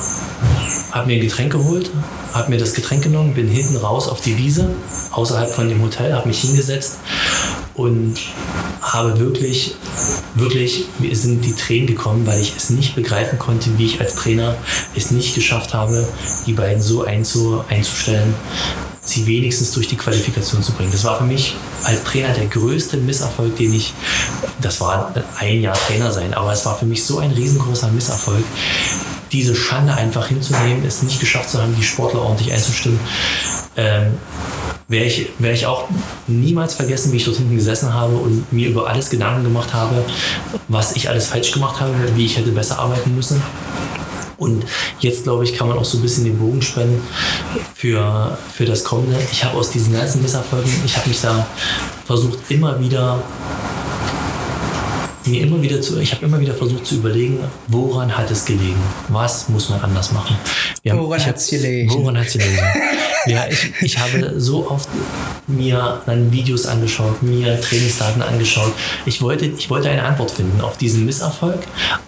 habe 0.92 1.08
mir 1.08 1.16
ein 1.16 1.22
Getränk 1.22 1.54
geholt, 1.54 1.90
habe 2.34 2.52
mir 2.52 2.60
das 2.60 2.76
Getränk 2.76 3.02
genommen, 3.02 3.34
bin 3.34 3.48
hinten 3.48 3.78
raus 3.78 4.08
auf 4.08 4.22
die 4.22 4.38
Wiese, 4.38 4.70
außerhalb 5.10 5.50
von 5.50 5.68
dem 5.68 5.82
Hotel, 5.82 6.14
habe 6.14 6.28
mich 6.28 6.42
hingesetzt 6.42 7.00
und 7.74 8.16
habe 8.82 9.20
wirklich, 9.20 9.76
wirklich, 10.36 10.86
mir 11.00 11.16
sind 11.16 11.44
die 11.46 11.54
Tränen 11.54 11.88
gekommen, 11.88 12.28
weil 12.28 12.40
ich 12.40 12.56
es 12.56 12.70
nicht 12.70 12.94
begreifen 12.94 13.40
konnte, 13.40 13.72
wie 13.78 13.86
ich 13.86 14.00
als 14.00 14.16
Trainer 14.16 14.56
es 14.96 15.10
nicht 15.10 15.34
geschafft 15.34 15.74
habe, 15.74 16.08
die 16.46 16.54
beiden 16.54 16.82
so 16.82 17.06
einzu, 17.06 17.64
einzustellen, 17.70 18.36
sie 19.10 19.26
wenigstens 19.26 19.72
durch 19.72 19.88
die 19.88 19.98
Qualifikation 19.98 20.62
zu 20.64 20.72
bringen. 20.74 20.92
Das 20.92 21.04
war 21.04 21.18
für 21.18 21.24
mich 21.24 21.56
als 21.84 22.04
Trainer 22.04 22.34
der 22.34 22.46
größte 22.48 22.98
Misserfolg, 22.98 23.56
den 23.56 23.74
ich, 23.74 23.94
das 24.62 24.80
war 24.82 25.14
ein 25.40 25.62
Jahr 25.62 25.76
Trainer 25.76 26.12
sein, 26.12 26.34
aber 26.34 26.54
es 26.54 26.66
war 26.66 26.78
für 26.78 26.86
mich 26.86 27.04
so 27.04 27.20
ein 27.20 27.32
riesengroßer 27.32 27.90
Misserfolg, 27.92 28.44
diese 29.32 29.56
Schande 29.56 29.94
einfach 29.94 30.28
hinzunehmen, 30.28 30.84
es 30.86 31.04
nicht 31.04 31.20
geschafft 31.20 31.50
zu 31.50 31.62
haben, 31.62 31.76
die 31.76 31.84
Sportler 31.84 32.22
ordentlich 32.22 32.52
einzustimmen. 32.52 33.00
Ähm, 33.78 34.18
werde 34.88 35.06
ich, 35.06 35.30
werde 35.38 35.56
ich 35.56 35.68
auch 35.68 35.88
niemals 36.26 36.74
vergessen, 36.74 37.12
wie 37.12 37.18
ich 37.18 37.26
dort 37.26 37.38
hinten 37.38 37.56
gesessen 37.56 37.94
habe 37.94 38.16
und 38.16 38.52
mir 38.52 38.70
über 38.70 38.88
alles 38.88 39.12
Gedanken 39.12 39.44
gemacht 39.44 39.74
habe, 39.74 40.04
was 40.68 40.96
ich 40.96 41.10
alles 41.10 41.28
falsch 41.28 41.52
gemacht 41.52 41.80
habe, 41.80 41.94
wie 42.16 42.26
ich 42.26 42.38
hätte 42.38 42.52
besser 42.52 42.80
arbeiten 42.80 43.16
müssen. 43.16 43.42
Und 44.40 44.66
jetzt, 45.00 45.24
glaube 45.24 45.44
ich, 45.44 45.54
kann 45.54 45.68
man 45.68 45.78
auch 45.78 45.86
so 45.86 45.98
ein 45.98 46.02
bisschen 46.02 46.24
den 46.24 46.38
Bogen 46.38 46.62
spannen 46.62 47.02
für, 47.76 48.38
für 48.54 48.66
das 48.66 48.84
Kommende. 48.84 49.18
Ich 49.32 49.44
habe 49.44 49.58
aus 49.58 49.70
diesen 49.72 49.94
ganzen 49.94 50.22
Misserfolgen, 50.22 50.72
ich 50.86 50.98
habe 50.98 51.10
mich 51.10 51.22
da 51.22 51.46
versucht, 52.06 52.40
immer 52.50 52.80
wieder 52.80 53.22
mir 55.30 55.42
immer 55.42 55.62
wieder 55.62 55.82
zu, 55.82 56.00
ich 56.00 56.14
habe 56.14 56.26
immer 56.26 56.40
wieder 56.40 56.54
versucht 56.54 56.86
zu 56.86 56.96
überlegen, 56.96 57.40
woran 57.68 58.16
hat 58.16 58.32
es 58.32 58.46
gelegen? 58.46 58.82
Was 59.10 59.50
muss 59.50 59.70
man 59.70 59.80
anders 59.82 60.12
machen? 60.12 60.36
Wir 60.82 60.98
woran 60.98 61.24
hat 61.24 61.38
es 61.38 61.50
gelegen? 61.50 61.92
Woran 61.92 62.18
hat 62.18 62.28
es 62.28 62.34
gelegen? 62.34 62.58
ja, 63.26 63.46
ich, 63.48 63.74
ich 63.82 64.00
habe 64.00 64.40
so 64.40 64.70
oft 64.70 64.90
mir 65.48 66.02
dann 66.06 66.32
Videos 66.32 66.66
angeschaut, 66.66 67.22
mir 67.22 67.60
Trainingsdaten 67.62 68.22
angeschaut. 68.22 68.74
Ich 69.06 69.22
wollte, 69.22 69.46
ich 69.46 69.70
wollte 69.70 69.90
eine 69.90 70.04
Antwort 70.04 70.32
finden 70.32 70.62
auf 70.62 70.78
diesen 70.78 71.06
Misserfolg 71.06 71.60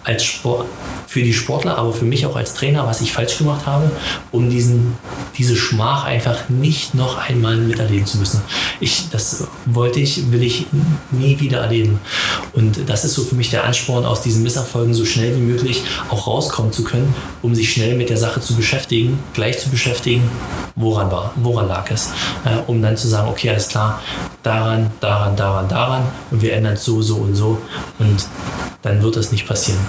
als 0.04 0.24
Sport, 0.24 0.66
für 1.12 1.22
die 1.22 1.34
Sportler, 1.34 1.76
aber 1.76 1.92
für 1.92 2.06
mich 2.06 2.24
auch 2.24 2.36
als 2.36 2.54
Trainer, 2.54 2.86
was 2.86 3.02
ich 3.02 3.12
falsch 3.12 3.36
gemacht 3.36 3.66
habe, 3.66 3.90
um 4.30 4.48
diesen, 4.48 4.96
diese 5.36 5.56
Schmach 5.56 6.04
einfach 6.04 6.48
nicht 6.48 6.94
noch 6.94 7.18
einmal 7.18 7.58
miterleben 7.58 8.06
zu 8.06 8.16
müssen. 8.16 8.40
Ich, 8.80 9.10
das 9.10 9.46
wollte 9.66 10.00
ich, 10.00 10.32
will 10.32 10.42
ich 10.42 10.68
nie 11.10 11.38
wieder 11.38 11.58
erleben. 11.58 12.00
Und 12.54 12.88
das 12.88 13.04
ist 13.04 13.12
so 13.12 13.24
für 13.24 13.34
mich 13.34 13.50
der 13.50 13.64
Ansporn, 13.64 14.06
aus 14.06 14.22
diesen 14.22 14.42
Misserfolgen 14.42 14.94
so 14.94 15.04
schnell 15.04 15.36
wie 15.36 15.42
möglich 15.42 15.82
auch 16.08 16.26
rauskommen 16.26 16.72
zu 16.72 16.82
können, 16.82 17.14
um 17.42 17.54
sich 17.54 17.70
schnell 17.70 17.94
mit 17.94 18.08
der 18.08 18.16
Sache 18.16 18.40
zu 18.40 18.56
beschäftigen, 18.56 19.18
gleich 19.34 19.58
zu 19.58 19.68
beschäftigen, 19.68 20.30
woran 20.76 21.10
war, 21.10 21.34
woran 21.36 21.68
lag 21.68 21.90
es, 21.90 22.08
äh, 22.46 22.56
um 22.66 22.80
dann 22.80 22.96
zu 22.96 23.06
sagen, 23.06 23.28
okay, 23.28 23.50
alles 23.50 23.68
klar, 23.68 24.00
daran, 24.42 24.90
daran, 25.00 25.36
daran, 25.36 25.68
daran 25.68 26.04
und 26.30 26.40
wir 26.40 26.54
ändern 26.54 26.72
es 26.72 26.84
so, 26.84 27.02
so 27.02 27.16
und 27.16 27.34
so 27.34 27.58
und 27.98 28.26
dann 28.80 29.02
wird 29.02 29.16
das 29.16 29.30
nicht 29.30 29.46
passieren. 29.46 29.80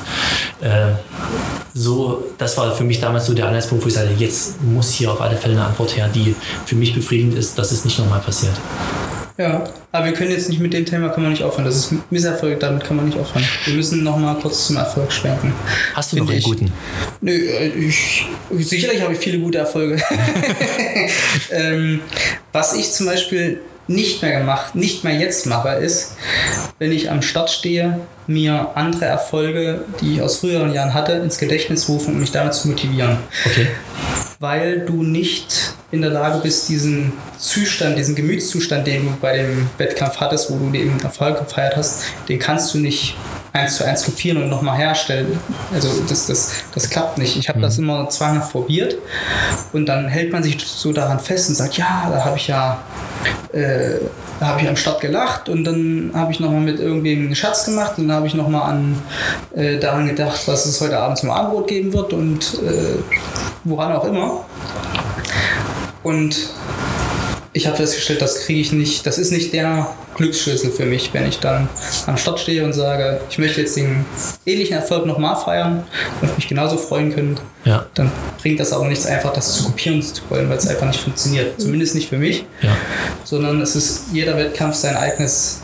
Äh, 0.61 0.91
so, 1.74 2.24
das 2.38 2.55
war 2.57 2.76
für 2.76 2.84
mich 2.84 2.99
damals 2.99 3.26
so 3.26 3.34
der 3.34 3.47
Anhaltspunkt, 3.47 3.84
wo 3.84 3.88
ich 3.88 3.93
sage, 3.93 4.11
jetzt 4.18 4.61
muss 4.61 4.91
hier 4.91 5.11
auf 5.11 5.22
alle 5.22 5.38
Fälle 5.38 5.55
eine 5.55 5.66
Antwort 5.66 5.95
her, 5.97 6.09
die 6.14 6.36
für 6.66 6.76
mich 6.76 6.93
befriedigend 6.93 7.38
ist, 7.38 7.57
dass 7.57 7.72
es 7.72 7.84
nicht 7.84 7.97
nochmal 7.97 8.20
passiert. 8.20 8.53
Ja, 9.36 9.64
aber 9.91 10.05
wir 10.05 10.14
können 10.14 10.30
jetzt 10.30 10.47
nicht 10.49 10.59
mit 10.59 10.74
dem 10.74 10.86
Thema 10.86 11.09
kann 11.09 11.24
man 11.24 11.32
nicht 11.32 11.41
aufhören. 11.41 11.66
Das 11.66 11.76
ist 11.76 11.93
Misserfolg, 12.11 12.59
damit 12.59 12.84
kann 12.84 12.97
man 12.97 13.07
nicht 13.07 13.18
aufhören. 13.18 13.43
Wir 13.66 13.74
müssen 13.74 14.03
nochmal 14.03 14.36
kurz 14.36 14.68
zum 14.68 14.78
Erfolg 14.78 15.11
schwenken. 15.11 15.53
Hast 15.95 16.14
du 16.14 16.18
noch 16.18 16.30
einen 16.30 16.38
ich. 16.38 16.43
guten? 16.43 16.72
Nö, 17.22 17.32
äh, 17.32 17.70
ich, 17.70 18.28
sicherlich 18.51 19.01
habe 19.01 19.14
ich 19.14 19.20
viele 19.20 19.39
gute 19.39 19.57
Erfolge. 19.57 19.99
ähm, 21.51 22.01
was 22.51 22.76
ich 22.76 22.91
zum 22.91 23.07
Beispiel 23.07 23.59
nicht 23.88 24.22
mehr 24.22 24.40
gemacht, 24.40 24.76
nicht 24.76 25.04
mehr 25.04 25.14
jetzt 25.14 25.46
mache, 25.46 25.70
ist, 25.70 26.16
wenn 26.80 26.92
ich 26.92 27.10
am 27.12 27.22
Start 27.22 27.50
stehe, 27.50 28.00
mir 28.28 28.70
andere 28.76 29.06
Erfolge, 29.06 29.84
die 30.00 30.16
ich 30.16 30.22
aus 30.22 30.38
früheren 30.38 30.74
Jahren 30.74 30.94
hatte, 30.94 31.14
ins 31.14 31.38
Gedächtnis 31.38 31.90
rufen, 31.90 32.14
um 32.14 32.20
mich 32.22 32.32
damit 32.32 32.54
zu 32.54 32.70
motivieren. 32.70 33.18
Okay. 33.46 33.68
Weil 34.40 34.82
du 34.82 35.04
nicht 35.04 35.74
in 35.92 36.02
der 36.02 36.12
Lage 36.12 36.40
bist, 36.42 36.70
diesen 36.70 37.14
Zustand, 37.38 37.98
diesen 37.98 38.16
Gemütszustand, 38.16 38.88
den 38.88 39.06
du 39.06 39.18
bei 39.22 39.38
dem 39.38 39.70
Wettkampf 39.78 40.18
hattest, 40.18 40.50
wo 40.50 40.58
du 40.58 40.70
den 40.72 41.00
Erfolg 41.02 41.40
gefeiert 41.40 41.76
hast, 41.76 42.04
den 42.30 42.40
kannst 42.40 42.74
du 42.74 42.80
nicht 42.80 43.16
eins 43.54 43.78
zu 43.78 43.86
eins 43.86 44.04
kopieren 44.04 44.41
und 44.41 44.49
nochmal 44.49 44.78
herstellen. 44.78 45.39
Also 45.72 45.89
das, 46.10 46.26
das, 46.26 46.54
das 46.74 46.89
klappt 46.89 47.20
nicht. 47.20 47.38
Ich 47.38 47.47
habe 47.49 47.60
mhm. 47.60 47.64
das 47.64 47.78
immer 47.78 48.10
zwanghaft 48.10 48.51
probiert 48.51 48.97
und 49.72 49.86
dann 49.86 50.08
hält 50.08 50.34
man 50.34 50.43
sich 50.43 50.60
so 50.66 50.91
daran 50.91 51.20
fest 51.20 51.49
und 51.49 51.56
sagt, 51.56 51.78
ja, 51.78 52.10
da 52.12 52.26
habe 52.26 52.38
ich 52.38 52.47
ja 52.47 52.84
äh, 53.54 53.99
da 54.39 54.47
habe 54.49 54.62
ich 54.62 54.68
am 54.68 54.76
Start 54.76 54.99
gelacht 54.99 55.47
und 55.47 55.64
dann 55.64 56.12
habe 56.14 56.32
ich 56.32 56.39
nochmal 56.39 56.60
mit 56.60 56.80
irgendwem 56.80 57.28
einen 57.28 57.36
Schatz 57.36 57.66
gemacht 57.66 57.97
und 57.97 58.08
dann 58.08 58.18
habe 58.18 58.28
ich 58.28 58.34
nochmal 58.34 58.72
an 58.72 59.01
äh, 59.56 59.78
daran 59.78 60.08
gedacht, 60.08 60.41
was 60.47 60.66
es 60.66 60.82
heute 60.82 60.99
Abend 60.99 61.18
zum 61.20 61.30
Abendbrot 61.30 61.68
geben 61.68 61.93
wird 61.93 62.12
und 62.12 62.56
äh, 62.56 62.97
woran 63.64 63.93
auch 63.93 64.04
immer. 64.04 64.43
Und 66.01 66.49
ich 67.54 67.68
habe 67.68 67.78
festgestellt, 67.78 68.22
das 68.22 68.41
kriege 68.41 68.60
ich 68.60 68.74
nicht, 68.74 69.06
das 69.06 69.18
ist 69.18 69.32
nicht 69.32 69.54
der 69.54 69.88
Glücksschlüssel 70.16 70.72
für 70.72 70.86
mich, 70.86 71.14
wenn 71.14 71.28
ich 71.28 71.39
dann 71.39 71.68
am 72.07 72.18
Start 72.18 72.39
stehe 72.39 72.64
und 72.64 72.74
sage, 72.74 73.20
ich 73.30 73.38
möchte 73.38 73.61
jetzt 73.61 73.76
den 73.76 74.05
ähnlichen 74.45 74.76
Erfolg 74.76 75.05
nochmal 75.05 75.36
feiern 75.36 75.84
und 76.22 76.36
mich 76.36 76.47
genauso 76.47 76.78
freuen 76.78 77.14
können, 77.14 77.39
ja. 77.66 77.86
dann 77.93 78.11
bringt 78.41 78.59
das 78.59 78.74
auch 78.74 78.86
nichts 78.86 79.05
einfach, 79.05 79.34
das 79.34 79.57
zu 79.57 79.64
kopieren 79.66 80.01
zu 80.01 80.22
wollen, 80.30 80.49
weil 80.49 80.57
es 80.57 80.68
einfach 80.68 80.88
nicht 80.88 80.99
funktioniert. 80.99 81.59
Zumindest 81.59 81.95
nicht 81.95 82.09
für 82.09 82.18
mich, 82.18 82.45
ja. 82.61 82.76
sondern 83.24 83.61
es 83.61 83.76
ist 83.76 84.05
jeder 84.11 84.38
Wettkampf 84.38 84.76
sein 84.76 84.95
eigenes 84.95 85.61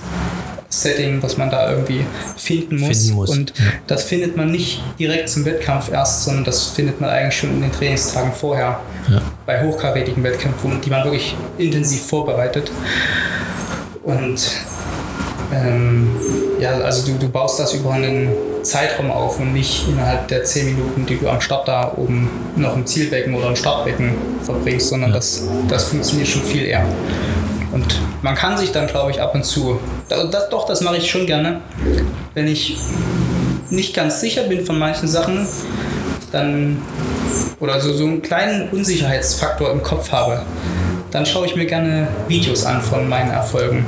Setting, 0.69 1.21
was 1.21 1.35
man 1.35 1.49
da 1.49 1.71
irgendwie 1.71 2.05
finden 2.37 2.79
muss. 2.79 2.97
Finden 2.99 3.15
muss. 3.15 3.29
Und 3.29 3.53
ja. 3.57 3.65
das 3.87 4.03
findet 4.03 4.37
man 4.37 4.51
nicht 4.51 4.81
direkt 4.99 5.29
zum 5.29 5.43
Wettkampf 5.45 5.91
erst, 5.91 6.25
sondern 6.25 6.43
das 6.43 6.67
findet 6.67 7.01
man 7.01 7.09
eigentlich 7.09 7.37
schon 7.37 7.49
in 7.49 7.61
den 7.61 7.71
Trainingstagen 7.71 8.31
vorher. 8.31 8.79
Ja. 9.09 9.21
Bei 9.45 9.63
hochkarätigen 9.63 10.23
Wettkämpfen, 10.23 10.79
die 10.81 10.89
man 10.89 11.03
wirklich 11.03 11.35
intensiv 11.57 12.05
vorbereitet. 12.05 12.71
Und 14.03 14.51
ähm, 15.53 16.09
ja, 16.59 16.71
also 16.71 17.11
du, 17.11 17.17
du 17.17 17.29
baust 17.29 17.59
das 17.59 17.73
über 17.73 17.91
einen 17.91 18.29
Zeitraum 18.63 19.11
auf 19.11 19.39
und 19.39 19.53
nicht 19.53 19.87
innerhalb 19.87 20.27
der 20.27 20.43
10 20.43 20.75
Minuten, 20.75 21.05
die 21.05 21.17
du 21.17 21.29
am 21.29 21.41
Start 21.41 21.67
da 21.67 21.93
oben 21.95 22.29
noch 22.55 22.75
im 22.75 22.85
Zielbecken 22.85 23.33
oder 23.33 23.47
im 23.47 23.55
Startbecken 23.55 24.13
verbringst, 24.43 24.89
sondern 24.89 25.09
ja. 25.09 25.15
das, 25.15 25.43
das 25.67 25.85
funktioniert 25.85 26.27
schon 26.27 26.43
viel 26.43 26.65
eher. 26.65 26.85
Und 27.71 27.85
man 28.21 28.35
kann 28.35 28.57
sich 28.57 28.71
dann, 28.71 28.87
glaube 28.87 29.11
ich, 29.11 29.21
ab 29.21 29.35
und 29.35 29.45
zu, 29.45 29.79
das, 30.07 30.29
das, 30.29 30.49
doch, 30.49 30.65
das 30.65 30.81
mache 30.81 30.97
ich 30.97 31.09
schon 31.09 31.25
gerne, 31.25 31.61
wenn 32.33 32.47
ich 32.47 32.77
nicht 33.69 33.95
ganz 33.95 34.21
sicher 34.21 34.43
bin 34.43 34.65
von 34.65 34.79
manchen 34.79 35.07
Sachen, 35.07 35.47
dann 36.31 36.81
oder 37.59 37.79
so, 37.79 37.93
so 37.93 38.05
einen 38.05 38.21
kleinen 38.21 38.69
Unsicherheitsfaktor 38.69 39.71
im 39.71 39.83
Kopf 39.83 40.11
habe, 40.11 40.41
dann 41.11 41.25
schaue 41.25 41.45
ich 41.45 41.55
mir 41.55 41.65
gerne 41.65 42.07
Videos 42.27 42.65
an 42.65 42.81
von 42.81 43.07
meinen 43.07 43.31
Erfolgen, 43.31 43.85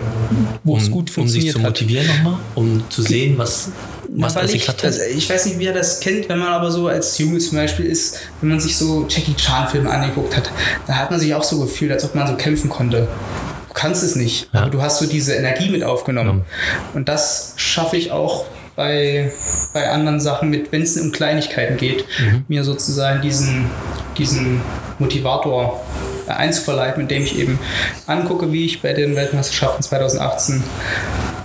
wo 0.64 0.74
um, 0.74 0.80
es 0.80 0.90
gut 0.90 1.10
funktioniert 1.10 1.44
Um 1.44 1.52
sich 1.52 1.52
zu 1.52 1.60
motivieren 1.60 2.08
nochmal, 2.08 2.40
um 2.56 2.84
zu 2.90 3.02
sehen, 3.02 3.38
was, 3.38 3.70
was 4.10 4.36
Na, 4.36 4.44
ich, 4.44 4.68
also 4.70 5.02
ich 5.16 5.30
weiß 5.30 5.46
nicht, 5.46 5.60
wie 5.60 5.66
er 5.66 5.74
das 5.74 6.00
kennt, 6.00 6.30
wenn 6.30 6.40
man 6.40 6.50
aber 6.50 6.72
so 6.72 6.88
als 6.88 7.18
Junge 7.18 7.40
zum 7.40 7.58
Beispiel 7.58 7.86
ist, 7.86 8.20
wenn 8.42 8.50
man 8.50 8.60
sich 8.60 8.76
so 8.78 9.06
Jackie 9.08 9.36
Chan 9.36 9.68
Filme 9.70 9.90
angeguckt 9.90 10.36
hat, 10.36 10.52
da 10.88 10.96
hat 10.96 11.12
man 11.12 11.20
sich 11.20 11.34
auch 11.36 11.44
so 11.44 11.60
gefühlt, 11.60 11.92
als 11.92 12.04
ob 12.04 12.16
man 12.16 12.28
so 12.28 12.36
kämpfen 12.36 12.70
konnte. 12.70 13.08
Du 13.68 13.74
kannst 13.74 14.04
es 14.04 14.16
nicht, 14.16 14.50
ja. 14.54 14.62
aber 14.62 14.70
du 14.70 14.82
hast 14.82 15.00
so 15.00 15.06
diese 15.06 15.34
Energie 15.34 15.70
mit 15.70 15.84
aufgenommen. 15.84 16.40
Ja. 16.40 16.96
Und 16.96 17.08
das 17.08 17.54
schaffe 17.56 17.98
ich 17.98 18.12
auch 18.12 18.46
bei, 18.76 19.32
bei 19.74 19.90
anderen 19.90 20.20
Sachen 20.20 20.50
mit, 20.50 20.72
wenn 20.72 20.82
es 20.82 20.98
um 20.98 21.12
Kleinigkeiten 21.12 21.78
geht, 21.78 22.06
mhm. 22.20 22.46
mir 22.48 22.64
sozusagen 22.64 23.22
diesen, 23.22 23.66
diesen 24.18 24.62
Motivator 25.00 25.82
einzuverleiben, 26.28 27.02
indem 27.04 27.24
ich 27.24 27.38
eben 27.38 27.60
angucke, 28.08 28.52
wie 28.52 28.66
ich 28.66 28.82
bei 28.82 28.94
den 28.94 29.16
Weltmeisterschaften 29.16 29.84
2018 29.84 30.64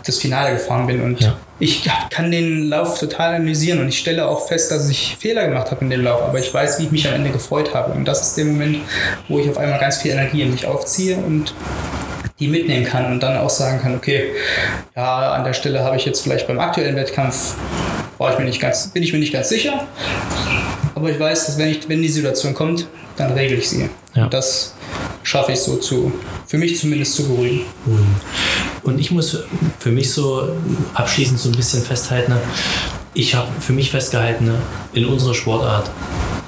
das 0.04 0.18
Finale 0.18 0.54
gefahren 0.54 0.86
bin. 0.86 1.02
Und 1.02 1.20
ja. 1.20 1.36
ich 1.58 1.88
kann 2.10 2.30
den 2.30 2.68
Lauf 2.68 2.98
total 2.98 3.34
analysieren 3.34 3.80
und 3.80 3.88
ich 3.88 3.98
stelle 3.98 4.26
auch 4.26 4.46
fest, 4.46 4.70
dass 4.70 4.88
ich 4.88 5.16
Fehler 5.18 5.48
gemacht 5.48 5.70
habe 5.70 5.84
in 5.84 5.90
dem 5.90 6.02
Lauf, 6.04 6.22
aber 6.22 6.38
ich 6.38 6.52
weiß, 6.52 6.78
wie 6.78 6.84
ich 6.84 6.92
mich 6.92 7.08
am 7.08 7.14
Ende 7.14 7.30
gefreut 7.30 7.74
habe. 7.74 7.92
Und 7.92 8.06
das 8.06 8.22
ist 8.22 8.36
der 8.36 8.44
Moment, 8.44 8.78
wo 9.28 9.38
ich 9.38 9.48
auf 9.48 9.58
einmal 9.58 9.78
ganz 9.78 9.98
viel 9.98 10.12
Energie 10.12 10.42
in 10.42 10.52
mich 10.52 10.66
aufziehe 10.66 11.16
und 11.16 11.54
die 12.38 12.48
mitnehmen 12.48 12.84
kann 12.84 13.06
und 13.06 13.22
dann 13.22 13.38
auch 13.38 13.50
sagen 13.50 13.80
kann, 13.80 13.94
okay, 13.94 14.30
ja, 14.94 15.32
an 15.32 15.44
der 15.44 15.54
Stelle 15.54 15.82
habe 15.82 15.96
ich 15.96 16.04
jetzt 16.04 16.22
vielleicht 16.22 16.46
beim 16.46 16.60
aktuellen 16.60 16.94
Wettkampf, 16.94 17.54
war 18.18 18.32
ich 18.32 18.38
mir 18.38 18.44
nicht 18.44 18.60
ganz, 18.60 18.88
bin 18.88 19.02
ich 19.02 19.12
mir 19.12 19.18
nicht 19.18 19.32
ganz 19.32 19.48
sicher, 19.48 19.86
aber 20.96 21.10
ich 21.10 21.20
weiß, 21.20 21.46
dass 21.46 21.58
wenn, 21.58 21.68
ich, 21.68 21.88
wenn 21.88 22.00
die 22.00 22.08
Situation 22.08 22.54
kommt, 22.54 22.86
dann 23.16 23.32
regle 23.32 23.58
ich 23.58 23.68
sie. 23.68 23.90
Ja. 24.14 24.24
Und 24.24 24.34
das 24.34 24.74
schaffe 25.22 25.52
ich 25.52 25.60
so 25.60 25.76
zu, 25.76 26.10
für 26.46 26.56
mich 26.56 26.78
zumindest 26.80 27.14
zu 27.14 27.28
beruhigen. 27.28 27.66
Und 28.82 28.98
ich 28.98 29.10
muss 29.10 29.38
für 29.78 29.90
mich 29.92 30.10
so 30.10 30.48
abschließend 30.94 31.38
so 31.38 31.50
ein 31.50 31.54
bisschen 31.54 31.82
festhalten, 31.82 32.32
ich 33.12 33.34
habe 33.34 33.48
für 33.60 33.74
mich 33.74 33.90
festgehalten, 33.90 34.50
in 34.94 35.04
unserer 35.04 35.34
Sportart 35.34 35.90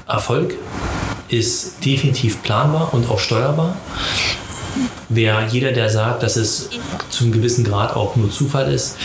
Erfolg 0.06 0.54
ist 1.28 1.84
definitiv 1.84 2.42
planbar 2.42 2.94
und 2.94 3.10
auch 3.10 3.18
steuerbar. 3.18 3.76
Wer 5.10 5.46
jeder, 5.50 5.72
der 5.72 5.90
sagt, 5.90 6.22
dass 6.22 6.36
es 6.36 6.70
zum 7.10 7.32
gewissen 7.32 7.64
Grad 7.64 7.94
auch 7.94 8.16
nur 8.16 8.30
Zufall 8.30 8.72
ist, 8.72 8.96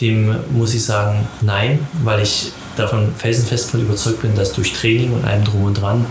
dem 0.00 0.36
muss 0.52 0.72
ich 0.72 0.84
sagen, 0.84 1.28
nein, 1.42 1.86
weil 2.04 2.22
ich 2.22 2.52
davon 2.78 3.14
felsenfest 3.16 3.70
von 3.70 3.80
überzeugt 3.80 4.22
bin, 4.22 4.34
dass 4.34 4.52
durch 4.52 4.72
Training 4.72 5.12
und 5.12 5.24
allem 5.24 5.44
drum 5.44 5.64
und 5.64 5.74
dran 5.74 6.06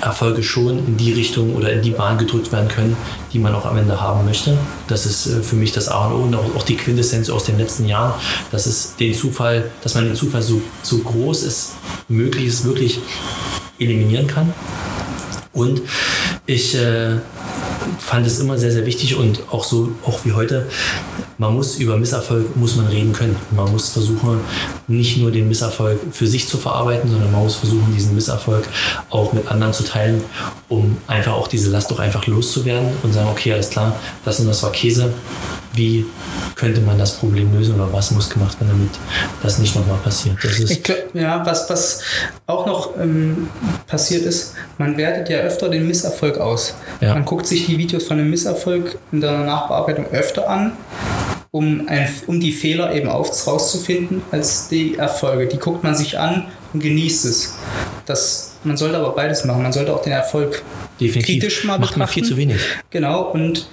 Erfolge 0.00 0.42
schon 0.42 0.78
in 0.86 0.96
die 0.96 1.12
Richtung 1.12 1.54
oder 1.54 1.72
in 1.72 1.82
die 1.82 1.90
Bahn 1.90 2.18
gedrückt 2.18 2.52
werden 2.52 2.68
können, 2.68 2.96
die 3.32 3.38
man 3.38 3.54
auch 3.54 3.66
am 3.66 3.76
Ende 3.76 4.00
haben 4.00 4.24
möchte. 4.24 4.56
Das 4.86 5.06
ist 5.06 5.26
äh, 5.26 5.42
für 5.42 5.56
mich 5.56 5.72
das 5.72 5.88
A 5.88 6.06
und 6.06 6.12
O 6.14 6.24
und 6.24 6.56
auch 6.56 6.62
die 6.62 6.76
Quintessenz 6.76 7.30
aus 7.30 7.44
den 7.44 7.58
letzten 7.58 7.86
Jahren, 7.86 8.14
dass 8.50 8.66
es 8.66 8.96
den 8.96 9.14
Zufall, 9.14 9.70
dass 9.82 9.94
man 9.94 10.04
den 10.04 10.14
Zufall 10.14 10.42
so, 10.42 10.60
so 10.82 10.98
groß 10.98 11.42
ist, 11.42 11.72
möglich 12.08 12.46
ist, 12.46 12.64
wirklich 12.64 12.98
eliminieren 13.78 14.26
kann. 14.26 14.52
Und 15.52 15.82
ich 16.46 16.74
äh, 16.74 17.16
fand 17.98 18.26
es 18.26 18.40
immer 18.40 18.58
sehr, 18.58 18.72
sehr 18.72 18.86
wichtig 18.86 19.16
und 19.16 19.42
auch 19.50 19.64
so, 19.64 19.92
auch 20.04 20.24
wie 20.24 20.32
heute, 20.32 20.66
man 21.38 21.54
muss 21.54 21.76
über 21.76 21.96
Misserfolg, 21.96 22.56
muss 22.56 22.76
man 22.76 22.86
reden 22.86 23.12
können. 23.12 23.36
Man 23.50 23.70
muss 23.72 23.88
versuchen, 23.88 24.40
nicht 24.86 25.18
nur 25.18 25.30
den 25.30 25.48
Misserfolg 25.48 25.98
für 26.12 26.26
sich 26.26 26.48
zu 26.48 26.58
verarbeiten, 26.58 27.10
sondern 27.10 27.32
man 27.32 27.42
muss 27.42 27.56
versuchen, 27.56 27.92
diesen 27.94 28.14
Misserfolg 28.14 28.64
auch 29.10 29.32
mit 29.32 29.48
anderen 29.48 29.72
zu 29.72 29.84
teilen, 29.84 30.22
um 30.68 30.96
einfach 31.06 31.32
auch 31.32 31.48
diese 31.48 31.70
Last 31.70 31.90
doch 31.90 31.98
einfach 31.98 32.26
loszuwerden 32.26 32.88
und 33.02 33.12
sagen, 33.12 33.28
okay, 33.30 33.52
alles 33.52 33.70
klar, 33.70 33.96
das 34.24 34.40
und 34.40 34.46
das 34.46 34.62
war 34.62 34.72
Käse. 34.72 35.12
Wie 35.74 36.06
könnte 36.54 36.80
man 36.80 36.98
das 36.98 37.16
Problem 37.16 37.52
lösen 37.52 37.74
oder 37.74 37.92
was 37.92 38.10
muss 38.12 38.30
gemacht 38.30 38.60
werden, 38.60 38.70
damit 38.70 38.90
das 39.42 39.58
nicht 39.58 39.74
nochmal 39.74 39.98
passiert? 39.98 40.36
Das 40.42 40.58
ist 40.58 40.84
glaub, 40.84 40.98
ja, 41.14 41.44
was, 41.44 41.68
was 41.68 42.02
auch 42.46 42.66
noch 42.66 42.96
ähm, 42.98 43.48
passiert 43.86 44.24
ist, 44.24 44.54
man 44.78 44.96
wertet 44.96 45.28
ja 45.28 45.38
öfter 45.38 45.68
den 45.68 45.86
Misserfolg 45.86 46.38
aus. 46.38 46.74
Ja. 47.00 47.14
Man 47.14 47.24
guckt 47.24 47.46
sich 47.46 47.66
die 47.66 47.76
Videos 47.78 48.04
von 48.04 48.18
dem 48.18 48.30
Misserfolg 48.30 48.98
in 49.12 49.20
der 49.20 49.38
Nachbearbeitung 49.38 50.06
öfter 50.12 50.48
an 50.48 50.72
um, 51.54 51.86
ein, 51.86 52.08
um 52.26 52.40
die 52.40 52.50
Fehler 52.50 52.92
eben 52.92 53.08
rauszufinden 53.08 54.22
als 54.32 54.68
die 54.68 54.96
Erfolge. 54.96 55.46
Die 55.46 55.58
guckt 55.58 55.84
man 55.84 55.94
sich 55.94 56.18
an 56.18 56.46
und 56.72 56.80
genießt 56.80 57.26
es. 57.26 57.54
Das, 58.06 58.53
man 58.64 58.76
sollte 58.76 58.96
aber 58.96 59.10
beides 59.14 59.44
machen. 59.44 59.62
Man 59.62 59.72
sollte 59.72 59.94
auch 59.94 60.02
den 60.02 60.12
Erfolg 60.12 60.62
Definitiv. 61.00 61.40
kritisch 61.40 61.64
mal 61.64 61.72
Macht 61.72 61.80
betrachten. 61.80 61.98
Man 62.00 62.08
viel 62.08 62.24
zu 62.24 62.36
wenig. 62.36 62.60
Genau, 62.90 63.30
und 63.30 63.68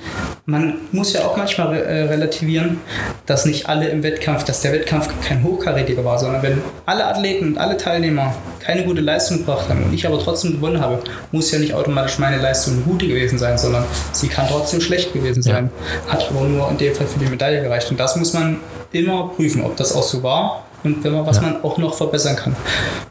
man 0.46 0.76
muss 0.92 1.14
ja 1.14 1.22
auch 1.22 1.38
manchmal 1.38 1.76
äh, 1.76 2.04
relativieren, 2.04 2.80
dass 3.26 3.46
nicht 3.46 3.70
alle 3.70 3.90
im 3.90 4.04
Wettkampf, 4.04 4.44
dass 4.44 4.62
der 4.62 4.74
Wettkampf 4.74 5.10
kein 5.26 5.44
hochkarätiger 5.44 6.04
war, 6.04 6.18
sondern 6.20 6.42
wenn 6.42 6.62
alle 6.86 7.06
Athleten 7.06 7.48
und 7.50 7.58
alle 7.58 7.78
Teilnehmer 7.78 8.34
keine 8.60 8.84
gute 8.84 9.02
Leistung 9.02 9.40
gebracht 9.40 9.70
haben 9.70 9.84
und 9.84 9.94
ich 9.94 10.06
aber 10.06 10.20
trotzdem 10.20 10.54
gewonnen 10.54 10.82
habe, 10.82 11.00
muss 11.32 11.52
ja 11.52 11.60
nicht 11.60 11.74
automatisch 11.74 12.20
meine 12.20 12.38
Leistung 12.38 12.76
eine 12.76 12.84
gute 12.84 13.08
gewesen 13.08 13.38
sein, 13.38 13.58
sondern 13.58 13.86
sie 14.12 14.28
kann 14.28 14.48
trotzdem 14.48 14.82
schlecht 14.82 15.14
gewesen 15.14 15.42
sein. 15.42 15.70
Ja. 16.08 16.14
Hat 16.14 16.30
aber 16.30 16.42
nur 16.48 16.70
in 16.70 16.78
dem 16.78 16.94
Fall 16.94 17.08
für 17.08 17.20
die 17.20 17.26
Medaille 17.26 17.62
gereicht. 17.62 17.90
Und 17.92 18.00
das 18.00 18.16
muss 18.16 18.34
man 18.34 18.60
immer 18.92 19.30
prüfen, 19.30 19.64
ob 19.64 19.78
das 19.78 19.96
auch 19.96 20.04
so 20.04 20.22
war 20.24 20.66
und 20.84 21.04
wenn 21.04 21.14
man, 21.14 21.26
was 21.26 21.38
ja. 21.38 21.44
man 21.44 21.64
auch 21.64 21.78
noch 21.78 21.94
verbessern 21.94 22.36
kann. 22.36 22.56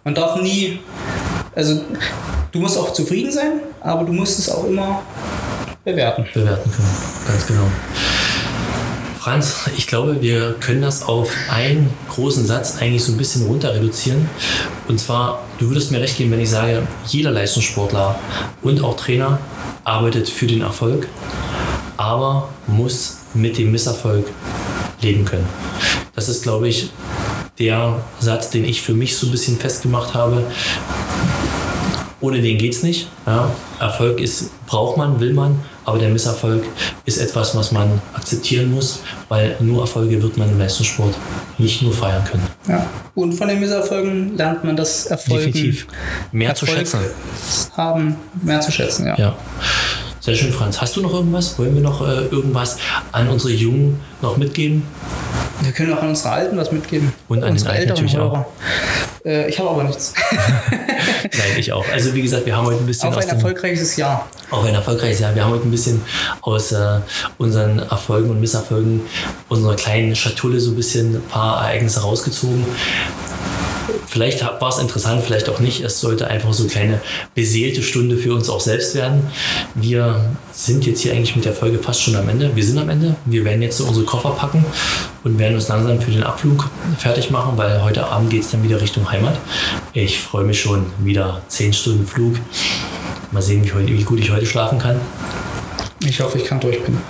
Man 0.05 0.15
darf 0.15 0.41
nie, 0.41 0.81
also 1.55 1.81
du 2.53 2.59
musst 2.59 2.79
auch 2.79 2.93
zufrieden 2.93 3.33
sein, 3.33 3.61
aber 3.81 4.05
du 4.05 4.13
musst 4.13 4.39
es 4.39 4.49
auch 4.49 4.65
immer 4.65 5.03
bewerten. 5.85 6.27
Bewerten 6.33 6.71
können, 6.71 6.97
ganz 7.27 7.47
genau. 7.47 7.67
Franz, 9.19 9.69
ich 9.77 9.87
glaube, 9.87 10.23
wir 10.23 10.55
können 10.61 10.81
das 10.81 11.03
auf 11.03 11.31
einen 11.51 11.91
großen 12.09 12.47
Satz 12.47 12.79
eigentlich 12.81 13.05
so 13.05 13.13
ein 13.13 13.19
bisschen 13.19 13.47
runter 13.47 13.75
reduzieren. 13.75 14.31
Und 14.89 14.99
zwar, 14.99 15.45
du 15.59 15.69
würdest 15.69 15.91
mir 15.91 16.01
recht 16.01 16.17
geben, 16.17 16.31
wenn 16.31 16.41
ich 16.41 16.49
sage, 16.49 16.87
jeder 17.07 17.31
Leistungssportler 17.31 18.19
und 18.63 18.83
auch 18.83 18.97
Trainer 18.97 19.39
arbeitet 19.85 20.29
für 20.31 20.47
den 20.47 20.63
Erfolg, 20.63 21.07
aber 21.99 22.49
muss 22.67 23.19
mit 23.35 23.59
dem 23.59 23.73
Misserfolg 23.73 24.27
leben 25.03 25.27
können. 25.27 25.47
Das 26.15 26.31
ist, 26.31 26.43
glaube 26.43 26.69
ich, 26.69 26.91
der 27.59 28.03
Satz, 28.21 28.49
den 28.49 28.65
ich 28.65 28.81
für 28.81 28.95
mich 28.95 29.17
so 29.17 29.27
ein 29.27 29.33
bisschen 29.33 29.59
festgemacht 29.59 30.15
habe. 30.15 30.45
Ohne 32.21 32.41
den 32.41 32.59
geht 32.59 32.75
es 32.75 32.83
nicht. 32.83 33.09
Ja. 33.27 33.51
Erfolg 33.79 34.21
ist, 34.21 34.51
braucht 34.67 34.97
man, 34.99 35.21
will 35.21 35.33
man, 35.33 35.59
aber 35.85 35.99
der 35.99 36.11
Misserfolg 36.11 36.65
ist 37.07 37.19
etwas, 37.19 37.57
was 37.57 37.73
man 37.73 38.01
akzeptieren 38.15 38.71
muss, 38.73 39.01
weil 39.29 39.57
nur 39.61 39.81
Erfolge 39.81 40.23
wird 40.23 40.37
man 40.37 40.51
im 40.51 40.59
Leistungssport 40.59 41.15
nicht 41.59 41.83
nur 41.83 41.93
feiern 41.93 42.23
können. 42.25 42.47
Ja. 42.69 42.87
Und 43.15 43.33
von 43.33 43.49
den 43.49 43.59
Misserfolgen 43.61 44.37
lernt 44.37 44.65
man 44.65 44.77
das 44.77 45.07
Erfolg. 45.07 45.47
Definitiv. 45.47 45.87
Mehr 46.31 46.51
Erfolg 46.51 46.71
zu 46.71 46.77
schätzen. 46.77 47.01
Haben, 47.77 48.17
mehr 48.43 48.61
zu 48.61 48.71
schätzen, 48.71 49.07
ja. 49.07 49.17
ja. 49.17 49.37
Sehr 50.21 50.35
schön, 50.35 50.53
Franz. 50.53 50.79
Hast 50.81 50.97
du 50.97 51.01
noch 51.01 51.15
irgendwas? 51.15 51.59
Wollen 51.59 51.75
wir 51.75 51.83
noch 51.83 52.07
äh, 52.07 52.27
irgendwas 52.27 52.77
an 53.11 53.29
unsere 53.29 53.55
Jungen 53.55 53.99
noch 54.21 54.37
mitgeben? 54.37 54.83
Wir 55.61 55.73
können 55.73 55.93
auch 55.93 56.03
an 56.03 56.09
unsere 56.09 56.31
Alten 56.31 56.57
was 56.57 56.73
mitgeben. 56.73 57.13
Und 57.29 57.43
an 57.43 57.51
unsere 57.53 57.73
den 57.73 57.79
Alten 57.79 57.89
natürlich 57.91 58.17
Hörer. 58.17 58.47
auch. 58.47 59.27
Äh, 59.27 59.49
ich 59.49 59.59
habe 59.59 59.71
aber 59.71 59.85
nichts. 59.85 60.15
Nein, 60.71 61.59
ich 61.59 61.73
auch. 61.73 61.85
Also 61.93 62.15
wie 62.15 62.23
gesagt, 62.23 62.47
wir 62.47 62.57
haben 62.57 62.67
heute 62.67 62.79
ein 62.79 62.87
bisschen... 62.87 63.11
Auf 63.11 63.19
ein 63.19 63.29
erfolgreiches 63.29 63.97
Jahr. 63.97 64.29
Auch 64.51 64.65
ein 64.65 64.75
erfolgreiches 64.75 65.21
Jahr. 65.21 65.35
Wir 65.35 65.45
haben 65.45 65.53
heute 65.53 65.69
ein 65.69 65.71
bisschen 65.71 66.01
aus 66.41 66.73
äh, 66.73 67.01
unseren 67.39 67.79
Erfolgen 67.79 68.31
und 68.31 68.41
Misserfolgen 68.41 69.03
unserer 69.49 69.77
kleinen 69.77 70.17
Schatulle 70.17 70.61
so 70.61 70.71
ein 70.71 70.77
bisschen 70.77 71.17
ein 71.17 71.23
paar 71.29 71.63
Ereignisse 71.63 72.01
rausgezogen. 72.01 72.65
Vielleicht 74.07 74.43
war 74.43 74.69
es 74.69 74.79
interessant, 74.79 75.23
vielleicht 75.25 75.49
auch 75.49 75.61
nicht. 75.61 75.81
Es 75.81 76.01
sollte 76.01 76.27
einfach 76.27 76.53
so 76.53 76.65
eine 76.65 76.73
kleine 76.73 77.01
beseelte 77.35 77.83
Stunde 77.83 78.17
für 78.17 78.35
uns 78.35 78.49
auch 78.49 78.61
selbst 78.61 78.95
werden. 78.95 79.23
Wir 79.75 80.37
sind 80.53 80.87
jetzt 80.87 81.01
hier 81.01 81.13
eigentlich 81.13 81.37
mit 81.37 81.45
der 81.45 81.53
Folge 81.53 81.79
fast 81.79 82.03
schon 82.03 82.17
am 82.17 82.29
Ende. 82.29 82.55
Wir 82.55 82.65
sind 82.65 82.79
am 82.79 82.89
Ende. 82.89 83.17
Wir 83.25 83.45
werden 83.45 83.63
jetzt 83.63 83.79
so 83.79 83.85
unsere 83.85 84.05
Koffer 84.05 84.31
packen 84.31 84.65
und 85.25 85.39
werden 85.39 85.55
uns 85.55 85.69
langsam 85.69 86.01
für 86.01 86.11
den 86.11 86.23
Abflug 86.23 86.69
fertig 86.99 87.31
machen, 87.31 87.53
weil 87.57 87.83
heute 87.83 88.07
Abend 88.07 88.31
geht 88.31 88.43
es 88.43 88.51
dann 88.51 88.63
wieder 88.63 88.81
Richtung 88.81 89.11
Heimat. 89.11 89.39
Ich 89.93 90.21
freue 90.21 90.45
mich 90.45 90.61
schon 90.61 90.87
wieder 90.99 91.43
10 91.49 91.73
Stunden 91.73 92.07
Flug. 92.07 92.37
Mal 93.33 93.43
sehen, 93.43 93.65
wie, 93.65 93.73
heute, 93.73 93.89
wie 93.89 94.03
gut 94.03 94.19
ich 94.19 94.31
heute 94.31 94.47
schlafen 94.47 94.79
kann. 94.79 95.01
Ich 96.03 96.21
hoffe, 96.21 96.39
ich 96.39 96.45
kann 96.45 96.61
durchpinnen. 96.61 97.01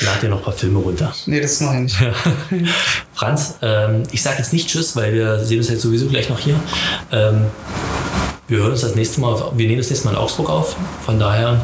Lad 0.00 0.22
dir 0.22 0.28
noch 0.28 0.38
ein 0.38 0.44
paar 0.44 0.52
Filme 0.54 0.78
runter. 0.78 1.14
Nee, 1.26 1.40
das 1.40 1.60
mache 1.60 1.76
ich 1.76 1.80
nicht. 1.82 1.96
Franz, 3.14 3.54
ähm, 3.60 4.04
ich 4.12 4.22
sage 4.22 4.38
jetzt 4.38 4.52
nicht 4.52 4.68
Tschüss, 4.68 4.96
weil 4.96 5.12
wir 5.12 5.38
sehen 5.40 5.58
uns 5.58 5.68
jetzt 5.68 5.82
sowieso 5.82 6.06
gleich 6.06 6.30
noch 6.30 6.38
hier. 6.38 6.54
Ähm, 7.12 7.46
wir 8.48 8.58
hören 8.58 8.72
uns 8.72 8.80
das 8.80 8.94
nächste 8.94 9.20
Mal, 9.20 9.34
auf, 9.34 9.56
wir 9.56 9.66
nehmen 9.66 9.78
das 9.78 9.90
nächste 9.90 10.06
Mal 10.06 10.12
in 10.12 10.18
Augsburg 10.18 10.48
auf. 10.48 10.74
Von 11.04 11.18
daher, 11.18 11.60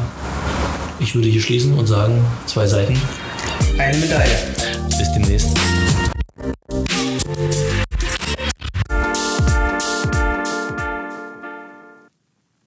ich 0.99 1.15
würde 1.15 1.27
hier 1.27 1.41
schließen 1.41 1.73
und 1.73 1.87
sagen, 1.87 2.23
zwei 2.45 2.67
Seiten. 2.67 2.99
Eine 3.77 3.97
Medaille. 3.97 4.37
Bis 4.97 5.11
demnächst. 5.13 5.49